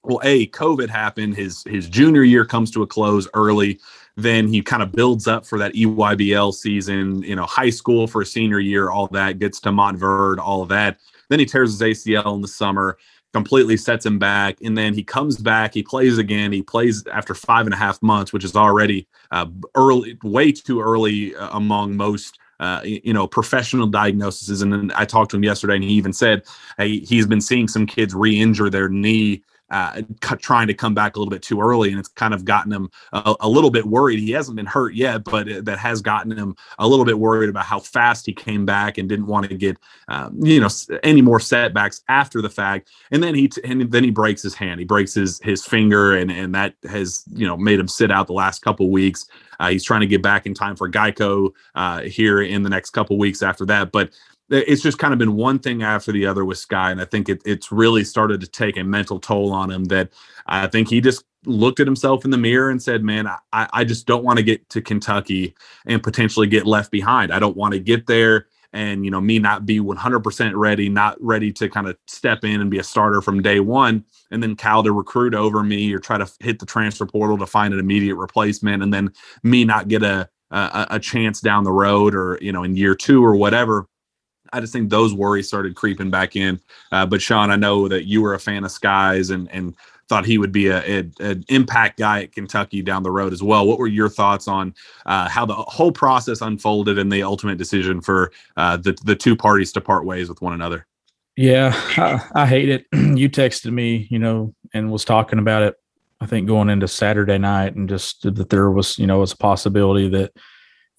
Well, 0.03 0.19
a 0.23 0.47
COVID 0.47 0.89
happened. 0.89 1.35
His 1.35 1.63
his 1.67 1.87
junior 1.89 2.23
year 2.23 2.45
comes 2.45 2.71
to 2.71 2.83
a 2.83 2.87
close 2.87 3.27
early. 3.33 3.79
Then 4.17 4.47
he 4.47 4.61
kind 4.61 4.83
of 4.83 4.91
builds 4.91 5.27
up 5.27 5.45
for 5.45 5.57
that 5.59 5.73
EYBL 5.73 6.53
season. 6.53 7.23
You 7.23 7.35
know, 7.35 7.45
high 7.45 7.69
school 7.69 8.07
for 8.07 8.21
a 8.21 8.25
senior 8.25 8.59
year, 8.59 8.89
all 8.89 9.07
that 9.07 9.39
gets 9.39 9.59
to 9.61 9.69
Montverde, 9.69 10.39
all 10.39 10.61
of 10.61 10.69
that. 10.69 10.97
Then 11.29 11.39
he 11.39 11.45
tears 11.45 11.79
his 11.79 11.81
ACL 11.81 12.35
in 12.35 12.41
the 12.41 12.47
summer 12.47 12.97
completely 13.33 13.77
sets 13.77 14.05
him 14.05 14.17
back. 14.17 14.57
And 14.61 14.77
then 14.77 14.93
he 14.93 15.03
comes 15.03 15.37
back, 15.37 15.73
he 15.73 15.83
plays 15.83 16.17
again. 16.17 16.51
He 16.51 16.61
plays 16.61 17.03
after 17.11 17.33
five 17.33 17.65
and 17.67 17.73
a 17.73 17.77
half 17.77 18.01
months, 18.01 18.33
which 18.33 18.43
is 18.43 18.55
already 18.55 19.07
uh, 19.31 19.45
early, 19.75 20.17
way 20.23 20.51
too 20.51 20.81
early 20.81 21.35
uh, 21.35 21.49
among 21.51 21.95
most 21.95 22.39
uh, 22.59 22.81
you 22.83 23.13
know, 23.13 23.27
professional 23.27 23.87
diagnoses. 23.87 24.61
And 24.61 24.91
I 24.93 25.05
talked 25.05 25.31
to 25.31 25.37
him 25.37 25.43
yesterday, 25.43 25.75
and 25.75 25.83
he 25.83 25.91
even 25.91 26.13
said 26.13 26.43
hey, 26.77 26.99
he's 26.99 27.27
been 27.27 27.41
seeing 27.41 27.67
some 27.67 27.85
kids 27.85 28.13
re-injure 28.13 28.69
their 28.69 28.89
knee 28.89 29.43
uh, 29.71 30.01
trying 30.21 30.67
to 30.67 30.73
come 30.73 30.93
back 30.93 31.15
a 31.15 31.19
little 31.19 31.29
bit 31.29 31.41
too 31.41 31.61
early, 31.61 31.89
and 31.89 31.99
it's 31.99 32.09
kind 32.09 32.33
of 32.33 32.45
gotten 32.45 32.71
him 32.71 32.89
a, 33.13 33.35
a 33.41 33.49
little 33.49 33.69
bit 33.69 33.85
worried. 33.85 34.19
He 34.19 34.31
hasn't 34.31 34.55
been 34.55 34.65
hurt 34.65 34.93
yet, 34.93 35.23
but 35.23 35.47
it, 35.47 35.65
that 35.65 35.77
has 35.79 36.01
gotten 36.01 36.31
him 36.31 36.55
a 36.79 36.87
little 36.87 37.05
bit 37.05 37.17
worried 37.17 37.49
about 37.49 37.65
how 37.65 37.79
fast 37.79 38.25
he 38.25 38.33
came 38.33 38.65
back 38.65 38.97
and 38.97 39.07
didn't 39.07 39.27
want 39.27 39.47
to 39.49 39.55
get 39.55 39.77
um, 40.07 40.37
you 40.43 40.59
know 40.59 40.69
any 41.03 41.21
more 41.21 41.39
setbacks 41.39 42.01
after 42.07 42.41
the 42.41 42.49
fact. 42.49 42.89
And 43.11 43.21
then 43.21 43.35
he 43.35 43.47
t- 43.47 43.61
and 43.63 43.91
then 43.91 44.03
he 44.03 44.11
breaks 44.11 44.41
his 44.41 44.55
hand. 44.55 44.79
He 44.79 44.85
breaks 44.85 45.13
his 45.13 45.39
his 45.43 45.65
finger, 45.65 46.15
and 46.15 46.31
and 46.31 46.53
that 46.55 46.75
has 46.89 47.23
you 47.33 47.47
know 47.47 47.57
made 47.57 47.79
him 47.79 47.87
sit 47.87 48.11
out 48.11 48.27
the 48.27 48.33
last 48.33 48.61
couple 48.61 48.89
weeks. 48.89 49.27
Uh, 49.59 49.69
he's 49.69 49.83
trying 49.83 50.01
to 50.01 50.07
get 50.07 50.21
back 50.21 50.45
in 50.45 50.53
time 50.53 50.75
for 50.75 50.89
Geico 50.89 51.51
uh, 51.75 52.01
here 52.01 52.41
in 52.41 52.63
the 52.63 52.69
next 52.69 52.91
couple 52.91 53.17
weeks 53.17 53.43
after 53.43 53.65
that, 53.65 53.91
but 53.91 54.11
it's 54.49 54.81
just 54.81 54.99
kind 54.99 55.13
of 55.13 55.19
been 55.19 55.35
one 55.35 55.59
thing 55.59 55.83
after 55.83 56.11
the 56.11 56.25
other 56.25 56.45
with 56.45 56.57
Skyy, 56.57 56.91
and 56.91 57.01
I 57.01 57.05
think 57.05 57.29
it, 57.29 57.41
it's 57.45 57.71
really 57.71 58.03
started 58.03 58.41
to 58.41 58.47
take 58.47 58.77
a 58.77 58.83
mental 58.83 59.19
toll 59.19 59.51
on 59.51 59.71
him. 59.71 59.85
That 59.85 60.09
I 60.47 60.67
think 60.67 60.89
he 60.89 61.01
just 61.01 61.23
looked 61.45 61.79
at 61.79 61.87
himself 61.87 62.25
in 62.25 62.31
the 62.31 62.37
mirror 62.37 62.69
and 62.69 62.81
said, 62.81 63.03
"Man, 63.03 63.27
I, 63.27 63.39
I 63.51 63.83
just 63.83 64.05
don't 64.07 64.23
want 64.23 64.37
to 64.37 64.43
get 64.43 64.67
to 64.69 64.81
Kentucky 64.81 65.55
and 65.85 66.01
potentially 66.03 66.47
get 66.47 66.65
left 66.65 66.91
behind. 66.91 67.33
I 67.33 67.39
don't 67.39 67.57
want 67.57 67.73
to 67.73 67.79
get 67.79 68.07
there." 68.07 68.47
and 68.73 69.03
you 69.03 69.11
know 69.11 69.21
me 69.21 69.39
not 69.39 69.65
be 69.65 69.79
100% 69.79 70.51
ready 70.55 70.89
not 70.89 71.17
ready 71.19 71.51
to 71.51 71.69
kind 71.69 71.87
of 71.87 71.97
step 72.07 72.43
in 72.43 72.61
and 72.61 72.69
be 72.69 72.77
a 72.77 72.83
starter 72.83 73.21
from 73.21 73.41
day 73.41 73.59
one 73.59 74.03
and 74.31 74.43
then 74.43 74.55
cal 74.55 74.83
to 74.83 74.91
recruit 74.91 75.33
over 75.33 75.63
me 75.63 75.91
or 75.93 75.99
try 75.99 76.17
to 76.17 76.31
hit 76.39 76.59
the 76.59 76.65
transfer 76.65 77.05
portal 77.05 77.37
to 77.37 77.47
find 77.47 77.73
an 77.73 77.79
immediate 77.79 78.15
replacement 78.15 78.83
and 78.83 78.93
then 78.93 79.11
me 79.43 79.65
not 79.65 79.87
get 79.87 80.03
a 80.03 80.29
a, 80.51 80.87
a 80.91 80.99
chance 80.99 81.41
down 81.41 81.63
the 81.63 81.71
road 81.71 82.15
or 82.15 82.37
you 82.41 82.51
know 82.51 82.63
in 82.63 82.75
year 82.75 82.95
two 82.95 83.23
or 83.23 83.35
whatever 83.35 83.87
I 84.53 84.59
just 84.59 84.73
think 84.73 84.89
those 84.89 85.13
worries 85.13 85.47
started 85.47 85.75
creeping 85.75 86.09
back 86.09 86.35
in. 86.35 86.59
Uh, 86.91 87.05
but 87.05 87.21
Sean, 87.21 87.51
I 87.51 87.55
know 87.55 87.87
that 87.87 88.05
you 88.05 88.21
were 88.21 88.33
a 88.33 88.39
fan 88.39 88.63
of 88.63 88.71
Skyy's 88.71 89.29
and 89.29 89.49
and 89.51 89.75
thought 90.09 90.25
he 90.25 90.39
would 90.39 90.51
be 90.51 90.67
a, 90.67 90.79
a, 90.79 91.09
an 91.19 91.45
impact 91.49 91.99
guy 91.99 92.23
at 92.23 92.31
Kentucky 92.31 92.81
down 92.81 93.03
the 93.03 93.11
road 93.11 93.31
as 93.31 93.43
well. 93.43 93.67
What 93.67 93.77
were 93.77 93.87
your 93.87 94.09
thoughts 94.09 94.47
on 94.47 94.73
uh, 95.05 95.29
how 95.29 95.45
the 95.45 95.53
whole 95.53 95.91
process 95.91 96.41
unfolded 96.41 96.97
and 96.97 97.11
the 97.11 97.21
ultimate 97.21 97.59
decision 97.59 98.01
for 98.01 98.31
uh, 98.57 98.77
the 98.77 98.97
the 99.05 99.15
two 99.15 99.35
parties 99.35 99.71
to 99.73 99.81
part 99.81 100.05
ways 100.05 100.27
with 100.27 100.41
one 100.41 100.53
another? 100.53 100.85
Yeah, 101.37 101.71
I, 101.95 102.41
I 102.41 102.45
hate 102.45 102.69
it. 102.69 102.85
you 102.91 103.29
texted 103.29 103.71
me, 103.71 104.07
you 104.09 104.19
know, 104.19 104.53
and 104.73 104.91
was 104.91 105.05
talking 105.05 105.39
about 105.39 105.63
it. 105.63 105.75
I 106.19 106.25
think 106.25 106.47
going 106.47 106.69
into 106.69 106.87
Saturday 106.87 107.37
night, 107.37 107.75
and 107.75 107.87
just 107.87 108.23
that 108.23 108.49
there 108.49 108.69
was, 108.71 108.97
you 108.99 109.07
know, 109.07 109.19
was 109.19 109.31
a 109.31 109.37
possibility 109.37 110.09
that 110.09 110.33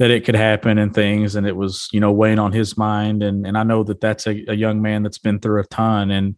that 0.00 0.10
it 0.10 0.24
could 0.24 0.34
happen 0.34 0.78
and 0.78 0.94
things 0.94 1.36
and 1.36 1.46
it 1.46 1.54
was 1.54 1.86
you 1.92 2.00
know 2.00 2.10
weighing 2.10 2.38
on 2.38 2.52
his 2.52 2.76
mind. 2.76 3.22
And 3.22 3.46
and 3.46 3.56
i 3.56 3.62
know 3.62 3.84
that 3.84 4.00
that's 4.00 4.26
a, 4.26 4.44
a 4.48 4.54
young 4.54 4.82
man 4.82 5.04
that's 5.04 5.18
been 5.18 5.38
through 5.38 5.60
a 5.60 5.66
ton 5.66 6.10
and 6.10 6.36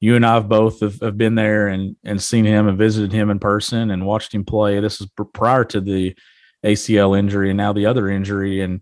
you 0.00 0.16
and 0.16 0.26
i've 0.26 0.48
both 0.48 0.80
have, 0.80 0.98
have, 1.00 1.18
been 1.18 1.36
there 1.36 1.68
and 1.68 1.94
and 2.04 2.20
seen 2.20 2.46
him 2.46 2.66
and 2.66 2.78
visited 2.78 3.12
him 3.12 3.30
in 3.30 3.38
person 3.38 3.90
and 3.90 4.06
watched 4.06 4.34
him 4.34 4.44
play. 4.44 4.80
This 4.80 5.00
is 5.00 5.06
prior 5.34 5.64
to 5.66 5.80
the 5.80 6.16
acl 6.64 7.16
injury 7.16 7.50
and 7.50 7.56
now 7.58 7.72
the 7.72 7.86
other 7.86 8.08
injury. 8.08 8.62
And 8.62 8.80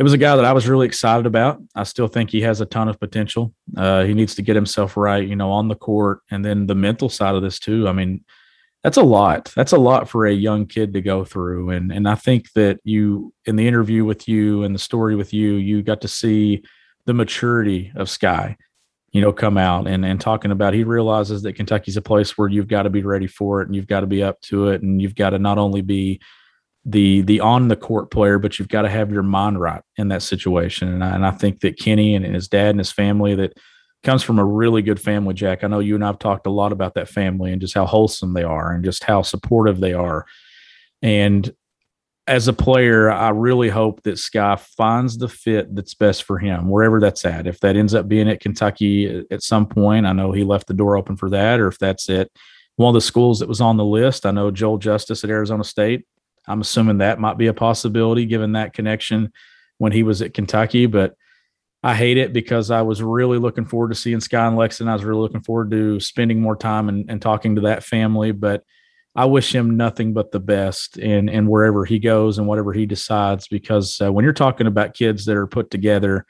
it 0.00 0.02
was 0.02 0.12
a 0.12 0.18
guy 0.18 0.34
that 0.34 0.44
i 0.44 0.52
was 0.52 0.68
really 0.68 0.86
excited 0.86 1.24
about. 1.24 1.62
I 1.76 1.84
still 1.84 2.08
think 2.08 2.30
he 2.30 2.40
has 2.40 2.60
a 2.60 2.66
ton 2.66 2.88
of 2.88 2.98
potential. 2.98 3.54
Uh, 3.76 4.02
he 4.02 4.14
needs 4.14 4.34
to 4.34 4.42
get 4.42 4.56
himself 4.56 4.96
right 4.96 5.26
you 5.26 5.36
know 5.36 5.52
on 5.52 5.68
the 5.68 5.76
court 5.76 6.22
and 6.28 6.44
then 6.44 6.66
the 6.66 6.74
mental 6.74 7.08
side 7.08 7.36
of 7.36 7.42
this 7.42 7.60
too. 7.60 7.86
I 7.86 7.92
mean 7.92 8.24
that's 8.84 8.98
a 8.98 9.02
lot. 9.02 9.50
That's 9.56 9.72
a 9.72 9.78
lot 9.78 10.10
for 10.10 10.26
a 10.26 10.32
young 10.32 10.66
kid 10.66 10.92
to 10.92 11.00
go 11.00 11.24
through. 11.24 11.70
And 11.70 11.90
and 11.90 12.06
I 12.06 12.14
think 12.14 12.52
that 12.52 12.80
you 12.84 13.32
in 13.46 13.56
the 13.56 13.66
interview 13.66 14.04
with 14.04 14.28
you 14.28 14.62
and 14.62 14.74
the 14.74 14.78
story 14.78 15.16
with 15.16 15.32
you, 15.32 15.54
you 15.54 15.82
got 15.82 16.02
to 16.02 16.08
see 16.08 16.62
the 17.06 17.14
maturity 17.14 17.90
of 17.96 18.08
Skyy, 18.08 18.56
you 19.12 19.22
know, 19.22 19.32
come 19.32 19.56
out 19.56 19.88
and 19.88 20.04
and 20.04 20.20
talking 20.20 20.50
about 20.50 20.74
he 20.74 20.84
realizes 20.84 21.42
that 21.42 21.54
Kentucky's 21.54 21.96
a 21.96 22.02
place 22.02 22.36
where 22.36 22.48
you've 22.48 22.68
got 22.68 22.82
to 22.82 22.90
be 22.90 23.02
ready 23.02 23.26
for 23.26 23.62
it 23.62 23.68
and 23.68 23.74
you've 23.74 23.86
got 23.86 24.00
to 24.00 24.06
be 24.06 24.22
up 24.22 24.38
to 24.42 24.68
it 24.68 24.82
and 24.82 25.00
you've 25.00 25.14
got 25.14 25.30
to 25.30 25.38
not 25.38 25.56
only 25.56 25.80
be 25.80 26.20
the 26.84 27.22
the 27.22 27.40
on 27.40 27.68
the 27.68 27.76
court 27.76 28.10
player, 28.10 28.38
but 28.38 28.58
you've 28.58 28.68
got 28.68 28.82
to 28.82 28.90
have 28.90 29.10
your 29.10 29.22
mind 29.22 29.58
right 29.58 29.80
in 29.96 30.08
that 30.08 30.22
situation. 30.22 30.88
And 30.88 31.02
I, 31.02 31.14
and 31.14 31.24
I 31.24 31.30
think 31.30 31.60
that 31.60 31.78
Kenny 31.78 32.14
and, 32.14 32.22
and 32.24 32.34
his 32.34 32.48
dad 32.48 32.68
and 32.68 32.80
his 32.80 32.92
family 32.92 33.34
that 33.34 33.54
comes 34.04 34.22
from 34.22 34.38
a 34.38 34.44
really 34.44 34.82
good 34.82 35.00
family, 35.00 35.34
Jack. 35.34 35.64
I 35.64 35.66
know 35.66 35.80
you 35.80 35.94
and 35.94 36.04
I've 36.04 36.18
talked 36.18 36.46
a 36.46 36.50
lot 36.50 36.72
about 36.72 36.94
that 36.94 37.08
family 37.08 37.52
and 37.52 37.60
just 37.60 37.74
how 37.74 37.86
wholesome 37.86 38.34
they 38.34 38.44
are 38.44 38.72
and 38.72 38.84
just 38.84 39.04
how 39.04 39.22
supportive 39.22 39.80
they 39.80 39.92
are. 39.92 40.26
And 41.02 41.52
as 42.26 42.48
a 42.48 42.52
player, 42.52 43.10
I 43.10 43.30
really 43.30 43.68
hope 43.68 44.02
that 44.04 44.14
Skyy 44.14 44.58
finds 44.58 45.18
the 45.18 45.28
fit 45.28 45.74
that's 45.74 45.94
best 45.94 46.22
for 46.22 46.38
him, 46.38 46.70
wherever 46.70 47.00
that's 47.00 47.24
at. 47.24 47.46
If 47.46 47.60
that 47.60 47.76
ends 47.76 47.94
up 47.94 48.08
being 48.08 48.28
at 48.28 48.40
Kentucky 48.40 49.24
at 49.30 49.42
some 49.42 49.66
point, 49.66 50.06
I 50.06 50.12
know 50.12 50.32
he 50.32 50.44
left 50.44 50.68
the 50.68 50.74
door 50.74 50.96
open 50.96 51.16
for 51.16 51.28
that, 51.30 51.60
or 51.60 51.68
if 51.68 51.78
that's 51.78 52.08
it 52.08 52.30
one 52.76 52.88
of 52.88 52.94
the 52.94 53.00
schools 53.00 53.38
that 53.38 53.48
was 53.48 53.60
on 53.60 53.76
the 53.76 53.84
list. 53.84 54.26
I 54.26 54.30
know 54.30 54.50
Joel 54.50 54.78
Justus 54.78 55.24
at 55.24 55.30
Arizona 55.30 55.64
State. 55.64 56.06
I'm 56.46 56.60
assuming 56.60 56.98
that 56.98 57.20
might 57.20 57.38
be 57.38 57.46
a 57.46 57.54
possibility 57.54 58.26
given 58.26 58.52
that 58.52 58.72
connection 58.72 59.32
when 59.78 59.92
he 59.92 60.02
was 60.02 60.22
at 60.22 60.34
Kentucky, 60.34 60.86
but 60.86 61.14
I 61.84 61.94
hate 61.94 62.16
it 62.16 62.32
because 62.32 62.70
I 62.70 62.80
was 62.80 63.02
really 63.02 63.36
looking 63.36 63.66
forward 63.66 63.90
to 63.90 63.94
seeing 63.94 64.16
Skyy 64.16 64.48
and 64.48 64.56
Lexington. 64.56 64.88
I 64.88 64.94
was 64.94 65.04
really 65.04 65.20
looking 65.20 65.42
forward 65.42 65.70
to 65.72 66.00
spending 66.00 66.40
more 66.40 66.56
time 66.56 66.88
and, 66.88 67.10
and 67.10 67.20
talking 67.20 67.56
to 67.56 67.60
that 67.60 67.84
family. 67.84 68.32
But 68.32 68.64
I 69.14 69.26
wish 69.26 69.54
him 69.54 69.76
nothing 69.76 70.14
but 70.14 70.32
the 70.32 70.40
best 70.40 70.96
and 70.96 71.28
in 71.28 71.46
wherever 71.46 71.84
he 71.84 71.98
goes 71.98 72.38
and 72.38 72.46
whatever 72.46 72.72
he 72.72 72.86
decides. 72.86 73.48
Because 73.48 74.00
uh, 74.00 74.10
when 74.10 74.24
you're 74.24 74.32
talking 74.32 74.66
about 74.66 74.94
kids 74.94 75.26
that 75.26 75.36
are 75.36 75.46
put 75.46 75.70
together 75.70 76.24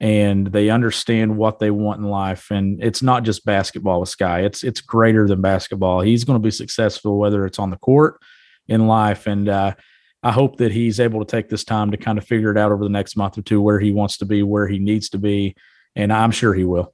and 0.00 0.46
they 0.46 0.70
understand 0.70 1.36
what 1.36 1.58
they 1.58 1.70
want 1.70 2.00
in 2.00 2.06
life, 2.06 2.50
and 2.50 2.82
it's 2.82 3.02
not 3.02 3.24
just 3.24 3.44
basketball 3.44 4.00
with 4.00 4.16
Skyy, 4.16 4.44
it's 4.44 4.64
it's 4.64 4.80
greater 4.80 5.28
than 5.28 5.42
basketball. 5.42 6.00
He's 6.00 6.24
going 6.24 6.40
to 6.40 6.42
be 6.42 6.50
successful 6.50 7.18
whether 7.18 7.44
it's 7.44 7.58
on 7.58 7.68
the 7.68 7.76
court 7.76 8.20
in 8.68 8.86
life, 8.86 9.26
and 9.26 9.50
uh, 9.50 9.74
I 10.22 10.32
hope 10.32 10.56
that 10.56 10.72
he's 10.72 10.98
able 10.98 11.24
to 11.24 11.30
take 11.30 11.48
this 11.48 11.64
time 11.64 11.90
to 11.92 11.96
kind 11.96 12.18
of 12.18 12.24
figure 12.24 12.50
it 12.50 12.58
out 12.58 12.72
over 12.72 12.82
the 12.82 12.90
next 12.90 13.16
month 13.16 13.38
or 13.38 13.42
two 13.42 13.60
where 13.60 13.78
he 13.78 13.92
wants 13.92 14.18
to 14.18 14.26
be, 14.26 14.42
where 14.42 14.66
he 14.66 14.78
needs 14.78 15.08
to 15.10 15.18
be. 15.18 15.54
And 15.94 16.12
I'm 16.12 16.30
sure 16.32 16.54
he 16.54 16.64
will. 16.64 16.92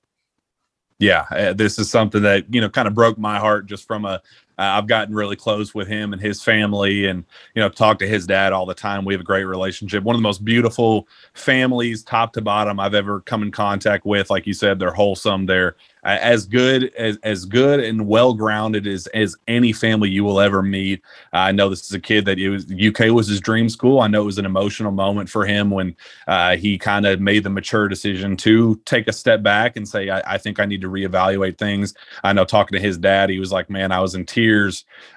Yeah, 0.99 1.27
uh, 1.31 1.53
this 1.55 1.79
is 1.79 1.91
something 1.91 2.23
that, 2.23 2.53
you 2.53 2.61
know, 2.61 2.69
kind 2.69 2.87
of 2.87 2.95
broke 2.95 3.19
my 3.19 3.39
heart 3.39 3.67
just 3.67 3.87
from 3.87 4.05
a 4.05 4.21
uh, 4.59 4.63
I've 4.63 4.87
gotten 4.87 5.15
really 5.15 5.37
close 5.37 5.75
with 5.75 5.89
him 5.89 6.13
and 6.13 6.23
his 6.23 6.43
family, 6.43 7.07
and 7.07 7.25
you 7.55 7.63
know, 7.63 7.69
talk 7.69 7.99
to 7.99 8.07
his 8.07 8.27
dad 8.27 8.53
all 8.53 8.67
the 8.67 8.75
time. 8.75 9.05
We 9.05 9.15
have 9.15 9.21
a 9.21 9.25
great 9.25 9.45
relationship. 9.45 10.05
One 10.05 10.15
of 10.15 10.19
the 10.19 10.29
most 10.29 10.45
beautiful 10.45 11.09
families, 11.35 12.03
top 12.03 12.33
to 12.35 12.41
bottom, 12.41 12.79
I've 12.79 12.95
ever 12.95 13.21
come 13.21 13.43
in 13.43 13.51
contact 13.51 14.07
with. 14.07 14.31
Like 14.31 14.47
you 14.47 14.55
said, 14.55 14.79
they're 14.79 14.93
wholesome. 14.93 15.47
They're 15.47 15.77
uh, 16.05 16.19
as 16.21 16.47
good 16.47 16.95
as 16.95 17.19
as 17.23 17.45
good 17.45 17.81
and 17.81 18.07
well 18.07 18.35
grounded 18.35 18.87
as 18.87 19.07
as 19.09 19.37
any 19.49 19.73
family 19.73 20.11
you 20.11 20.23
will 20.23 20.41
ever 20.41 20.63
meet. 20.63 21.03
Uh, 21.33 21.39
I 21.39 21.53
know 21.53 21.69
this 21.69 21.85
is 21.85 21.93
a 21.93 22.01
kid 22.01 22.27
that 22.27 22.39
it 22.39 22.51
was 22.51 22.67
UK 22.71 23.13
was 23.13 23.27
his 23.27 23.41
dream 23.41 23.69
school. 23.69 24.01
I 24.01 24.07
know 24.07 24.23
it 24.23 24.27
was 24.27 24.39
an 24.39 24.47
emotional 24.47 24.93
moment 24.93 25.29
for 25.31 25.47
him 25.47 25.71
when 25.71 25.97
uh, 26.29 26.57
he 26.57 26.79
kind 26.79 27.07
of 27.07 27.21
made 27.21 27.43
the 27.43 27.51
mature 27.51 27.89
decision 27.89 28.37
to 28.39 28.81
take 28.85 29.09
a 29.09 29.13
step 29.13 29.43
back 29.43 29.77
and 29.77 29.89
say, 29.89 30.11
I, 30.11 30.35
I, 30.35 30.39
think 30.39 30.61
I 30.61 30.67
need 30.67 30.83
to 30.83 30.91
reevaluate 30.91 31.59
things." 31.59 31.95
I 32.23 32.33
know 32.33 32.45
talking 32.45 32.77
to 32.77 32.83
his 32.83 32.99
dad, 32.99 33.31
he 33.31 33.39
was 33.39 33.51
like, 33.51 33.71
"Man, 33.71 33.91
I 33.91 34.01
was 34.01 34.15
in 34.15 34.27
tears 34.27 34.44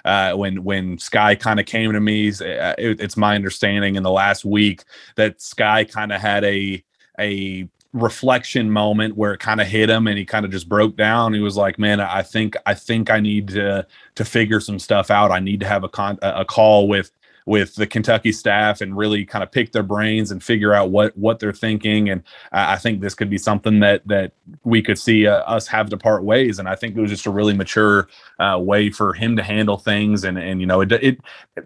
uh, 0.04 0.32
when 0.34 0.64
when 0.64 0.96
Skyy 0.96 1.38
kind 1.38 1.60
of 1.60 1.66
came 1.66 1.92
to 1.92 2.00
me." 2.00 2.28
Uh, 2.28 2.74
it, 2.78 3.00
it's 3.00 3.16
my 3.16 3.34
understanding 3.34 3.96
in 3.96 4.02
the 4.02 4.10
last 4.10 4.44
week 4.44 4.84
that 5.16 5.38
Skyy 5.38 5.90
kind 5.90 6.12
of 6.12 6.20
had 6.20 6.44
a 6.44 6.82
a 7.18 7.68
reflection 7.94 8.70
moment 8.70 9.16
where 9.16 9.32
it 9.32 9.40
kind 9.40 9.60
of 9.60 9.66
hit 9.66 9.88
him 9.88 10.06
and 10.06 10.18
he 10.18 10.24
kind 10.24 10.44
of 10.44 10.50
just 10.50 10.68
broke 10.68 10.94
down 10.94 11.32
he 11.32 11.40
was 11.40 11.56
like 11.56 11.78
man 11.78 12.00
i 12.00 12.22
think 12.22 12.54
i 12.66 12.74
think 12.74 13.10
i 13.10 13.18
need 13.18 13.48
to 13.48 13.84
to 14.14 14.26
figure 14.26 14.60
some 14.60 14.78
stuff 14.78 15.10
out 15.10 15.30
i 15.30 15.38
need 15.38 15.58
to 15.58 15.66
have 15.66 15.84
a 15.84 15.88
con 15.88 16.18
a 16.20 16.44
call 16.44 16.86
with 16.86 17.10
with 17.48 17.74
the 17.74 17.86
kentucky 17.86 18.32
staff 18.32 18.80
and 18.80 18.96
really 18.96 19.24
kind 19.24 19.42
of 19.42 19.50
pick 19.50 19.72
their 19.72 19.82
brains 19.82 20.30
and 20.30 20.42
figure 20.42 20.72
out 20.72 20.90
what 20.90 21.16
what 21.16 21.38
they're 21.38 21.52
thinking 21.52 22.10
and 22.10 22.22
i 22.52 22.76
think 22.76 23.00
this 23.00 23.14
could 23.14 23.30
be 23.30 23.38
something 23.38 23.80
that 23.80 24.06
that 24.06 24.32
we 24.64 24.80
could 24.80 24.98
see 24.98 25.26
uh, 25.26 25.38
us 25.40 25.66
have 25.66 25.90
to 25.90 25.96
part 25.96 26.22
ways 26.22 26.58
and 26.58 26.68
i 26.68 26.74
think 26.74 26.96
it 26.96 27.00
was 27.00 27.10
just 27.10 27.26
a 27.26 27.30
really 27.30 27.54
mature 27.54 28.08
uh, 28.38 28.58
way 28.60 28.90
for 28.90 29.12
him 29.12 29.36
to 29.36 29.42
handle 29.42 29.78
things 29.78 30.24
and 30.24 30.38
and 30.38 30.60
you 30.60 30.66
know 30.66 30.80
it 30.80 30.92
it 30.92 31.18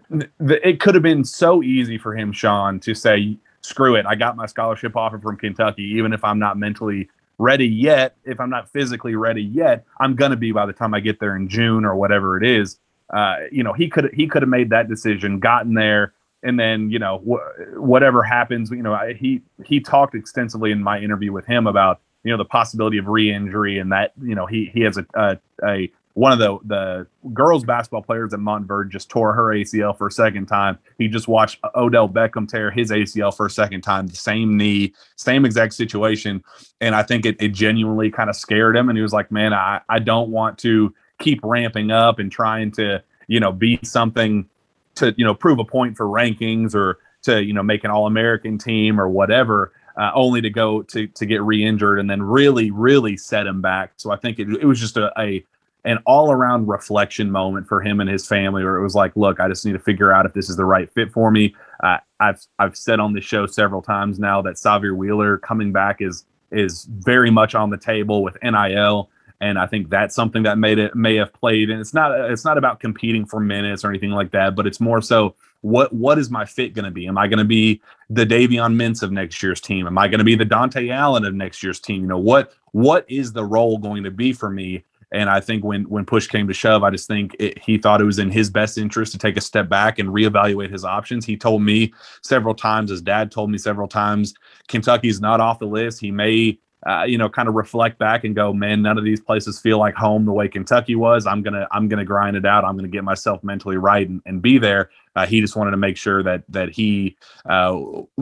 it, 0.09 0.31
it 0.39 0.79
could 0.79 0.95
have 0.95 1.03
been 1.03 1.23
so 1.23 1.61
easy 1.61 1.97
for 1.97 2.15
him 2.15 2.31
sean 2.31 2.79
to 2.79 2.95
say 2.95 3.37
screw 3.63 3.95
it. 3.95 4.05
I 4.05 4.15
got 4.15 4.35
my 4.35 4.45
scholarship 4.45 4.95
offer 4.95 5.19
from 5.19 5.37
Kentucky, 5.37 5.83
even 5.83 6.13
if 6.13 6.23
I'm 6.23 6.37
not 6.37 6.57
mentally 6.57 7.09
ready 7.37 7.67
yet. 7.67 8.15
If 8.23 8.39
I'm 8.39 8.49
not 8.49 8.69
physically 8.69 9.15
ready 9.15 9.43
yet, 9.43 9.85
I'm 9.99 10.15
gonna 10.15 10.35
be 10.35 10.51
by 10.51 10.65
the 10.65 10.73
time 10.73 10.93
I 10.93 10.99
get 10.99 11.19
there 11.19 11.35
in 11.35 11.47
June 11.47 11.85
or 11.85 11.95
whatever 11.95 12.37
it 12.37 12.45
is. 12.45 12.77
Uh, 13.13 13.35
you 13.51 13.63
know, 13.63 13.73
he 13.73 13.87
could 13.87 14.09
he 14.13 14.27
could 14.27 14.41
have 14.41 14.49
made 14.49 14.71
that 14.71 14.89
decision, 14.89 15.39
gotten 15.39 15.75
there, 15.75 16.13
and 16.41 16.59
then 16.59 16.89
you 16.89 16.99
know 16.99 17.19
wh- 17.19 17.79
whatever 17.79 18.23
happens. 18.23 18.71
You 18.71 18.81
know, 18.81 18.93
I, 18.93 19.13
he 19.13 19.41
he 19.63 19.79
talked 19.79 20.15
extensively 20.15 20.71
in 20.71 20.81
my 20.81 20.99
interview 20.99 21.31
with 21.31 21.45
him 21.45 21.67
about 21.67 22.01
you 22.23 22.31
know 22.31 22.37
the 22.37 22.45
possibility 22.45 22.97
of 22.97 23.07
re-injury 23.07 23.77
and 23.77 23.91
that 23.91 24.13
you 24.21 24.35
know 24.35 24.45
he 24.45 24.71
he 24.73 24.81
has 24.81 24.97
a 24.97 25.05
a, 25.13 25.37
a 25.63 25.91
one 26.15 26.31
of 26.31 26.39
the 26.39 26.57
the 26.65 27.07
girls 27.33 27.63
basketball 27.63 28.01
players 28.01 28.33
at 28.33 28.39
Montverde 28.39 28.89
just 28.89 29.09
tore 29.09 29.33
her 29.33 29.45
ACL 29.45 29.97
for 29.97 30.07
a 30.07 30.11
second 30.11 30.45
time. 30.45 30.77
He 30.97 31.07
just 31.07 31.27
watched 31.27 31.59
Odell 31.75 32.07
Beckham 32.07 32.47
tear 32.47 32.71
his 32.71 32.91
ACL 32.91 33.35
for 33.35 33.45
a 33.45 33.49
second 33.49 33.81
time, 33.81 34.07
the 34.07 34.15
same 34.15 34.55
knee, 34.57 34.93
same 35.15 35.45
exact 35.45 35.73
situation. 35.73 36.43
And 36.81 36.95
I 36.95 37.03
think 37.03 37.25
it, 37.25 37.35
it 37.39 37.49
genuinely 37.49 38.11
kind 38.11 38.29
of 38.29 38.35
scared 38.35 38.75
him. 38.75 38.89
And 38.89 38.97
he 38.97 39.01
was 39.01 39.13
like, 39.13 39.31
man, 39.31 39.53
I, 39.53 39.81
I 39.89 39.99
don't 39.99 40.29
want 40.29 40.59
to 40.59 40.93
keep 41.19 41.39
ramping 41.43 41.91
up 41.91 42.19
and 42.19 42.31
trying 42.31 42.71
to, 42.71 43.03
you 43.27 43.39
know, 43.39 43.51
be 43.51 43.79
something 43.83 44.47
to, 44.95 45.13
you 45.17 45.25
know, 45.25 45.33
prove 45.33 45.59
a 45.59 45.65
point 45.65 45.97
for 45.97 46.05
rankings 46.05 46.75
or 46.75 46.99
to, 47.23 47.43
you 47.43 47.53
know, 47.53 47.63
make 47.63 47.83
an 47.83 47.91
all 47.91 48.07
American 48.07 48.57
team 48.57 48.99
or 48.99 49.07
whatever. 49.07 49.71
Uh, 49.95 50.11
only 50.15 50.41
to 50.41 50.49
go 50.49 50.81
to 50.81 51.05
to 51.05 51.23
get 51.23 51.39
re-injured 51.43 51.99
and 51.99 52.09
then 52.09 52.19
really 52.19 52.71
really 52.71 53.15
set 53.15 53.45
him 53.45 53.61
back. 53.61 53.93
So 53.97 54.09
I 54.09 54.15
think 54.15 54.39
it, 54.39 54.49
it 54.49 54.65
was 54.65 54.79
just 54.79 54.97
a, 54.97 55.13
a 55.19 55.45
an 55.85 55.99
all 56.05 56.31
around 56.31 56.67
reflection 56.67 57.29
moment 57.29 57.67
for 57.67 57.81
him 57.81 57.99
and 57.99 58.09
his 58.09 58.25
family 58.25 58.63
where 58.63 58.77
it 58.77 58.83
was 58.83 58.95
like, 58.95 59.15
look, 59.15 59.39
I 59.39 59.47
just 59.47 59.65
need 59.65 59.73
to 59.73 59.79
figure 59.79 60.11
out 60.11 60.25
if 60.25 60.33
this 60.33 60.49
is 60.49 60.55
the 60.55 60.65
right 60.65 60.91
fit 60.93 61.11
for 61.11 61.29
me. 61.29 61.55
Uh, 61.83 61.97
I've 62.19 62.41
I've 62.59 62.77
said 62.77 62.99
on 62.99 63.13
the 63.13 63.21
show 63.21 63.45
several 63.45 63.81
times 63.81 64.19
now 64.19 64.41
that 64.43 64.55
Sahvir 64.55 64.95
Wheeler 64.95 65.37
coming 65.37 65.71
back 65.71 66.01
is 66.01 66.25
is 66.51 66.85
very 66.85 67.31
much 67.31 67.55
on 67.55 67.69
the 67.69 67.77
table 67.77 68.23
with 68.23 68.37
NIL. 68.41 69.09
And 69.43 69.59
I 69.59 69.67
think 69.67 69.89
that's 69.89 70.15
something 70.15 70.43
that 70.43 70.57
made 70.57 70.79
it 70.79 70.95
may 70.95 71.15
have 71.15 71.33
played. 71.33 71.69
And 71.69 71.81
it's 71.81 71.93
not 71.93 72.17
it's 72.31 72.45
not 72.45 72.57
about 72.57 72.79
competing 72.79 73.25
for 73.25 73.41
minutes 73.41 73.83
or 73.83 73.89
anything 73.89 74.11
like 74.11 74.31
that, 74.31 74.55
but 74.55 74.65
it's 74.65 74.79
more 74.79 75.01
so 75.01 75.35
what 75.59 75.91
what 75.91 76.17
is 76.17 76.29
my 76.29 76.45
fit 76.45 76.73
going 76.73 76.85
to 76.85 76.91
be? 76.91 77.07
Am 77.07 77.17
I 77.17 77.27
going 77.27 77.39
to 77.39 77.45
be 77.45 77.81
the 78.09 78.25
Davion 78.25 78.73
Mintz 78.75 79.03
of 79.03 79.11
next 79.11 79.43
year's 79.43 79.59
team? 79.59 79.85
Am 79.85 79.97
I 79.97 80.07
going 80.07 80.19
to 80.19 80.23
be 80.23 80.35
the 80.35 80.45
Dontaie 80.45 80.91
Allen 80.91 81.25
of 81.25 81.33
next 81.33 81.61
year's 81.61 81.81
team? 81.81 82.03
You 82.03 82.07
know 82.07 82.17
what 82.17 82.53
what 82.71 83.05
is 83.09 83.33
the 83.33 83.43
role 83.43 83.77
going 83.77 84.05
to 84.05 84.11
be 84.11 84.31
for 84.31 84.49
me? 84.49 84.85
And 85.11 85.29
I 85.29 85.41
think 85.41 85.65
when 85.65 85.89
when 85.89 86.05
push 86.05 86.27
came 86.27 86.47
to 86.47 86.53
shove, 86.53 86.81
I 86.81 86.89
just 86.89 87.09
think 87.09 87.35
it, 87.37 87.59
he 87.59 87.77
thought 87.77 87.99
it 87.99 88.05
was 88.05 88.19
in 88.19 88.31
his 88.31 88.49
best 88.49 88.77
interest 88.77 89.11
to 89.11 89.17
take 89.17 89.35
a 89.35 89.41
step 89.41 89.67
back 89.67 89.99
and 89.99 90.07
reevaluate 90.07 90.71
his 90.71 90.85
options. 90.85 91.25
He 91.25 91.35
told 91.35 91.61
me 91.61 91.93
several 92.21 92.55
times, 92.55 92.91
his 92.91 93.01
dad 93.01 93.29
told 93.29 93.51
me 93.51 93.57
several 93.57 93.89
times, 93.89 94.33
Kentucky's 94.69 95.19
not 95.19 95.41
off 95.41 95.59
the 95.59 95.65
list. 95.65 95.99
He 95.99 96.11
may 96.11 96.59
uh, 96.85 97.03
you 97.03 97.17
know, 97.17 97.29
kind 97.29 97.47
of 97.47 97.55
reflect 97.55 97.97
back 97.97 98.23
and 98.23 98.35
go, 98.35 98.51
man, 98.53 98.81
none 98.81 98.97
of 98.97 99.03
these 99.03 99.21
places 99.21 99.59
feel 99.59 99.77
like 99.77 99.95
home 99.95 100.25
the 100.25 100.31
way 100.31 100.47
Kentucky 100.47 100.95
was. 100.95 101.25
I'm 101.25 101.41
gonna, 101.41 101.67
I'm 101.71 101.87
gonna 101.87 102.05
grind 102.05 102.35
it 102.35 102.45
out. 102.45 102.65
I'm 102.65 102.75
gonna 102.75 102.87
get 102.87 103.03
myself 103.03 103.43
mentally 103.43 103.77
right 103.77 104.07
and, 104.07 104.21
and 104.25 104.41
be 104.41 104.57
there. 104.57 104.89
Uh, 105.15 105.25
he 105.25 105.39
just 105.41 105.55
wanted 105.55 105.71
to 105.71 105.77
make 105.77 105.95
sure 105.95 106.23
that 106.23 106.43
that 106.49 106.69
he 106.69 107.15
uh, 107.45 107.79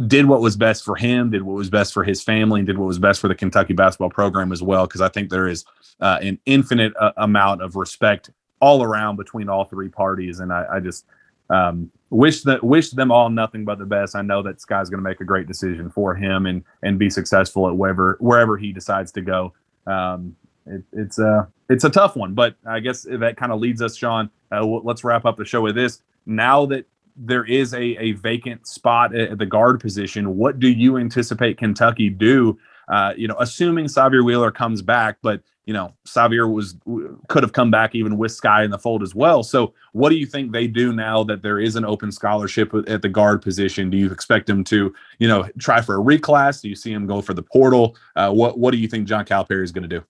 did 0.08 0.26
what 0.26 0.42
was 0.42 0.56
best 0.56 0.84
for 0.84 0.96
him, 0.96 1.32
did 1.32 1.42
what 1.44 1.56
was 1.56 1.70
best 1.70 1.94
for 1.94 2.04
his 2.04 2.22
family, 2.22 2.60
and 2.60 2.68
did 2.68 2.78
what 2.78 2.86
was 2.86 3.00
best 3.00 3.20
for 3.20 3.28
the 3.28 3.36
Kentucky 3.36 3.74
basketball 3.74 4.10
program 4.10 4.52
as 4.52 4.62
well. 4.62 4.86
Because 4.86 5.02
I 5.02 5.10
think 5.10 5.30
there 5.30 5.48
is 5.48 5.66
uh, 6.00 6.20
an 6.22 6.40
infinite 6.46 6.94
uh, 7.00 7.14
amount 7.18 7.62
of 7.62 7.76
respect 7.76 8.30
all 8.60 8.84
around 8.84 9.16
between 9.16 9.50
all 9.50 9.66
three 9.66 9.90
parties, 9.90 10.40
and 10.40 10.52
I, 10.54 10.66
I 10.74 10.80
just 10.80 11.06
um, 11.50 11.92
wish 12.12 12.44
that 12.44 12.64
wish 12.64 12.92
them 12.92 13.12
all 13.12 13.30
nothing 13.30 13.66
but 13.66 13.80
the 13.80 13.86
best. 13.86 14.16
I 14.16 14.22
know 14.22 14.44
that 14.44 14.62
Skyy's 14.62 14.90
going 14.90 15.00
to 15.00 15.10
make 15.10 15.22
a 15.22 15.26
great 15.26 15.48
decision 15.48 15.90
for 15.90 16.14
him 16.14 16.46
and 16.46 16.64
and 16.84 17.00
be 17.00 17.10
successful 17.10 17.68
at 17.68 17.76
wherever 17.76 18.18
wherever 18.20 18.58
he 18.58 18.72
decides 18.72 19.12
to 19.14 19.22
go. 19.22 19.54
Um, 19.88 20.36
it, 20.68 20.84
it's 20.94 21.18
a 21.18 21.48
it's 21.70 21.86
a 21.86 21.90
tough 21.90 22.16
one, 22.16 22.36
but 22.36 22.56
I 22.68 22.82
guess 22.82 23.04
that 23.10 23.38
kind 23.38 23.52
of 23.52 23.60
leads 23.60 23.82
us, 23.82 23.96
Sean. 23.96 24.30
Uh, 24.52 24.64
let's 24.66 25.04
wrap 25.04 25.26
up 25.26 25.38
the 25.38 25.46
show 25.46 25.62
with 25.62 25.76
this. 25.76 26.04
Now 26.26 26.66
that 26.68 26.86
there 27.16 27.46
is 27.46 27.74
a, 27.74 27.82
a 27.82 28.12
vacant 28.14 28.68
spot 28.68 29.16
at 29.16 29.38
the 29.38 29.46
guard 29.46 29.80
position, 29.80 30.38
what 30.38 30.60
do 30.60 30.70
you 30.70 30.98
anticipate 30.98 31.58
Kentucky 31.58 32.10
do? 32.10 32.60
Uh, 32.90 33.14
you 33.16 33.28
know, 33.28 33.36
assuming 33.40 33.86
Sahvir 33.86 34.24
Wheeler 34.24 34.52
comes 34.52 34.82
back, 34.82 35.18
but 35.22 35.42
you 35.66 35.74
know, 35.74 35.94
Sahvir 36.08 36.52
was 36.52 36.76
could 37.28 37.44
have 37.44 37.54
come 37.54 37.70
back 37.70 37.94
even 37.94 38.18
with 38.18 38.32
Skyy 38.32 38.66
in 38.66 38.72
the 38.72 38.80
fold 38.80 39.04
as 39.04 39.14
well. 39.14 39.44
So, 39.44 39.74
what 39.94 40.10
do 40.10 40.16
you 40.16 40.26
think 40.26 40.52
they 40.52 40.68
do 40.68 40.92
now 40.92 41.24
that 41.26 41.44
there 41.44 41.60
is 41.60 41.76
an 41.76 41.86
open 41.86 42.12
scholarship 42.12 42.74
at 42.88 43.02
the 43.02 43.10
guard 43.10 43.42
position? 43.42 43.90
Do 43.90 43.98
you 43.98 44.12
expect 44.12 44.48
them 44.48 44.64
to, 44.66 44.94
you 45.20 45.28
know, 45.28 45.48
try 45.60 45.82
for 45.82 45.96
a 45.96 46.04
reclass? 46.04 46.62
Do 46.62 46.70
you 46.70 46.76
see 46.76 46.92
him 46.92 47.06
go 47.06 47.22
for 47.22 47.34
the 47.34 47.44
portal? 47.44 47.96
Uh, 48.16 48.32
what 48.32 48.58
What 48.58 48.72
do 48.72 48.78
you 48.78 48.88
think 48.88 49.08
John 49.08 49.26
Calipari 49.26 49.64
is 49.64 49.72
going 49.72 49.88
to 49.88 50.00
do? 50.00 50.04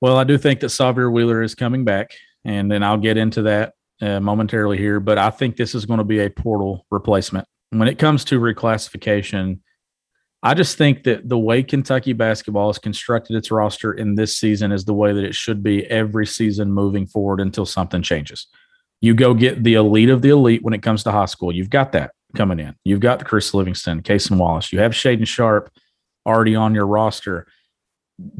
Well, 0.00 0.16
I 0.16 0.24
do 0.24 0.38
think 0.38 0.60
that 0.60 0.68
Sahvir 0.68 1.12
Wheeler 1.12 1.42
is 1.42 1.54
coming 1.54 1.84
back, 1.84 2.12
and 2.44 2.70
then 2.70 2.82
I'll 2.82 2.98
get 2.98 3.16
into 3.16 3.42
that 3.42 3.74
uh, 4.00 4.20
momentarily 4.20 4.78
here. 4.78 5.00
But 5.00 5.18
I 5.18 5.30
think 5.30 5.56
this 5.56 5.74
is 5.74 5.84
going 5.84 5.98
to 5.98 6.04
be 6.04 6.20
a 6.20 6.30
portal 6.30 6.86
replacement 6.90 7.46
when 7.70 7.88
it 7.88 7.98
comes 7.98 8.24
to 8.26 8.38
reclassification 8.38 9.60
I 10.42 10.54
just 10.54 10.76
think 10.76 11.04
that 11.04 11.28
the 11.28 11.38
way 11.38 11.62
Kentucky 11.62 12.12
basketball 12.12 12.68
has 12.68 12.78
constructed 12.78 13.36
its 13.36 13.52
roster 13.52 13.92
in 13.92 14.16
this 14.16 14.36
season 14.36 14.72
is 14.72 14.84
the 14.84 14.94
way 14.94 15.12
that 15.12 15.24
it 15.24 15.36
should 15.36 15.62
be 15.62 15.86
every 15.86 16.26
season 16.26 16.72
moving 16.72 17.06
forward 17.06 17.40
until 17.40 17.64
something 17.64 18.02
changes. 18.02 18.48
You 19.00 19.14
go 19.14 19.34
get 19.34 19.62
the 19.62 19.74
elite 19.74 20.10
of 20.10 20.22
the 20.22 20.30
elite 20.30 20.62
when 20.62 20.74
it 20.74 20.82
comes 20.82 21.04
to 21.04 21.12
high 21.12 21.26
school. 21.26 21.52
You've 21.52 21.70
got 21.70 21.92
that 21.92 22.12
coming 22.36 22.58
in. 22.58 22.74
You've 22.84 23.00
got 23.00 23.24
Chris 23.24 23.54
Livingston, 23.54 24.02
Cason 24.02 24.36
Wallace. 24.36 24.72
You 24.72 24.80
have 24.80 24.92
Shaedon 24.92 25.26
Sharpe 25.26 25.70
already 26.26 26.56
on 26.56 26.74
your 26.74 26.86
roster. 26.86 27.46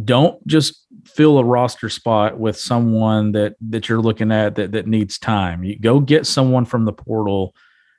Don't 0.05 0.45
just 0.47 0.87
fill 1.05 1.39
a 1.39 1.45
roster 1.45 1.89
spot 1.89 2.39
with 2.39 2.57
someone 2.57 3.33
that 3.33 3.57
that 3.61 3.89
you're 3.89 4.01
looking 4.01 4.31
at 4.31 4.55
that 4.57 4.73
that 4.73 4.87
needs 4.87 5.19
time. 5.19 5.65
You 5.65 5.79
go 5.79 6.01
get 6.01 6.27
someone 6.27 6.65
from 6.65 6.85
the 6.85 6.93
portal. 6.93 7.55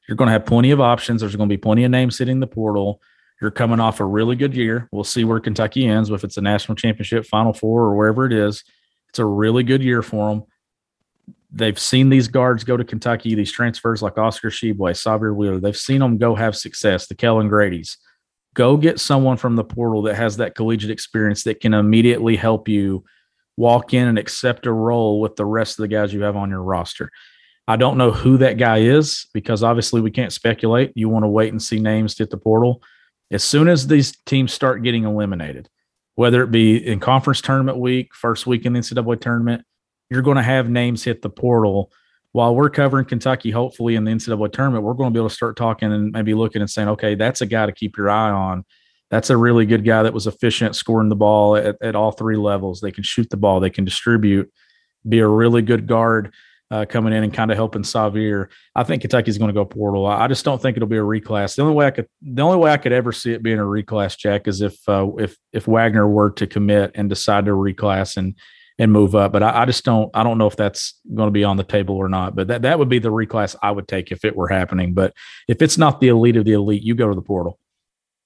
You're 0.07 0.17
going 0.17 0.27
to 0.27 0.33
have 0.33 0.45
plenty 0.45 0.71
of 0.71 0.81
options. 0.81 1.21
There's 1.21 1.35
going 1.35 1.49
to 1.49 1.53
be 1.53 1.57
plenty 1.57 1.83
of 1.83 1.91
names 1.91 2.17
sitting 2.17 2.33
in 2.33 2.39
the 2.39 2.47
portal. 2.47 3.01
You're 3.43 3.51
coming 3.51 3.81
off 3.81 3.99
a 3.99 4.05
really 4.05 4.37
good 4.37 4.55
year. 4.55 4.87
We'll 4.93 5.03
see 5.03 5.25
where 5.25 5.41
Kentucky 5.41 5.85
ends, 5.85 6.09
if 6.09 6.23
it's 6.23 6.37
a 6.37 6.41
national 6.41 6.77
championship, 6.77 7.25
Final 7.25 7.51
Four, 7.51 7.81
or 7.81 7.95
wherever 7.97 8.25
it 8.25 8.31
is. 8.31 8.63
It's 9.09 9.19
a 9.19 9.25
really 9.25 9.63
good 9.63 9.83
year 9.83 10.01
for 10.01 10.29
them. 10.29 10.43
They've 11.51 11.77
seen 11.77 12.07
these 12.07 12.29
guards 12.29 12.63
go 12.63 12.77
to 12.77 12.85
Kentucky, 12.85 13.35
these 13.35 13.51
transfers 13.51 14.01
like 14.01 14.17
Oscar 14.17 14.49
Tshiebwe, 14.49 14.77
Sahvir 14.77 15.35
Wheeler. 15.35 15.59
They've 15.59 15.75
seen 15.75 15.99
them 15.99 16.17
go 16.17 16.35
have 16.35 16.55
success. 16.55 17.07
The 17.07 17.15
Kellan 17.15 17.49
Grady's 17.49 17.97
go 18.53 18.77
get 18.77 18.97
someone 18.97 19.35
from 19.35 19.57
the 19.57 19.63
portal 19.65 20.03
that 20.03 20.15
has 20.15 20.37
that 20.37 20.55
collegiate 20.55 20.89
experience 20.89 21.43
that 21.43 21.59
can 21.59 21.73
immediately 21.73 22.37
help 22.37 22.69
you 22.69 23.03
walk 23.57 23.93
in 23.93 24.07
and 24.07 24.17
accept 24.17 24.65
a 24.67 24.71
role 24.71 25.19
with 25.19 25.35
the 25.35 25.45
rest 25.45 25.77
of 25.77 25.83
the 25.83 25.89
guys 25.89 26.13
you 26.13 26.21
have 26.21 26.37
on 26.37 26.49
your 26.49 26.63
roster. 26.63 27.09
I 27.67 27.75
don't 27.75 27.97
know 27.97 28.11
who 28.11 28.37
that 28.37 28.57
guy 28.57 28.77
is 28.77 29.27
because 29.33 29.63
obviously 29.63 29.99
we 29.99 30.11
can't 30.11 30.31
speculate. 30.31 30.93
You 30.95 31.09
want 31.09 31.23
to 31.23 31.29
wait 31.29 31.51
and 31.51 31.61
see 31.61 31.79
names 31.79 32.17
hit 32.17 32.29
the 32.29 32.37
portal. 32.37 32.81
As 33.33 33.43
soon 33.43 33.67
as 33.67 33.87
these 33.87 34.15
teams 34.25 34.53
start 34.53 34.83
getting 34.83 35.03
eliminated, 35.03 35.69
whether 36.15 36.43
it 36.43 36.51
be 36.51 36.77
in 36.77 36.99
conference 36.99 37.41
tournament 37.41 37.79
week, 37.79 38.13
first 38.13 38.45
week 38.47 38.65
in 38.65 38.73
the 38.73 38.79
NCAA 38.79 39.19
tournament, 39.19 39.65
you're 40.09 40.21
going 40.21 40.37
to 40.37 40.43
have 40.43 40.69
names 40.69 41.03
hit 41.03 41.21
the 41.21 41.29
portal 41.29 41.91
while 42.33 42.55
we're 42.55 42.69
covering 42.69 43.05
Kentucky, 43.05 43.51
hopefully 43.51 43.95
in 43.95 44.03
the 44.03 44.11
NCAA 44.11 44.51
tournament, 44.51 44.83
we're 44.83 44.95
going 44.95 45.11
to 45.11 45.13
be 45.13 45.19
able 45.19 45.29
to 45.29 45.35
start 45.35 45.55
talking 45.55 45.93
and 45.93 46.11
maybe 46.11 46.33
looking 46.33 46.61
and 46.61 46.69
saying, 46.69 46.89
okay, 46.89 47.13
that's 47.13 47.41
a 47.41 47.45
guy 47.45 47.67
to 47.67 47.71
keep 47.71 47.95
your 47.95 48.09
eye 48.09 48.31
on. 48.31 48.65
That's 49.11 49.29
a 49.29 49.37
really 49.37 49.67
good 49.67 49.85
guy 49.85 50.01
that 50.01 50.15
was 50.15 50.25
efficient 50.25 50.75
scoring 50.75 51.09
the 51.09 51.15
ball 51.15 51.55
at, 51.55 51.77
at 51.81 51.95
all 51.95 52.11
three 52.11 52.35
levels. 52.35 52.81
They 52.81 52.91
can 52.91 53.03
shoot 53.03 53.29
the 53.29 53.37
ball, 53.37 53.59
they 53.59 53.69
can 53.69 53.85
distribute, 53.85 54.51
be 55.07 55.19
a 55.19 55.27
really 55.27 55.61
good 55.61 55.85
guard 55.85 56.33
uh, 56.73 56.85
coming 56.85 57.13
in 57.13 57.23
and 57.23 57.31
kind 57.31 57.51
of 57.51 57.55
helping 57.55 57.83
Sahvir. 57.83 58.47
I 58.75 58.81
think 58.81 59.01
Kentucky's 59.01 59.37
going 59.37 59.49
to 59.49 59.53
go 59.53 59.63
portal. 59.63 60.07
I, 60.07 60.23
I, 60.23 60.27
just 60.27 60.43
don't 60.43 60.59
think 60.59 60.75
it'll 60.75 60.89
be 60.89 60.97
a 60.97 61.01
reclass. 61.01 61.55
The 61.55 61.61
only 61.61 61.75
way 61.75 61.85
I 61.85 61.91
could, 61.91 62.07
the 62.19 62.41
only 62.41 62.57
way 62.57 62.71
I 62.71 62.77
could 62.77 62.91
ever 62.91 63.11
see 63.11 63.31
it 63.31 63.43
being 63.43 63.59
a 63.59 63.63
reclass, 63.63 64.17
Jack, 64.17 64.47
is 64.47 64.59
if 64.59 64.77
uh, 64.89 65.07
if 65.19 65.37
if 65.51 65.67
Wagner 65.67 66.07
were 66.07 66.31
to 66.31 66.47
commit 66.47 66.89
and 66.95 67.09
decide 67.09 67.45
to 67.45 67.51
reclass 67.51 68.17
and 68.17 68.33
and 68.79 68.91
move 68.91 69.13
up. 69.13 69.33
But 69.33 69.43
I, 69.43 69.61
I, 69.61 69.65
just 69.65 69.85
don't 69.85 70.09
I 70.15 70.23
don't 70.23 70.39
know 70.39 70.47
if 70.47 70.55
that's 70.55 70.99
going 71.13 71.27
to 71.27 71.31
be 71.31 71.43
on 71.43 71.57
the 71.57 71.63
table 71.63 71.95
or 71.95 72.09
not. 72.09 72.35
But 72.35 72.47
that 72.47 72.63
that 72.63 72.79
would 72.79 72.89
be 72.89 72.97
the 72.97 73.11
reclass 73.11 73.55
I 73.61 73.69
would 73.69 73.87
take 73.87 74.11
if 74.11 74.25
it 74.25 74.35
were 74.35 74.47
happening. 74.47 74.95
But 74.95 75.13
if 75.47 75.61
it's 75.61 75.77
not 75.77 76.01
the 76.01 76.07
elite 76.07 76.37
of 76.37 76.45
the 76.45 76.53
elite, 76.53 76.81
you 76.81 76.95
go 76.95 77.07
to 77.07 77.13
the 77.13 77.21
portal. 77.21 77.59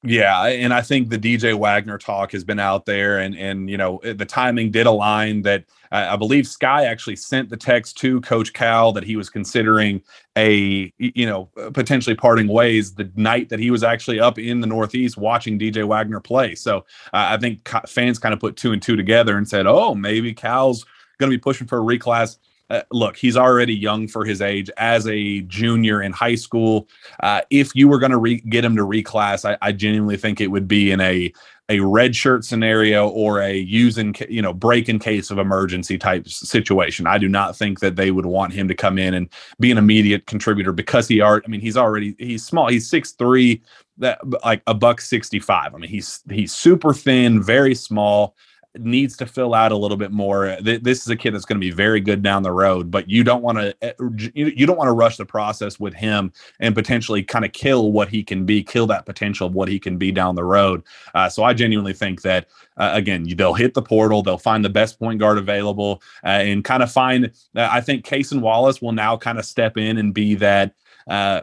Yeah, 0.04 0.46
and 0.46 0.74
I 0.74 0.82
think 0.82 1.10
the 1.10 1.18
DJ 1.18 1.58
Wagner 1.58 1.98
talk 1.98 2.32
has 2.32 2.44
been 2.44 2.60
out 2.60 2.86
there, 2.86 3.18
and 3.18 3.36
and 3.36 3.68
you 3.68 3.78
know 3.78 4.00
the 4.04 4.26
timing 4.26 4.70
did 4.70 4.86
align. 4.86 5.42
That 5.42 5.66
uh, 5.92 6.10
I 6.12 6.16
believe 6.16 6.46
Skyy 6.46 6.86
actually 6.86 7.16
sent 7.16 7.50
the 7.50 7.58
text 7.58 7.98
to 7.98 8.22
Coach 8.22 8.54
Cal 8.54 8.92
that 8.92 9.04
he 9.04 9.16
was 9.16 9.30
considering 9.30 10.02
a 10.38 10.94
you 11.00 11.26
know 11.26 11.46
potentially 11.74 12.16
parting 12.16 12.48
ways 12.48 12.94
the 12.94 13.12
night 13.16 13.50
that 13.50 13.60
he 13.60 13.72
was 13.72 13.84
actually 13.84 14.20
up 14.20 14.38
in 14.38 14.62
the 14.62 14.68
Northeast 14.68 15.18
watching 15.18 15.58
DJ 15.58 15.84
Wagner 15.84 16.20
play. 16.20 16.54
So 16.54 16.78
uh, 17.12 17.34
I 17.34 17.38
think 17.38 17.68
fans 17.88 18.20
kind 18.20 18.34
of 18.34 18.40
put 18.40 18.56
two 18.56 18.74
and 18.74 18.82
two 18.82 18.96
together 18.96 19.36
and 19.36 19.50
said, 19.50 19.66
oh, 19.66 19.96
maybe 19.96 20.32
Cal's 20.32 20.86
going 21.18 21.32
to 21.32 21.38
be 21.38 21.42
pushing 21.42 21.66
for 21.66 21.80
a 21.80 21.82
reclass 21.82 22.38
uh, 22.70 22.82
look, 22.92 23.16
he's 23.18 23.38
already 23.38 23.74
young 23.74 24.08
for 24.08 24.26
his 24.26 24.42
age 24.42 24.70
as 24.78 25.08
a 25.08 25.42
junior 25.42 26.02
in 26.02 26.12
high 26.12 26.36
school. 26.36 26.88
Uh, 27.22 27.42
if 27.50 27.74
you 27.76 27.88
were 27.88 28.00
going 28.00 28.12
to 28.12 28.18
re- 28.18 28.42
get 28.42 28.66
him 28.66 28.76
to 28.76 28.84
reclass, 28.84 29.50
I, 29.50 29.58
I 29.62 29.72
genuinely 29.72 30.18
think 30.18 30.42
it 30.42 30.48
would 30.48 30.68
be 30.68 30.92
in 30.92 31.00
a 31.02 31.32
a 31.70 31.82
red 31.82 32.16
shirt 32.16 32.46
scenario 32.46 33.10
or 33.10 33.42
a 33.42 33.54
using 33.54 34.16
you 34.30 34.42
know 34.42 34.54
break 34.54 34.88
in 34.88 35.00
case 35.00 35.30
of 35.30 35.38
emergency 35.38 35.98
type 35.98 36.28
situation. 36.28 37.08
I 37.08 37.18
do 37.18 37.28
not 37.28 37.58
think 37.58 37.80
that 37.82 37.96
they 37.96 38.12
would 38.12 38.26
want 38.26 38.54
him 38.54 38.68
to 38.70 38.76
come 38.76 38.98
in 38.98 39.14
and 39.14 39.30
be 39.60 39.72
an 39.72 39.78
immediate 39.78 40.26
contributor 40.28 40.72
because 40.72 41.08
he 41.08 41.20
are 41.20 41.42
I 41.44 41.50
mean 41.50 41.62
he's 41.62 41.78
already 41.78 42.16
he's 42.18 42.46
small 42.46 42.68
he's 42.68 42.90
six 42.90 43.12
three 43.12 43.62
that 43.98 44.20
like 44.46 44.62
a 44.68 44.76
buck 44.76 45.02
65 45.02 45.74
i 45.74 45.78
mean 45.78 45.90
he's 45.90 46.22
he's 46.30 46.54
super 46.54 46.94
thin 46.94 47.42
very 47.42 47.74
small 47.74 48.36
needs 48.82 49.18
to 49.18 49.26
fill 49.26 49.54
out 49.54 49.72
a 49.72 49.78
little 49.78 49.98
bit 49.98 50.12
more. 50.12 50.58
This 50.62 51.02
is 51.02 51.10
a 51.10 51.16
kid 51.16 51.34
that's 51.34 51.46
going 51.46 51.60
to 51.60 51.66
be 51.66 51.72
very 51.72 52.00
good 52.00 52.22
down 52.22 52.44
the 52.44 52.52
road, 52.52 52.92
but 52.92 53.10
you 53.10 53.24
don't 53.24 53.44
want 53.44 53.58
to 53.58 53.76
eh, 53.82 53.94
you 54.34 54.66
don't 54.66 54.78
want 54.78 54.88
to 54.88 54.94
rush 54.94 55.18
the 55.18 55.26
process 55.26 55.80
with 55.80 55.94
him 55.94 56.32
and 56.60 56.76
potentially 56.76 57.24
kind 57.24 57.46
of 57.46 57.52
kill 57.54 57.92
what 57.92 58.10
he 58.10 58.24
can 58.24 58.46
be, 58.46 58.64
kill 58.64 58.88
that 58.88 59.06
potential 59.06 59.48
of 59.48 59.54
what 59.54 59.68
he 59.68 59.80
can 59.80 59.98
be 59.98 60.12
down 60.12 60.36
the 60.36 60.44
road. 60.44 60.84
Uh, 61.16 61.30
so 61.30 61.44
I 61.44 61.54
genuinely 61.54 61.94
think 61.94 62.22
that 62.22 62.48
uh, 62.78 62.92
again, 62.94 63.26
they'll 63.36 63.54
hit 63.54 63.74
the 63.74 63.82
portal, 63.82 64.22
they'll 64.22 64.38
find 64.38 64.64
the 64.64 64.70
best 64.70 65.00
point 65.00 65.20
guard 65.20 65.38
available, 65.38 66.02
uh, 66.24 66.28
and 66.28 66.64
kind 66.64 66.84
of 66.84 66.92
find. 66.92 67.32
Uh, 67.56 67.68
I 67.72 67.82
think 67.82 68.06
Cason 68.06 68.42
Wallace 68.42 68.82
will 68.82 68.92
now 68.92 69.18
kind 69.18 69.40
of 69.40 69.46
step 69.46 69.78
in 69.78 69.98
and 69.98 70.14
be 70.14 70.36
that 70.36 70.74
uh, 71.08 71.42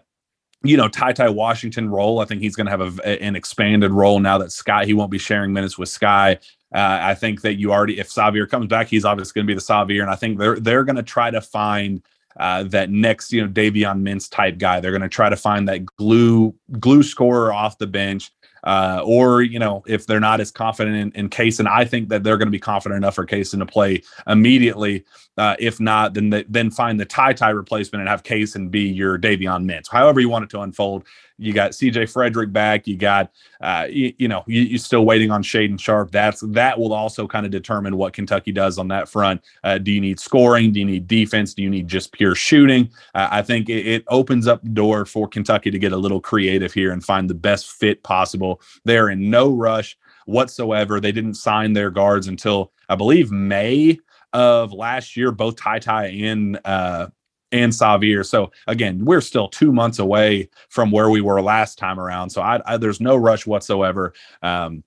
you 0.64 0.78
know, 0.78 0.88
Ty 0.88 1.12
Ty 1.12 1.28
Washington 1.28 1.90
role. 1.90 2.20
I 2.20 2.24
think 2.24 2.40
he's 2.40 2.56
going 2.56 2.66
to 2.66 2.70
have 2.70 2.98
a, 3.00 3.22
an 3.22 3.36
expanded 3.36 3.92
role 3.92 4.18
now 4.18 4.38
that 4.38 4.48
Skyy, 4.48 4.86
he 4.86 4.94
won't 4.94 5.10
be 5.10 5.18
sharing 5.18 5.52
minutes 5.52 5.78
with 5.78 5.90
Skyy. 5.90 6.38
Uh, 6.74 6.98
I 7.02 7.14
think 7.14 7.42
that 7.42 7.54
you 7.54 7.72
already, 7.72 8.00
if 8.00 8.08
Sahvir 8.08 8.48
comes 8.48 8.66
back, 8.66 8.88
he's 8.88 9.04
obviously 9.04 9.38
going 9.38 9.46
to 9.46 9.50
be 9.50 9.54
the 9.54 9.60
Sahvir, 9.60 10.02
and 10.02 10.10
I 10.10 10.16
think 10.16 10.38
they're 10.38 10.58
they're 10.58 10.84
going 10.84 10.96
to 10.96 11.04
try 11.04 11.30
to 11.30 11.40
find 11.40 12.02
uh, 12.38 12.64
that 12.64 12.90
next, 12.90 13.32
you 13.32 13.42
know, 13.42 13.48
Davion 13.48 14.02
Mintz 14.02 14.28
type 14.28 14.58
guy. 14.58 14.80
They're 14.80 14.90
going 14.90 15.02
to 15.02 15.08
try 15.08 15.28
to 15.28 15.36
find 15.36 15.68
that 15.68 15.86
glue 15.86 16.54
glue 16.80 17.02
scorer 17.02 17.52
off 17.52 17.78
the 17.78 17.86
bench. 17.86 18.30
Uh, 18.64 19.02
or 19.04 19.42
you 19.42 19.58
know 19.58 19.82
if 19.86 20.06
they're 20.06 20.18
not 20.18 20.40
as 20.40 20.50
confident 20.50 20.96
in, 20.96 21.30
in 21.30 21.30
and 21.58 21.68
I 21.68 21.84
think 21.84 22.08
that 22.08 22.24
they're 22.24 22.38
going 22.38 22.46
to 22.46 22.50
be 22.50 22.58
confident 22.58 22.96
enough 22.96 23.14
for 23.14 23.26
Cason 23.26 23.58
to 23.58 23.66
play 23.66 24.02
immediately. 24.26 25.04
Uh, 25.36 25.54
if 25.58 25.80
not, 25.80 26.14
then 26.14 26.44
then 26.48 26.70
find 26.70 26.98
the 26.98 27.04
Ty 27.04 27.34
Ty 27.34 27.50
replacement 27.50 28.00
and 28.00 28.08
have 28.08 28.22
Cason 28.22 28.70
be 28.70 28.88
your 28.88 29.18
Davion 29.18 29.66
Mintz. 29.66 29.90
However 29.90 30.18
you 30.18 30.30
want 30.30 30.44
it 30.44 30.50
to 30.50 30.60
unfold. 30.62 31.04
You 31.38 31.52
got 31.52 31.72
CJ 31.72 32.12
Frederick 32.12 32.52
back. 32.52 32.86
You 32.86 32.96
got, 32.96 33.32
uh, 33.60 33.86
you, 33.90 34.14
you 34.18 34.28
know, 34.28 34.44
you, 34.46 34.76
are 34.76 34.78
still 34.78 35.04
waiting 35.04 35.30
on 35.30 35.42
Shaedon 35.42 35.80
Sharpe. 35.80 36.10
That's 36.10 36.40
that 36.40 36.78
will 36.78 36.92
also 36.92 37.26
kind 37.26 37.44
of 37.44 37.50
determine 37.50 37.96
what 37.96 38.12
Kentucky 38.12 38.52
does 38.52 38.78
on 38.78 38.88
that 38.88 39.08
front. 39.08 39.42
Uh, 39.64 39.78
do 39.78 39.90
you 39.90 40.00
need 40.00 40.20
scoring? 40.20 40.72
Do 40.72 40.80
you 40.80 40.86
need 40.86 41.08
defense? 41.08 41.54
Do 41.54 41.62
you 41.62 41.70
need 41.70 41.88
just 41.88 42.12
pure 42.12 42.34
shooting? 42.34 42.90
Uh, 43.14 43.28
I 43.30 43.42
think 43.42 43.68
it, 43.68 43.86
it 43.86 44.04
opens 44.08 44.46
up 44.46 44.62
the 44.62 44.68
door 44.68 45.04
for 45.06 45.26
Kentucky 45.26 45.70
to 45.70 45.78
get 45.78 45.92
a 45.92 45.96
little 45.96 46.20
creative 46.20 46.72
here 46.72 46.92
and 46.92 47.04
find 47.04 47.28
the 47.28 47.34
best 47.34 47.70
fit 47.72 48.02
possible. 48.02 48.60
They're 48.84 49.10
in 49.10 49.28
no 49.28 49.50
rush 49.52 49.96
whatsoever. 50.26 51.00
They 51.00 51.12
didn't 51.12 51.34
sign 51.34 51.72
their 51.72 51.90
guards 51.90 52.28
until 52.28 52.72
I 52.88 52.94
believe 52.94 53.30
May 53.30 53.98
of 54.32 54.72
last 54.72 55.16
year. 55.16 55.32
Both 55.32 55.56
Ty 55.56 55.80
Ty 55.80 56.06
and 56.06 56.60
uh, 56.64 57.08
and 57.54 57.72
Sahvir. 57.72 58.26
So 58.26 58.50
again, 58.66 59.04
we're 59.04 59.20
still 59.20 59.48
two 59.48 59.72
months 59.72 60.00
away 60.00 60.50
from 60.68 60.90
where 60.90 61.08
we 61.08 61.20
were 61.20 61.40
last 61.40 61.78
time 61.78 62.00
around. 62.00 62.30
So 62.30 62.42
I, 62.42 62.60
I 62.66 62.76
there's 62.76 63.00
no 63.00 63.16
rush 63.16 63.46
whatsoever. 63.46 64.12
Um, 64.42 64.82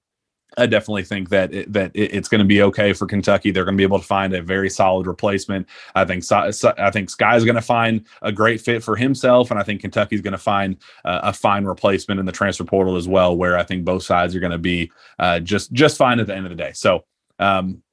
I 0.58 0.66
definitely 0.66 1.04
think 1.04 1.30
that 1.30 1.54
it, 1.54 1.72
that 1.74 1.92
it's 1.94 2.28
going 2.28 2.40
to 2.40 2.46
be 2.46 2.64
okay 2.64 2.92
for 2.92 3.06
Kentucky. 3.06 3.52
They're 3.52 3.64
going 3.64 3.76
to 3.76 3.78
be 3.78 3.84
able 3.84 4.00
to 4.00 4.06
find 4.06 4.34
a 4.34 4.42
very 4.42 4.70
solid 4.70 5.06
replacement. 5.06 5.68
I 5.94 6.04
think 6.04 6.24
I 6.32 6.52
think 6.92 7.10
Skyy's 7.10 7.46
going 7.46 7.56
to 7.56 7.62
find 7.62 8.06
a 8.22 8.32
great 8.32 8.60
fit 8.60 8.84
for 8.84 8.96
himself, 8.96 9.52
and 9.52 9.60
I 9.60 9.64
think 9.64 9.82
Kentucky's 9.82 10.22
going 10.22 10.32
to 10.34 10.38
find 10.38 10.78
uh, 11.06 11.20
a 11.24 11.34
fine 11.34 11.66
replacement 11.66 12.20
in 12.20 12.26
the 12.26 12.32
transfer 12.32 12.64
portal 12.64 12.96
as 12.96 13.08
well. 13.08 13.38
Where 13.38 13.58
I 13.58 13.64
think 13.64 13.86
both 13.86 14.04
sides 14.04 14.36
are 14.36 14.40
going 14.40 14.52
to 14.52 14.58
be 14.58 14.92
uh, 15.20 15.40
just 15.40 15.72
just 15.74 15.98
fine 15.98 16.20
at 16.20 16.28
the 16.28 16.36
end 16.36 16.46
of 16.46 16.50
the 16.50 16.56
day. 16.56 16.72
So 16.74 17.06
um, 17.40 17.84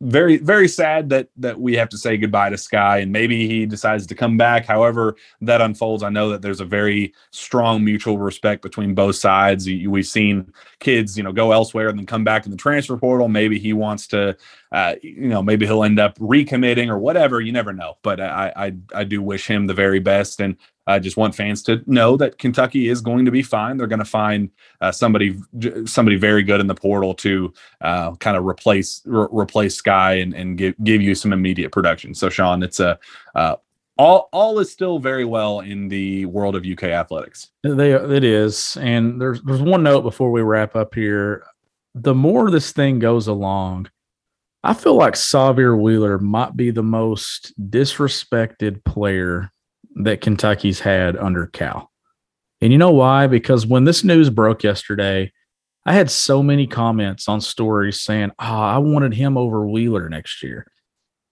very 0.00 0.36
very 0.38 0.68
sad 0.68 1.08
that 1.08 1.28
that 1.36 1.60
we 1.60 1.74
have 1.74 1.88
to 1.88 1.96
say 1.96 2.16
goodbye 2.16 2.50
to 2.50 2.56
Skyy 2.56 3.02
and 3.02 3.12
maybe 3.12 3.46
he 3.48 3.64
decides 3.64 4.06
to 4.06 4.14
come 4.14 4.36
back. 4.36 4.66
However 4.66 5.16
that 5.40 5.60
unfolds 5.60 6.02
I 6.02 6.10
know 6.10 6.28
that 6.30 6.42
there's 6.42 6.60
a 6.60 6.64
very 6.64 7.14
strong 7.30 7.84
mutual 7.84 8.18
respect 8.18 8.60
between 8.60 8.94
both 8.94 9.16
sides. 9.16 9.66
We've 9.66 10.06
seen 10.06 10.52
kids 10.80 11.16
you 11.16 11.22
know 11.22 11.32
go 11.32 11.52
elsewhere 11.52 11.88
and 11.88 11.98
then 11.98 12.06
come 12.06 12.24
back 12.24 12.44
in 12.44 12.50
the 12.50 12.56
transfer 12.56 12.96
portal. 12.96 13.28
Maybe 13.28 13.58
he 13.58 13.72
wants 13.72 14.06
to 14.08 14.36
uh, 14.74 14.96
you 15.02 15.28
know 15.28 15.42
maybe 15.42 15.64
he'll 15.64 15.84
end 15.84 15.98
up 15.98 16.18
recommitting 16.18 16.88
or 16.88 16.98
whatever 16.98 17.40
you 17.40 17.52
never 17.52 17.72
know 17.72 17.96
but 18.02 18.20
I, 18.20 18.52
I 18.56 18.72
I 19.00 19.04
do 19.04 19.22
wish 19.22 19.46
him 19.46 19.66
the 19.66 19.74
very 19.74 20.00
best 20.00 20.40
and 20.40 20.56
I 20.86 20.98
just 20.98 21.16
want 21.16 21.34
fans 21.34 21.62
to 21.62 21.82
know 21.86 22.16
that 22.18 22.38
Kentucky 22.38 22.88
is 22.88 23.00
going 23.00 23.24
to 23.24 23.30
be 23.30 23.42
fine. 23.42 23.76
They're 23.76 23.86
going 23.86 24.00
to 24.00 24.04
find 24.04 24.50
uh, 24.80 24.92
somebody 24.92 25.38
somebody 25.86 26.16
very 26.16 26.42
good 26.42 26.60
in 26.60 26.66
the 26.66 26.74
portal 26.74 27.14
to 27.14 27.52
uh, 27.80 28.14
kind 28.16 28.36
of 28.36 28.44
replace 28.44 29.00
re- 29.06 29.28
replace 29.30 29.80
Skyy 29.80 30.22
and, 30.22 30.34
and 30.34 30.58
give 30.58 30.74
give 30.84 31.00
you 31.00 31.14
some 31.14 31.32
immediate 31.32 31.72
production. 31.72 32.14
So 32.14 32.28
Sean, 32.28 32.62
it's 32.62 32.80
a 32.80 32.98
uh, 33.34 33.56
all 33.96 34.28
all 34.32 34.58
is 34.58 34.70
still 34.70 34.98
very 34.98 35.24
well 35.24 35.60
in 35.60 35.88
the 35.88 36.26
world 36.26 36.56
of 36.56 36.66
UK 36.66 36.84
athletics. 36.84 37.50
They 37.62 37.92
it 37.92 38.24
is, 38.24 38.76
and 38.80 39.20
there's 39.20 39.40
there's 39.42 39.62
one 39.62 39.82
note 39.82 40.02
before 40.02 40.30
we 40.30 40.42
wrap 40.42 40.76
up 40.76 40.94
here. 40.94 41.44
The 41.94 42.14
more 42.14 42.50
this 42.50 42.72
thing 42.72 42.98
goes 42.98 43.28
along, 43.28 43.88
I 44.64 44.72
feel 44.72 44.94
like 44.94 45.12
Sahvir 45.12 45.78
Wheeler 45.78 46.18
might 46.18 46.56
be 46.56 46.70
the 46.70 46.82
most 46.82 47.52
disrespected 47.60 48.82
player 48.82 49.50
that 49.96 50.22
Kentucky's 50.22 50.80
had 50.80 51.18
under 51.18 51.46
Cal. 51.46 51.90
And 52.62 52.72
you 52.72 52.78
know 52.78 52.90
why? 52.90 53.26
Because 53.26 53.66
when 53.66 53.84
this 53.84 54.02
news 54.02 54.30
broke 54.30 54.62
yesterday, 54.62 55.30
I 55.84 55.92
had 55.92 56.10
so 56.10 56.42
many 56.42 56.66
comments 56.66 57.28
on 57.28 57.42
stories 57.42 58.00
saying, 58.00 58.30
"Oh, 58.38 58.44
I 58.44 58.78
wanted 58.78 59.12
him 59.12 59.36
over 59.36 59.68
Wheeler 59.68 60.08
next 60.08 60.42
year." 60.42 60.66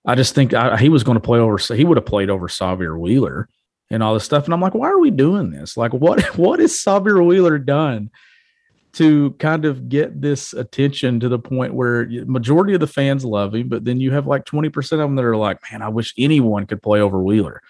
I 0.07 0.15
just 0.15 0.35
think 0.35 0.53
I, 0.53 0.77
he 0.77 0.91
was 0.91 1.03
going 1.03 1.17
to 1.17 1.21
play 1.21 1.39
over. 1.39 1.57
He 1.57 1.87
would 1.87 1.97
have 1.97 2.05
played 2.05 2.29
over 2.29 2.49
Sahvir 2.49 2.99
Wheeler 2.99 3.49
and 3.91 4.03
all 4.03 4.13
this 4.13 4.25
stuff. 4.25 4.45
And 4.45 4.53
I'm 4.53 4.61
like, 4.61 4.75
why 4.75 4.89
are 4.89 4.99
we 4.99 5.11
doing 5.11 5.51
this? 5.51 5.75
Like, 5.75 5.95
what 5.95 6.23
what 6.37 6.61
has 6.61 6.73
Sahvir 6.73 7.25
Wheeler 7.25 7.59
done 7.59 8.11
to 8.95 9.31
kind 9.33 9.65
of 9.65 9.89
get 9.89 10.21
this 10.21 10.53
attention 10.53 11.19
to 11.21 11.29
the 11.29 11.39
point 11.39 11.75
where 11.75 12.07
majority 12.27 12.75
of 12.75 12.81
the 12.81 12.87
fans 12.87 13.25
love 13.25 13.55
him, 13.55 13.69
but 13.69 13.85
then 13.85 14.01
you 14.01 14.11
have 14.11 14.27
like 14.27 14.45
20% 14.45 14.77
of 14.93 14.99
them 14.99 15.17
that 15.17 15.25
are 15.25 15.37
like, 15.37 15.59
man, 15.71 15.81
I 15.81 15.89
wish 15.89 16.13
anyone 16.19 16.67
could 16.67 16.83
play 16.83 17.01
over 17.01 17.23
Wheeler. 17.23 17.63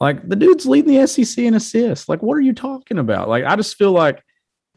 Like 0.00 0.28
the 0.28 0.36
dude's 0.36 0.66
leading 0.66 0.94
the 0.94 1.06
SEC 1.06 1.38
in 1.38 1.54
assists. 1.54 2.08
Like, 2.08 2.22
what 2.22 2.34
are 2.34 2.42
you 2.42 2.52
talking 2.52 2.98
about? 2.98 3.28
Like, 3.28 3.44
I 3.44 3.56
just 3.56 3.76
feel 3.76 3.92
like 3.92 4.22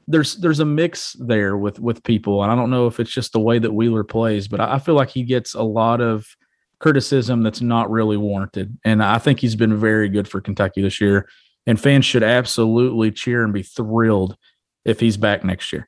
there's 0.08 0.36
there's 0.38 0.60
a 0.60 0.66
mix 0.66 1.14
there 1.20 1.58
with 1.58 1.80
with 1.80 2.04
people, 2.04 2.42
and 2.42 2.52
I 2.52 2.56
don't 2.56 2.72
know 2.72 2.88
if 2.88 3.00
it's 3.00 3.12
just 3.12 3.34
the 3.34 3.40
way 3.40 3.60
that 3.60 3.74
Wheeler 3.74 4.04
plays, 4.04 4.48
but 4.48 4.60
I 4.60 4.80
feel 4.80 4.96
like 4.96 5.10
he 5.10 5.24
gets 5.24 5.54
a 5.54 5.62
lot 5.62 6.02
of 6.02 6.26
criticism 6.80 7.44
that's 7.44 7.62
not 7.62 7.92
really 7.92 8.18
warranted. 8.18 8.78
And 8.86 9.04
I 9.04 9.18
think 9.18 9.40
he's 9.40 9.56
been 9.56 9.78
very 9.78 10.10
good 10.10 10.28
for 10.28 10.42
Kentucky 10.42 10.82
this 10.82 11.02
year. 11.02 11.28
And 11.68 11.80
fans 11.80 12.06
should 12.06 12.24
absolutely 12.24 13.12
cheer 13.12 13.44
and 13.44 13.54
be 13.54 13.64
thrilled 13.64 14.38
if 14.86 15.00
he's 15.00 15.18
back 15.18 15.44
next 15.44 15.72
year. 15.72 15.88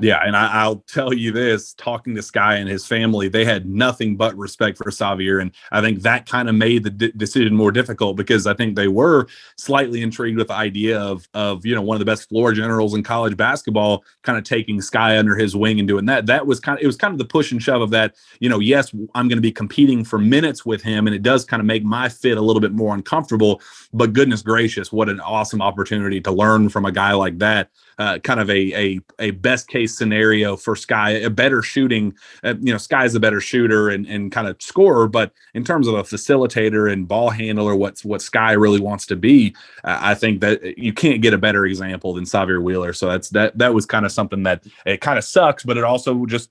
Yeah, 0.00 0.20
and 0.24 0.36
I, 0.36 0.68
will 0.68 0.84
tell 0.86 1.12
you 1.12 1.32
this: 1.32 1.74
talking 1.74 2.14
to 2.14 2.20
Skyy 2.20 2.60
and 2.60 2.68
his 2.68 2.86
family, 2.86 3.28
they 3.28 3.44
had 3.44 3.66
nothing 3.68 4.16
but 4.16 4.36
respect 4.36 4.78
for 4.78 4.90
Sahvir, 4.90 5.40
and 5.40 5.50
I 5.72 5.80
think 5.80 6.02
that 6.02 6.26
kind 6.26 6.48
of 6.48 6.54
made 6.54 6.84
the 6.84 6.90
d- 6.90 7.12
decision 7.16 7.54
more 7.54 7.72
difficult 7.72 8.16
because 8.16 8.46
I 8.46 8.54
think 8.54 8.76
they 8.76 8.88
were 8.88 9.26
slightly 9.56 10.02
intrigued 10.02 10.38
with 10.38 10.48
the 10.48 10.54
idea 10.54 11.00
of 11.00 11.28
of 11.34 11.66
you 11.66 11.74
know 11.74 11.82
one 11.82 11.96
of 11.96 11.98
the 11.98 12.04
best 12.04 12.28
floor 12.28 12.52
generals 12.52 12.94
in 12.94 13.02
college 13.02 13.36
basketball, 13.36 14.04
kind 14.22 14.38
of 14.38 14.44
taking 14.44 14.78
Skyy 14.78 15.18
under 15.18 15.34
his 15.34 15.56
wing 15.56 15.78
and 15.80 15.88
doing 15.88 16.06
that. 16.06 16.26
That 16.26 16.46
was 16.46 16.60
kind 16.60 16.78
of 16.78 16.84
it 16.84 16.86
was 16.86 16.96
kind 16.96 17.12
of 17.12 17.18
the 17.18 17.24
push 17.24 17.50
and 17.50 17.62
shove 17.62 17.82
of 17.82 17.90
that. 17.90 18.14
You 18.38 18.48
know, 18.48 18.60
yes, 18.60 18.92
I'm 19.14 19.26
going 19.26 19.38
to 19.38 19.42
be 19.42 19.52
competing 19.52 20.04
for 20.04 20.18
minutes 20.18 20.64
with 20.64 20.82
him, 20.82 21.08
and 21.08 21.16
it 21.16 21.22
does 21.22 21.44
kind 21.44 21.60
of 21.60 21.66
make 21.66 21.84
my 21.84 22.08
fit 22.08 22.38
a 22.38 22.42
little 22.42 22.60
bit 22.60 22.72
more 22.72 22.94
uncomfortable. 22.94 23.60
But 23.92 24.12
goodness 24.12 24.42
gracious, 24.42 24.92
what 24.92 25.08
an 25.08 25.18
awesome 25.20 25.60
opportunity 25.60 26.20
to 26.20 26.30
learn 26.30 26.68
from 26.68 26.84
a 26.84 26.92
guy 26.92 27.12
like 27.12 27.38
that 27.38 27.70
uh, 27.98 28.18
kind 28.20 28.40
of 28.40 28.48
a, 28.48 28.74
a 28.74 29.00
a 29.18 29.30
best 29.32 29.68
case 29.68 29.96
scenario 29.96 30.56
for 30.56 30.74
Skyy, 30.74 31.24
a 31.24 31.30
better 31.30 31.62
shooting. 31.62 32.14
Uh, 32.44 32.54
you 32.60 32.72
know, 32.72 32.78
Skyy's 32.78 33.14
a 33.14 33.20
better 33.20 33.40
shooter 33.40 33.88
and, 33.88 34.06
and 34.06 34.30
kind 34.30 34.46
of 34.46 34.60
scorer, 34.60 35.08
but 35.08 35.32
in 35.54 35.64
terms 35.64 35.88
of 35.88 35.94
a 35.94 36.02
facilitator 36.02 36.92
and 36.92 37.08
ball 37.08 37.30
handler, 37.30 37.74
what's 37.74 38.04
what 38.04 38.20
Skyy 38.20 38.58
really 38.60 38.80
wants 38.80 39.06
to 39.06 39.16
be, 39.16 39.54
uh, 39.84 39.98
I 40.00 40.14
think 40.14 40.40
that 40.40 40.78
you 40.78 40.92
can't 40.92 41.22
get 41.22 41.34
a 41.34 41.38
better 41.38 41.66
example 41.66 42.14
than 42.14 42.24
Sahvir 42.24 42.62
Wheeler. 42.62 42.92
So 42.92 43.08
that's 43.08 43.30
that 43.30 43.58
that 43.58 43.74
was 43.74 43.86
kind 43.86 44.06
of 44.06 44.12
something 44.12 44.44
that 44.44 44.64
it 44.86 45.00
kind 45.00 45.18
of 45.18 45.24
sucks, 45.24 45.64
but 45.64 45.76
it 45.76 45.84
also 45.84 46.26
just 46.26 46.50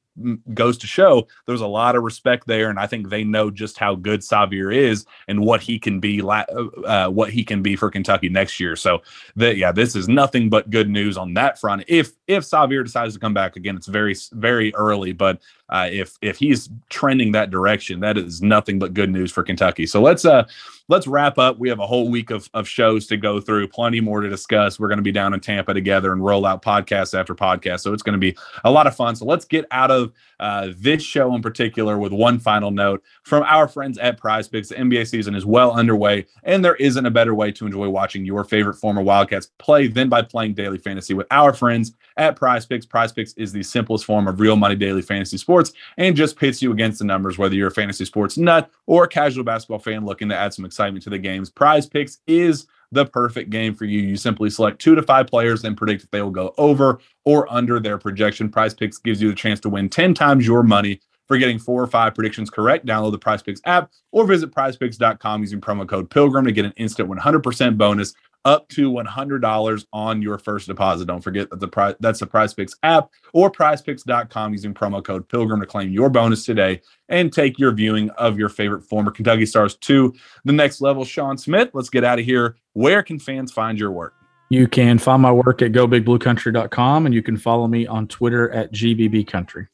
goes 0.53 0.77
to 0.79 0.87
show 0.87 1.27
there's 1.45 1.61
a 1.61 1.67
lot 1.67 1.95
of 1.95 2.03
respect 2.03 2.47
there, 2.47 2.69
and 2.69 2.79
I 2.79 2.87
think 2.87 3.09
they 3.09 3.23
know 3.23 3.49
just 3.49 3.77
how 3.77 3.95
good 3.95 4.21
Sahvir 4.21 4.73
is 4.75 5.05
and 5.27 5.41
what 5.41 5.61
he 5.61 5.79
can 5.79 5.99
be, 5.99 6.21
uh, 6.21 6.43
uh, 6.85 7.09
what 7.09 7.29
he 7.29 7.43
can 7.43 7.61
be 7.61 7.75
for 7.75 7.89
Kentucky 7.89 8.29
next 8.29 8.59
year. 8.59 8.75
So 8.75 9.01
that 9.35 9.57
yeah, 9.57 9.71
this 9.71 9.95
is 9.95 10.07
nothing 10.07 10.49
but 10.49 10.69
good 10.69 10.89
news 10.89 11.17
on 11.17 11.33
that 11.35 11.59
front. 11.59 11.83
If 11.87 12.13
if 12.27 12.43
Sahvir 12.43 12.83
decides 12.83 13.13
to 13.13 13.19
come 13.19 13.33
back 13.33 13.55
again, 13.55 13.75
it's 13.75 13.87
very 13.87 14.15
very 14.31 14.73
early, 14.75 15.13
but 15.13 15.41
uh, 15.69 15.89
if 15.91 16.17
if 16.21 16.37
he's 16.37 16.69
trending 16.89 17.33
that 17.33 17.49
direction, 17.49 17.99
that 17.99 18.17
is 18.17 18.41
nothing 18.41 18.79
but 18.79 18.93
good 18.93 19.09
news 19.09 19.31
for 19.31 19.43
Kentucky. 19.43 19.85
So 19.85 20.01
let's 20.01 20.23
uh 20.23 20.47
let's 20.87 21.07
wrap 21.07 21.37
up. 21.37 21.59
We 21.59 21.67
have 21.67 21.79
a 21.79 21.87
whole 21.87 22.09
week 22.09 22.29
of 22.29 22.49
of 22.53 22.67
shows 22.67 23.05
to 23.07 23.17
go 23.17 23.41
through, 23.41 23.67
plenty 23.67 23.99
more 23.99 24.21
to 24.21 24.29
discuss. 24.29 24.79
We're 24.79 24.87
going 24.87 24.99
to 24.99 25.03
be 25.03 25.11
down 25.11 25.33
in 25.33 25.41
Tampa 25.41 25.73
together 25.73 26.13
and 26.13 26.23
roll 26.23 26.45
out 26.45 26.61
podcast 26.61 27.17
after 27.17 27.35
podcast, 27.35 27.81
so 27.81 27.93
it's 27.93 28.03
going 28.03 28.13
to 28.13 28.19
be 28.19 28.37
a 28.63 28.71
lot 28.71 28.87
of 28.87 28.95
fun. 28.95 29.15
So 29.15 29.25
let's 29.25 29.43
get 29.43 29.65
out 29.71 29.91
of 29.91 30.13
uh, 30.39 30.69
this 30.77 31.03
show 31.03 31.35
in 31.35 31.41
particular 31.41 31.97
with 31.97 32.13
one 32.13 32.39
final 32.39 32.71
note 32.71 33.03
from 33.23 33.43
our 33.43 33.67
friends 33.67 33.97
at 33.97 34.17
Prize 34.17 34.47
Picks. 34.47 34.69
The 34.69 34.75
NBA 34.75 35.07
season 35.07 35.35
is 35.35 35.45
well 35.45 35.71
underway, 35.71 36.25
and 36.43 36.63
there 36.63 36.75
isn't 36.75 37.05
a 37.05 37.11
better 37.11 37.35
way 37.35 37.51
to 37.51 37.65
enjoy 37.65 37.89
watching 37.89 38.25
your 38.25 38.45
favorite 38.45 38.75
former 38.75 39.01
Wildcats 39.01 39.51
play 39.57 39.87
than 39.87 40.07
by 40.07 40.21
playing 40.21 40.53
daily 40.53 40.77
fantasy 40.77 41.13
with 41.13 41.27
our 41.31 41.51
friends 41.53 41.93
at 42.15 42.35
Prize 42.37 42.65
Picks. 42.65 42.85
Prize 42.85 43.11
Picks 43.11 43.33
is 43.33 43.51
the 43.51 43.63
simplest 43.63 44.05
form 44.05 44.27
of 44.27 44.39
real 44.39 44.55
money 44.55 44.75
daily 44.75 45.01
fantasy 45.01 45.37
sports 45.37 45.56
and 45.97 46.15
just 46.15 46.37
pits 46.37 46.61
you 46.61 46.71
against 46.71 46.99
the 46.99 47.05
numbers, 47.05 47.37
whether 47.37 47.55
you're 47.55 47.67
a 47.67 47.71
fantasy 47.71 48.05
sports 48.05 48.37
nut 48.37 48.69
or 48.85 49.05
a 49.05 49.07
casual 49.07 49.43
basketball 49.43 49.79
fan 49.79 50.05
looking 50.05 50.29
to 50.29 50.35
add 50.35 50.53
some 50.53 50.65
excitement 50.65 51.03
to 51.03 51.09
the 51.09 51.17
games. 51.17 51.49
Prize 51.49 51.85
Picks 51.85 52.19
is 52.27 52.67
the 52.91 53.05
perfect 53.05 53.49
game 53.49 53.75
for 53.75 53.85
you. 53.85 53.99
You 53.99 54.15
simply 54.15 54.49
select 54.49 54.79
two 54.79 54.95
to 54.95 55.03
five 55.03 55.27
players 55.27 55.63
and 55.63 55.75
predict 55.77 56.03
if 56.03 56.11
they 56.11 56.21
will 56.21 56.31
go 56.31 56.53
over 56.57 56.99
or 57.25 57.51
under 57.51 57.79
their 57.79 57.97
projection. 57.97 58.49
Prize 58.49 58.73
Picks 58.73 58.97
gives 58.97 59.21
you 59.21 59.29
the 59.29 59.35
chance 59.35 59.59
to 59.61 59.69
win 59.69 59.89
10 59.89 60.13
times 60.13 60.47
your 60.47 60.63
money 60.63 61.01
for 61.27 61.37
getting 61.37 61.59
four 61.59 61.83
or 61.83 61.87
five 61.87 62.15
predictions 62.15 62.49
correct. 62.49 62.85
Download 62.85 63.11
the 63.11 63.17
Prize 63.17 63.43
Picks 63.43 63.61
app 63.65 63.91
or 64.11 64.25
visit 64.25 64.51
prizepicks.com 64.51 65.41
using 65.41 65.59
promo 65.59 65.87
code 65.87 66.09
PILGRIM 66.09 66.45
to 66.45 66.51
get 66.51 66.65
an 66.65 66.73
instant 66.77 67.09
100% 67.09 67.77
bonus 67.77 68.13
up 68.47 68.69
to 68.69 68.89
$100 68.89 69.85
on 69.91 70.21
your 70.21 70.37
first 70.37 70.67
deposit. 70.67 71.05
Don't 71.05 71.21
forget 71.21 71.49
that 71.49 71.59
the 71.59 71.67
price 71.67 71.95
that's 71.99 72.21
the 72.21 72.25
Prize 72.25 72.53
Picks 72.53 72.73
app 72.81 73.09
or 73.33 73.51
prizepicks.com 73.51 74.53
using 74.53 74.73
promo 74.73 75.03
code 75.03 75.27
Pilgrim 75.27 75.59
to 75.59 75.65
claim 75.65 75.91
your 75.91 76.09
bonus 76.09 76.45
today 76.45 76.81
and 77.09 77.31
take 77.31 77.59
your 77.59 77.73
viewing 77.73 78.09
of 78.11 78.39
your 78.39 78.47
favorite 78.47 78.83
former 78.83 79.11
Kentucky 79.11 79.45
Stars 79.45 79.75
to 79.75 80.13
the 80.45 80.53
next 80.53 80.79
level. 80.79 81.03
Sean 81.03 81.37
Smith, 81.37 81.69
let's 81.73 81.89
get 81.89 82.05
out 82.05 82.19
of 82.19 82.25
here. 82.25 82.55
Where 82.71 83.03
can 83.03 83.19
fans 83.19 83.51
find 83.51 83.77
your 83.77 83.91
work? 83.91 84.13
You 84.49 84.67
can 84.67 84.97
find 84.97 85.21
my 85.21 85.31
work 85.31 85.61
at 85.61 85.73
gobigbluecountry.com 85.73 87.05
and 87.05 87.13
you 87.13 87.21
can 87.21 87.35
follow 87.35 87.67
me 87.67 87.85
on 87.85 88.07
Twitter 88.07 88.49
at 88.51 88.71
gbbcountry. 88.71 89.67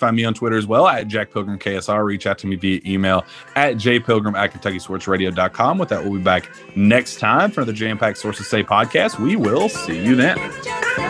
Find 0.00 0.16
me 0.16 0.24
on 0.24 0.34
Twitter 0.34 0.56
as 0.56 0.66
well 0.66 0.88
at 0.88 1.08
Jack 1.08 1.30
Pilgrim 1.30 1.58
KSR. 1.58 2.04
Reach 2.04 2.26
out 2.26 2.38
to 2.38 2.46
me 2.46 2.56
via 2.56 2.80
email 2.86 3.24
at 3.54 3.76
jpilgrim 3.76 4.34
at 4.34 4.52
KentuckySportsRadio.com. 4.52 5.78
With 5.78 5.90
that, 5.90 6.02
we'll 6.02 6.14
be 6.14 6.24
back 6.24 6.48
next 6.74 7.20
time 7.20 7.50
for 7.50 7.64
the 7.64 7.72
Jam 7.72 7.98
Packed 7.98 8.18
Sources 8.18 8.48
Say 8.48 8.64
podcast. 8.64 9.20
We 9.20 9.36
will 9.36 9.68
see 9.68 10.02
you 10.02 10.16
then. 10.16 11.09